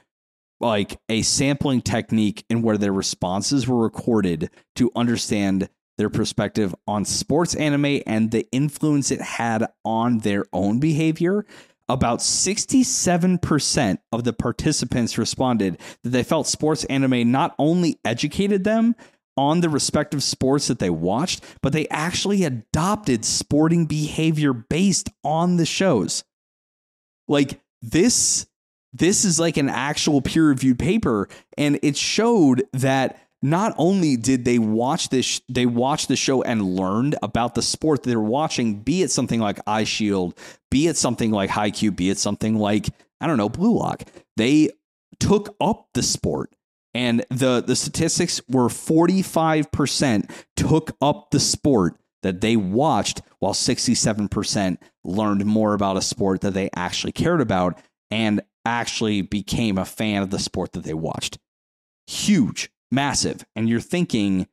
like 0.62 0.98
a 1.10 1.22
sampling 1.22 1.82
technique 1.82 2.46
in 2.50 2.62
where 2.62 2.78
their 2.78 2.94
responses 2.94 3.68
were 3.68 3.84
recorded 3.84 4.50
to 4.76 4.90
understand 4.96 5.70
their 5.98 6.10
perspective 6.10 6.74
on 6.88 7.06
sports 7.06 7.56
anime 7.56 8.02
and 8.06 8.32
the 8.32 8.48
influence 8.52 9.12
it 9.12 9.22
had 9.22 9.66
on 9.84 10.20
their 10.20 10.46
own 10.54 10.80
behavior. 10.80 11.46
About 11.88 12.20
67% 12.20 13.98
of 14.12 14.24
the 14.24 14.34
participants 14.34 15.18
responded 15.18 15.78
that 16.04 16.10
they 16.10 16.24
felt 16.24 16.48
sports 16.48 16.84
anime 16.86 17.32
not 17.32 17.54
only 17.60 18.00
educated 18.04 18.64
them 18.64 18.96
on 19.38 19.62
the 19.62 19.70
respective 19.70 20.24
sports 20.24 20.68
that 20.68 20.80
they 20.80 20.90
watched, 20.90 21.44
but 21.62 21.74
they 21.74 21.88
actually 21.90 22.44
adopted 22.44 23.26
sporting 23.26 23.86
behavior 23.86 24.54
based 24.54 25.10
on 25.24 25.58
the 25.58 25.66
shows. 25.66 26.24
Like 27.28 27.60
this 27.82 28.48
this 28.94 29.26
is 29.26 29.40
like 29.40 29.58
an 29.58 29.70
actual 29.70 30.22
peer 30.22 30.48
reviewed 30.48 30.80
paper 30.80 31.28
and 31.58 31.78
it 31.84 31.98
showed 31.98 32.64
that 32.72 33.20
not 33.42 33.76
only 33.78 34.16
did 34.16 34.46
they 34.46 34.58
watch 34.58 35.10
this 35.10 35.42
they 35.50 35.66
watched 35.66 36.08
the 36.08 36.16
show 36.16 36.42
and 36.42 36.76
learned 36.76 37.16
about 37.22 37.56
the 37.56 37.62
sport 37.62 38.04
that 38.04 38.10
they 38.10 38.16
were 38.16 38.24
watching 38.24 38.80
be 38.80 39.04
it 39.04 39.12
something 39.12 39.40
like 39.40 39.64
Eyeshield 39.66 40.38
be 40.72 40.88
it 40.88 40.98
something 40.98 41.32
like 41.32 41.50
Haikyuu, 41.50 41.96
be 41.96 42.10
it 42.10 42.18
something 42.18 42.58
like 42.58 42.88
i 43.20 43.28
don't 43.28 43.38
know 43.38 43.50
blue 43.50 43.78
lock 43.78 44.04
they 44.38 44.70
took 45.20 45.56
up 45.60 45.90
the 45.94 46.04
sport 46.04 46.56
and 46.96 47.26
the 47.30 47.62
the 47.62 47.76
statistics 47.76 48.42
were 48.48 48.70
45% 48.70 50.32
took 50.56 50.96
up 51.02 51.30
the 51.30 51.40
sport 51.42 52.00
that 52.24 52.42
they 52.42 52.56
watched 52.56 53.22
while 53.38 53.54
67% 53.54 54.78
learned 55.04 55.46
more 55.46 55.76
about 55.76 55.98
a 55.98 56.02
sport 56.02 56.42
that 56.42 56.56
they 56.56 56.72
actually 56.76 57.12
cared 57.12 57.42
about 57.42 57.78
and 58.10 58.42
actually 58.66 59.22
became 59.22 59.78
a 59.78 59.86
fan 59.86 60.24
of 60.24 60.32
the 60.32 60.40
sport 60.40 60.72
that 60.72 60.84
they 60.86 60.94
watched. 60.94 61.38
Huge, 62.08 62.72
massive. 62.92 63.46
And 63.56 63.70
you're 63.70 63.80
thinking 63.80 64.48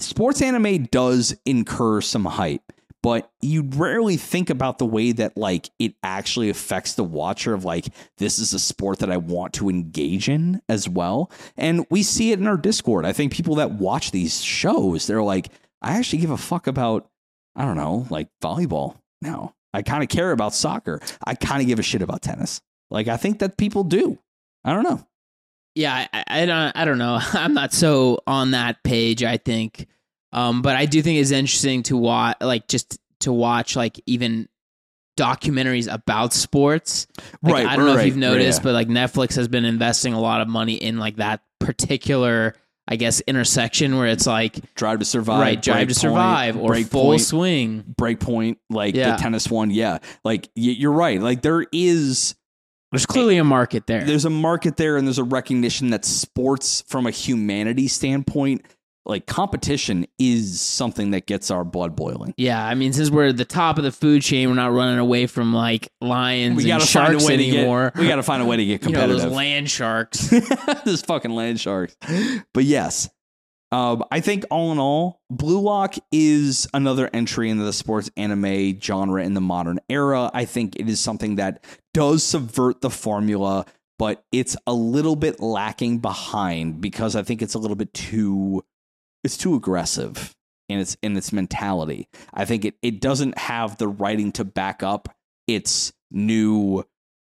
sports 0.00 0.42
anime 0.42 0.86
does 0.86 1.36
incur 1.44 2.00
some 2.00 2.24
hype, 2.24 2.72
but 3.04 3.30
you 3.42 3.68
rarely 3.76 4.16
think 4.16 4.48
about 4.48 4.78
the 4.78 4.86
way 4.86 5.12
that 5.12 5.36
like 5.36 5.68
it 5.78 5.94
actually 6.02 6.48
affects 6.48 6.94
the 6.94 7.04
watcher 7.04 7.52
of 7.52 7.62
like 7.62 7.88
this 8.16 8.38
is 8.38 8.54
a 8.54 8.58
sport 8.58 9.00
that 9.00 9.10
I 9.10 9.18
want 9.18 9.52
to 9.54 9.68
engage 9.68 10.30
in 10.30 10.62
as 10.70 10.88
well. 10.88 11.30
And 11.54 11.84
we 11.90 12.02
see 12.02 12.32
it 12.32 12.38
in 12.38 12.46
our 12.46 12.56
Discord. 12.56 13.04
I 13.04 13.12
think 13.12 13.30
people 13.30 13.56
that 13.56 13.72
watch 13.72 14.10
these 14.10 14.42
shows, 14.42 15.06
they're 15.06 15.22
like, 15.22 15.50
I 15.82 15.98
actually 15.98 16.20
give 16.20 16.30
a 16.30 16.38
fuck 16.38 16.66
about 16.66 17.06
I 17.54 17.66
don't 17.66 17.76
know, 17.76 18.06
like 18.08 18.28
volleyball 18.42 18.96
now. 19.20 19.54
I 19.74 19.82
kind 19.82 20.02
of 20.02 20.08
care 20.08 20.32
about 20.32 20.54
soccer. 20.54 20.98
I 21.26 21.34
kind 21.34 21.60
of 21.60 21.66
give 21.66 21.78
a 21.78 21.82
shit 21.82 22.00
about 22.00 22.22
tennis. 22.22 22.62
Like 22.90 23.08
I 23.08 23.18
think 23.18 23.40
that 23.40 23.58
people 23.58 23.84
do. 23.84 24.18
I 24.64 24.72
don't 24.72 24.82
know. 24.82 25.06
Yeah, 25.74 26.06
I, 26.10 26.24
I 26.26 26.46
don't. 26.46 26.72
I 26.74 26.84
don't 26.86 26.98
know. 26.98 27.18
I'm 27.34 27.52
not 27.52 27.74
so 27.74 28.20
on 28.26 28.52
that 28.52 28.82
page. 28.82 29.22
I 29.22 29.36
think, 29.36 29.88
um, 30.34 30.60
but 30.60 30.76
I 30.76 30.84
do 30.86 31.00
think 31.00 31.20
it's 31.20 31.30
interesting 31.30 31.82
to 31.84 31.96
watch, 31.96 32.36
like 32.40 32.68
just 32.68 32.98
to 33.20 33.32
watch, 33.32 33.74
like 33.76 33.98
even 34.06 34.48
documentaries 35.16 35.90
about 35.92 36.32
sports. 36.32 37.06
Like, 37.42 37.52
Right, 37.54 37.66
I 37.66 37.76
don't 37.76 37.86
know 37.86 37.92
right, 37.94 38.00
if 38.00 38.06
you've 38.06 38.16
right, 38.16 38.20
noticed, 38.32 38.60
yeah. 38.60 38.64
but 38.64 38.74
like 38.74 38.88
Netflix 38.88 39.36
has 39.36 39.48
been 39.48 39.64
investing 39.64 40.12
a 40.12 40.20
lot 40.20 40.40
of 40.40 40.48
money 40.48 40.74
in 40.74 40.98
like 40.98 41.16
that 41.16 41.40
particular, 41.60 42.54
I 42.88 42.96
guess, 42.96 43.20
intersection 43.20 43.96
where 43.96 44.08
it's 44.08 44.26
like 44.26 44.74
Drive 44.74 44.98
to 44.98 45.04
survive, 45.04 45.40
right, 45.40 45.62
drive 45.62 45.88
to 45.88 45.94
Breakpoint, 45.94 45.98
survive 45.98 46.56
or 46.56 46.72
Breakpoint, 46.72 46.88
full 46.90 47.18
swing. 47.18 47.94
Breakpoint, 47.98 48.56
like 48.70 48.94
Yeah. 48.96 49.12
the 49.16 49.22
tennis 49.22 49.48
one. 49.48 49.70
Yeah, 49.70 49.98
like 50.24 50.48
you're 50.56 50.92
right. 50.92 51.20
Like 51.20 51.42
there 51.42 51.64
is 51.72 52.34
There's 52.90 53.06
clearly 53.06 53.36
a 53.38 53.44
market 53.44 53.86
there. 53.86 54.04
there's 54.04 54.24
a 54.24 54.30
market 54.30 54.76
there, 54.76 54.96
and 54.96 55.06
there's 55.06 55.18
a 55.18 55.24
recognition 55.24 55.90
that 55.90 56.04
sports, 56.04 56.82
from 56.88 57.06
a 57.06 57.10
humanity 57.12 57.86
standpoint, 57.88 58.62
like 59.06 59.26
competition, 59.26 60.06
is 60.18 60.60
something 60.60 61.10
that 61.12 61.26
gets 61.26 61.50
our 61.50 61.64
blood 61.64 61.94
boiling. 61.94 62.34
Yeah, 62.36 62.64
I 62.64 62.74
mean, 62.74 62.92
since 62.92 63.10
we're 63.10 63.28
at 63.28 63.36
the 63.36 63.44
top 63.44 63.78
of 63.78 63.84
the 63.84 63.92
food 63.92 64.22
chain, 64.22 64.48
we're 64.48 64.54
not 64.54 64.72
running 64.72 64.98
away 64.98 65.26
from 65.26 65.52
like 65.52 65.88
lions 66.00 66.56
We 66.56 66.62
and 66.64 66.68
gotta 66.80 66.86
find 66.86 67.08
sharks 67.12 67.24
a 67.24 67.26
way 67.26 67.34
anymore. 67.34 67.90
to 67.90 67.96
get. 67.96 68.02
We 68.02 68.08
gotta 68.08 68.22
find 68.22 68.42
a 68.42 68.46
way 68.46 68.56
to 68.56 68.64
get 68.64 68.82
you 68.86 68.92
know, 68.92 69.00
competitive. 69.00 69.22
those 69.22 69.32
land 69.32 69.70
sharks. 69.70 70.28
this 70.84 71.02
fucking 71.02 71.32
land 71.32 71.60
sharks. 71.60 71.96
But 72.52 72.64
yes, 72.64 73.08
um, 73.72 74.04
I 74.12 74.20
think 74.20 74.44
all 74.50 74.70
in 74.72 74.78
all, 74.78 75.20
Blue 75.30 75.60
Lock 75.60 75.96
is 76.12 76.68
another 76.72 77.10
entry 77.12 77.50
into 77.50 77.64
the 77.64 77.72
sports 77.72 78.08
anime 78.16 78.80
genre 78.80 79.22
in 79.24 79.34
the 79.34 79.40
modern 79.40 79.80
era. 79.88 80.30
I 80.32 80.44
think 80.44 80.76
it 80.76 80.88
is 80.88 81.00
something 81.00 81.36
that 81.36 81.64
does 81.92 82.22
subvert 82.22 82.82
the 82.82 82.90
formula, 82.90 83.66
but 83.98 84.24
it's 84.30 84.56
a 84.68 84.72
little 84.72 85.16
bit 85.16 85.40
lacking 85.40 85.98
behind 85.98 86.80
because 86.80 87.16
I 87.16 87.22
think 87.22 87.42
it's 87.42 87.54
a 87.54 87.58
little 87.58 87.76
bit 87.76 87.92
too 87.92 88.64
it's 89.24 89.36
too 89.36 89.54
aggressive 89.54 90.34
in 90.68 90.78
its 90.78 90.96
in 91.02 91.16
its 91.16 91.32
mentality. 91.32 92.08
I 92.32 92.44
think 92.44 92.64
it 92.64 92.74
it 92.82 93.00
doesn't 93.00 93.38
have 93.38 93.78
the 93.78 93.88
writing 93.88 94.32
to 94.32 94.44
back 94.44 94.82
up 94.82 95.08
its 95.46 95.92
new 96.10 96.84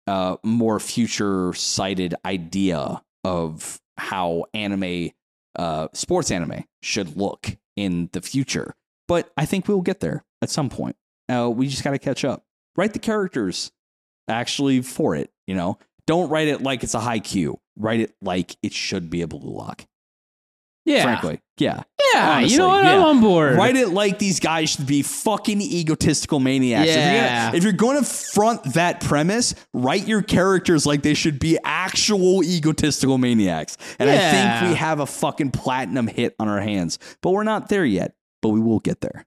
uh, 0.06 0.36
more 0.42 0.80
future 0.80 1.52
sighted 1.52 2.14
idea 2.24 3.02
of 3.24 3.80
how 3.96 4.46
anime, 4.54 5.10
uh, 5.56 5.88
sports 5.92 6.30
anime 6.30 6.64
should 6.82 7.16
look 7.16 7.56
in 7.76 8.08
the 8.12 8.20
future. 8.20 8.74
But 9.06 9.30
I 9.36 9.44
think 9.44 9.68
we'll 9.68 9.82
get 9.82 10.00
there 10.00 10.24
at 10.42 10.50
some 10.50 10.68
point. 10.68 10.96
Uh, 11.28 11.50
we 11.50 11.68
just 11.68 11.84
got 11.84 11.90
to 11.90 11.98
catch 11.98 12.24
up. 12.24 12.44
Write 12.76 12.92
the 12.92 12.98
characters 12.98 13.70
actually 14.28 14.80
for 14.80 15.14
it. 15.14 15.30
You 15.46 15.54
know, 15.54 15.78
don't 16.06 16.28
write 16.28 16.48
it 16.48 16.62
like 16.62 16.82
it's 16.82 16.94
a 16.94 17.00
Haikyuu. 17.00 17.56
Write 17.76 18.00
it 18.00 18.14
like 18.20 18.56
it 18.62 18.72
should 18.72 19.10
be 19.10 19.22
a 19.22 19.28
blue 19.28 19.56
lock. 19.56 19.86
Yeah, 20.90 21.02
Frankly, 21.02 21.40
yeah. 21.58 21.76
yeah. 21.76 21.82
Yeah, 22.14 22.30
Honestly, 22.38 22.52
you 22.54 22.58
know 22.58 22.68
what? 22.68 22.84
I'm 22.84 23.00
yeah. 23.00 23.06
on 23.06 23.20
board. 23.20 23.56
Write 23.56 23.76
it 23.76 23.90
like 23.90 24.18
these 24.18 24.40
guys 24.40 24.70
should 24.70 24.86
be 24.86 25.02
fucking 25.02 25.60
egotistical 25.62 26.40
maniacs. 26.40 26.88
If 26.88 26.96
you're 26.96 27.04
Yeah. 27.04 27.44
gonna- 27.46 27.56
If 27.56 27.62
you're 27.64 27.72
going 27.72 27.98
to 27.98 28.04
front 28.04 28.74
that 28.74 29.00
premise, 29.00 29.54
write 29.72 30.08
your 30.08 30.22
characters 30.22 30.86
like 30.86 31.02
they 31.02 31.14
should 31.14 31.38
be 31.38 31.56
actual 31.64 32.42
egotistical 32.42 33.16
maniacs. 33.18 33.76
And 34.00 34.10
I 34.10 34.18
think 34.58 34.70
we 34.70 34.76
have 34.76 34.98
a 35.00 35.06
fucking 35.06 35.52
platinum 35.52 36.08
hit 36.08 36.34
on 36.40 36.48
our 36.48 36.60
hands, 36.60 36.98
but 37.22 37.30
we're 37.30 37.44
not 37.44 37.68
there 37.68 37.84
yet. 37.84 38.14
But 38.42 38.48
we 38.50 38.60
will 38.60 38.80
get 38.80 39.00
there. 39.02 39.26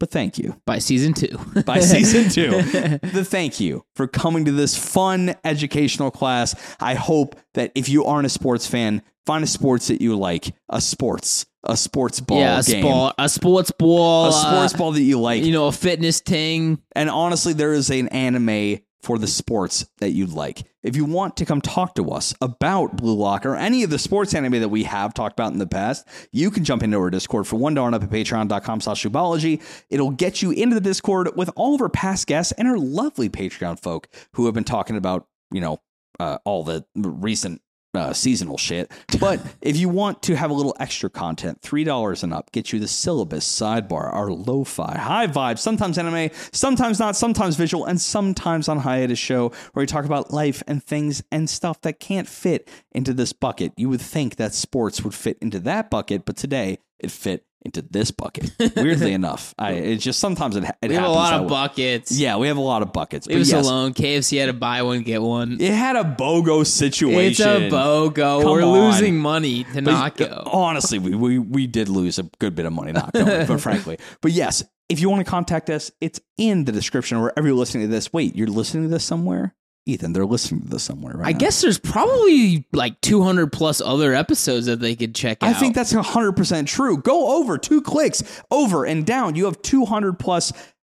But 0.00 0.10
thank 0.10 0.38
you 0.38 0.60
By 0.66 0.78
season 0.78 1.12
two. 1.14 1.38
by 1.66 1.80
season 1.80 2.30
two. 2.30 2.50
the 3.02 3.24
thank 3.24 3.60
you 3.60 3.84
for 3.94 4.06
coming 4.06 4.46
to 4.46 4.52
this 4.52 4.76
fun 4.76 5.34
educational 5.44 6.10
class. 6.10 6.54
I 6.80 6.94
hope 6.94 7.36
that 7.54 7.70
if 7.74 7.88
you 7.88 8.04
aren't 8.04 8.24
a 8.26 8.30
sports 8.30 8.66
fan, 8.66 9.02
find 9.30 9.44
a 9.44 9.46
sports 9.46 9.86
that 9.86 10.02
you 10.02 10.16
like, 10.16 10.52
a 10.68 10.80
sports, 10.80 11.46
a 11.62 11.76
sports 11.76 12.18
ball 12.18 12.40
yeah, 12.40 12.58
a, 12.58 12.62
game, 12.64 12.82
sport, 12.82 13.14
a 13.16 13.28
sports 13.28 13.70
ball. 13.78 14.26
a 14.26 14.32
sports 14.32 14.74
uh, 14.74 14.78
ball 14.78 14.90
that 14.90 15.02
you 15.02 15.20
like. 15.20 15.44
You 15.44 15.52
know, 15.52 15.68
a 15.68 15.72
fitness 15.72 16.18
thing. 16.18 16.82
and 16.96 17.08
honestly, 17.08 17.52
there 17.52 17.72
is 17.72 17.90
an 17.90 18.08
anime 18.08 18.80
for 19.02 19.18
the 19.18 19.28
sports 19.28 19.86
that 19.98 20.10
you'd 20.10 20.32
like. 20.32 20.64
If 20.82 20.96
you 20.96 21.04
want 21.04 21.36
to 21.36 21.44
come 21.44 21.60
talk 21.60 21.94
to 21.94 22.10
us 22.10 22.34
about 22.40 22.96
Blue 22.96 23.14
Lock 23.14 23.46
or 23.46 23.54
any 23.54 23.84
of 23.84 23.90
the 23.90 24.00
sports 24.00 24.34
anime 24.34 24.60
that 24.60 24.68
we 24.68 24.82
have 24.82 25.14
talked 25.14 25.38
about 25.38 25.52
in 25.52 25.58
the 25.60 25.66
past, 25.66 26.08
you 26.32 26.50
can 26.50 26.64
jump 26.64 26.82
into 26.82 26.98
our 26.98 27.08
Discord 27.08 27.46
for 27.46 27.54
one 27.54 27.74
dollar 27.74 27.94
up 27.94 28.02
at 28.02 28.10
patreon.com 28.10 28.80
slash 28.80 29.04
Shootology. 29.04 29.62
It'll 29.90 30.10
get 30.10 30.42
you 30.42 30.50
into 30.50 30.74
the 30.74 30.80
Discord 30.80 31.36
with 31.36 31.50
all 31.54 31.76
of 31.76 31.80
our 31.80 31.88
past 31.88 32.26
guests 32.26 32.52
and 32.58 32.66
our 32.66 32.76
lovely 32.78 33.28
Patreon 33.28 33.80
folk 33.80 34.08
who 34.32 34.46
have 34.46 34.54
been 34.54 34.64
talking 34.64 34.96
about, 34.96 35.28
you 35.52 35.60
know, 35.60 35.80
uh, 36.18 36.38
all 36.44 36.64
the 36.64 36.84
recent 36.96 37.62
uh, 37.94 38.12
seasonal 38.12 38.58
shit. 38.58 38.90
But 39.18 39.40
if 39.62 39.76
you 39.76 39.88
want 39.88 40.22
to 40.22 40.36
have 40.36 40.50
a 40.50 40.54
little 40.54 40.76
extra 40.80 41.10
content, 41.10 41.60
$3 41.62 42.22
and 42.22 42.32
up 42.32 42.52
get 42.52 42.72
you 42.72 42.78
the 42.78 42.88
syllabus, 42.88 43.46
sidebar, 43.46 44.12
our 44.12 44.30
lo 44.30 44.64
fi, 44.64 44.96
high 44.96 45.26
vibe, 45.26 45.58
sometimes 45.58 45.98
anime, 45.98 46.30
sometimes 46.52 46.98
not, 46.98 47.16
sometimes 47.16 47.56
visual, 47.56 47.84
and 47.84 48.00
sometimes 48.00 48.68
on 48.68 48.78
hiatus 48.78 49.18
show 49.18 49.48
where 49.72 49.82
we 49.82 49.86
talk 49.86 50.04
about 50.04 50.32
life 50.32 50.62
and 50.66 50.82
things 50.82 51.22
and 51.30 51.48
stuff 51.48 51.80
that 51.82 52.00
can't 52.00 52.28
fit 52.28 52.68
into 52.92 53.12
this 53.12 53.32
bucket. 53.32 53.72
You 53.76 53.88
would 53.88 54.00
think 54.00 54.36
that 54.36 54.54
sports 54.54 55.02
would 55.02 55.14
fit 55.14 55.38
into 55.40 55.60
that 55.60 55.90
bucket, 55.90 56.24
but 56.24 56.36
today 56.36 56.78
it 56.98 57.10
fit 57.10 57.44
into 57.62 57.82
this 57.82 58.10
bucket. 58.10 58.50
Weirdly 58.76 59.12
enough, 59.12 59.54
I 59.58 59.72
it's 59.72 60.02
just 60.02 60.18
sometimes 60.18 60.56
it, 60.56 60.64
it 60.82 60.88
We 60.88 60.94
have 60.94 61.04
a 61.04 61.08
lot 61.08 61.34
of 61.34 61.48
buckets. 61.48 62.12
Yeah, 62.12 62.36
we 62.36 62.48
have 62.48 62.56
a 62.56 62.62
lot 62.62 62.82
of 62.82 62.92
buckets. 62.92 63.26
Leave 63.26 63.40
us 63.40 63.50
yes, 63.50 63.64
alone. 63.64 63.94
KFC 63.94 64.38
had 64.38 64.46
to 64.46 64.52
buy 64.52 64.82
one, 64.82 65.02
get 65.02 65.22
one. 65.22 65.60
It 65.60 65.72
had 65.72 65.96
a 65.96 66.04
BOGO 66.04 66.66
situation. 66.66 67.30
It's 67.30 67.40
a 67.40 67.68
BOGO. 67.74 68.42
Come 68.42 68.50
We're 68.50 68.62
on. 68.62 68.90
losing 68.90 69.18
money 69.18 69.64
to 69.64 69.82
But 69.82 69.84
not 69.84 70.16
go. 70.16 70.26
Uh, 70.26 70.50
honestly, 70.50 70.98
we, 70.98 71.14
we 71.14 71.38
we 71.38 71.66
did 71.66 71.88
lose 71.88 72.18
a 72.18 72.24
good 72.38 72.54
bit 72.54 72.66
of 72.66 72.72
money 72.72 72.92
not 72.92 73.12
going, 73.12 73.46
but 73.46 73.60
frankly. 73.60 73.98
But 74.20 74.32
yes, 74.32 74.64
if 74.88 75.00
you 75.00 75.08
want 75.08 75.24
to 75.24 75.30
contact 75.30 75.70
us, 75.70 75.90
it's 76.00 76.20
in 76.36 76.64
the 76.64 76.72
description 76.72 77.18
or 77.18 77.22
wherever 77.22 77.46
you're 77.46 77.56
listening 77.56 77.86
to 77.86 77.90
this. 77.90 78.12
Wait, 78.12 78.34
you're 78.34 78.48
listening 78.48 78.84
to 78.84 78.88
this 78.88 79.04
somewhere? 79.04 79.54
Ethan, 79.86 80.12
they're 80.12 80.26
listening 80.26 80.62
to 80.62 80.68
this 80.68 80.82
somewhere 80.82 81.14
right 81.16 81.28
I 81.28 81.32
now. 81.32 81.38
guess 81.38 81.60
there's 81.62 81.78
probably 81.78 82.66
like 82.72 83.00
200 83.00 83.52
plus 83.52 83.80
other 83.80 84.14
episodes 84.14 84.66
that 84.66 84.80
they 84.80 84.94
could 84.94 85.14
check 85.14 85.42
out. 85.42 85.48
I 85.48 85.52
think 85.54 85.74
that's 85.74 85.92
100% 85.92 86.66
true. 86.66 86.98
Go 86.98 87.38
over 87.38 87.58
two 87.58 87.80
clicks 87.80 88.42
over 88.50 88.84
and 88.84 89.04
down. 89.06 89.34
You 89.36 89.46
have 89.46 89.60
200 89.62 90.18
plus 90.18 90.52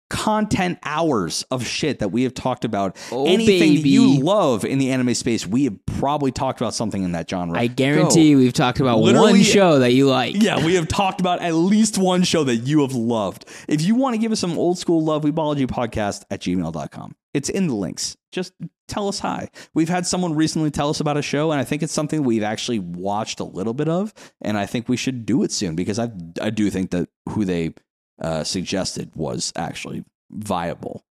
content 0.09 0.79
hours 0.85 1.45
of 1.51 1.67
shit 1.67 1.99
that 1.99 2.09
we 2.11 2.23
have 2.23 2.35
talked 2.35 2.65
about. 2.65 2.97
Oh, 3.11 3.27
Anything 3.27 3.75
baby. 3.77 3.89
you 3.91 4.21
love 4.21 4.65
in 4.65 4.79
the 4.79 4.91
anime 4.91 5.15
space, 5.15 5.47
we 5.47 5.65
have 5.65 5.75
probably 5.87 6.31
talked 6.33 6.61
about 6.61 6.75
something 6.75 7.03
in 7.03 7.13
that 7.13 7.29
genre. 7.29 7.59
I 7.59 7.67
Go. 7.67 7.75
guarantee 7.75 8.37
we've 8.37 8.53
talked 8.53 8.81
about 8.81 8.99
Literally- 9.01 9.33
one 9.33 9.43
show 9.43 9.79
that 9.81 9.93
you 9.93 10.07
like. 10.07 10.41
Yeah, 10.43 10.65
we 10.65 10.75
have 10.75 10.89
talked 10.89 11.21
about 11.21 11.41
at 11.41 11.55
least 11.55 11.99
one 11.99 12.23
show 12.23 12.45
that 12.45 12.57
you 12.57 12.81
have 12.83 12.93
loved. 12.95 13.45
If 13.69 13.83
you 13.83 13.95
want 13.95 14.15
to 14.15 14.19
give 14.19 14.33
us 14.33 14.41
some 14.41 14.57
old 14.59 14.79
school 14.79 15.03
love, 15.05 15.23
weebology 15.25 15.67
podcast 15.67 16.23
at 16.31 16.41
gmail.com. 16.41 17.15
It's 17.35 17.49
in 17.51 17.67
the 17.67 17.75
links. 17.75 18.17
Just 18.33 18.55
tell 18.89 19.09
us 19.09 19.19
hi. 19.19 19.51
We've 19.75 19.89
had 19.91 20.07
someone 20.07 20.35
recently 20.35 20.71
tell 20.71 20.89
us 20.89 21.01
about 21.01 21.17
a 21.19 21.23
show, 21.23 21.51
and 21.53 21.61
I 21.61 21.65
think 21.65 21.83
it's 21.83 21.93
something 21.93 22.23
we've 22.23 22.43
actually 22.43 22.79
watched 22.79 23.41
a 23.41 23.45
little 23.45 23.75
bit 23.75 23.89
of, 23.89 24.15
and 24.41 24.57
I 24.57 24.65
think 24.65 24.89
we 24.89 24.97
should 24.97 25.27
do 25.27 25.43
it 25.43 25.53
soon 25.53 25.75
because 25.77 25.99
I 25.99 26.11
I 26.41 26.49
do 26.51 26.71
think 26.71 26.93
that 26.93 27.09
who 27.29 27.45
they 27.45 27.75
uh, 28.21 28.45
suggested 28.45 29.11
was 29.15 29.53
actually 29.57 30.05
viable, 30.31 31.05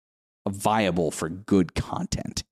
viable 0.48 1.10
for 1.10 1.28
good 1.28 1.74
content. 1.74 2.44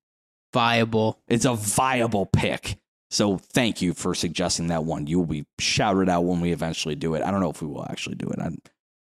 Viable. 0.52 1.20
It's 1.28 1.44
a 1.44 1.55
viable 1.55 2.27
pick. 2.27 2.77
So 3.12 3.39
thank 3.39 3.82
you 3.82 3.93
for 3.93 4.14
suggesting 4.14 4.68
that 4.68 4.85
one. 4.85 5.06
You 5.06 5.18
will 5.18 5.27
be 5.27 5.44
shouted 5.59 6.09
out 6.09 6.22
when 6.24 6.40
we 6.40 6.52
eventually 6.52 6.94
do 6.94 7.14
it. 7.14 7.22
I 7.22 7.31
don't 7.31 7.40
know 7.40 7.51
if 7.51 7.60
we 7.62 7.68
will 7.68 7.85
actually 7.89 8.16
do 8.16 8.28
it. 8.28 8.39
I'm, 8.40 8.59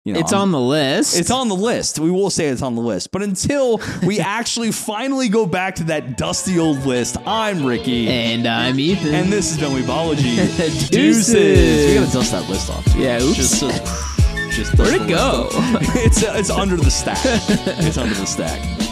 you 0.05 0.13
know, 0.13 0.19
it's 0.19 0.31
I'm- 0.31 0.43
on 0.43 0.51
the 0.51 0.59
list. 0.59 1.17
It's 1.19 1.31
on 1.31 1.49
the 1.49 1.55
list. 1.55 1.99
We 1.99 2.09
will 2.11 2.29
say 2.29 2.47
it's 2.47 2.61
on 2.61 2.75
the 2.75 2.81
list. 2.81 3.11
But 3.11 3.23
until 3.23 3.81
we 4.05 4.19
actually 4.21 4.71
finally 4.71 5.27
go 5.27 5.45
back 5.45 5.75
to 5.75 5.83
that 5.85 6.17
dusty 6.17 6.57
old 6.59 6.85
list, 6.85 7.17
I'm 7.25 7.65
Ricky. 7.65 8.07
And 8.07 8.47
I'm 8.47 8.79
Ethan. 8.79 9.13
And 9.13 9.31
this 9.31 9.49
has 9.53 9.59
been 9.59 9.71
Weebology. 9.81 10.35
Deuces. 10.35 10.89
Deuces. 10.89 11.87
We 11.87 11.93
gotta 11.95 12.11
dust 12.11 12.31
that 12.31 12.49
list 12.49 12.69
off. 12.69 12.85
too. 12.93 12.99
Yeah, 12.99 13.21
oops. 13.21 13.35
Just, 13.35 13.59
just, 13.61 14.18
just 14.60 14.77
Where'd 14.77 15.02
it 15.02 15.07
go? 15.07 15.48
it's, 15.95 16.22
uh, 16.22 16.34
it's 16.36 16.49
under 16.49 16.76
the 16.76 16.91
stack. 16.91 17.18
It's 17.23 17.98
under 17.98 18.14
the 18.14 18.26
stack. 18.26 18.88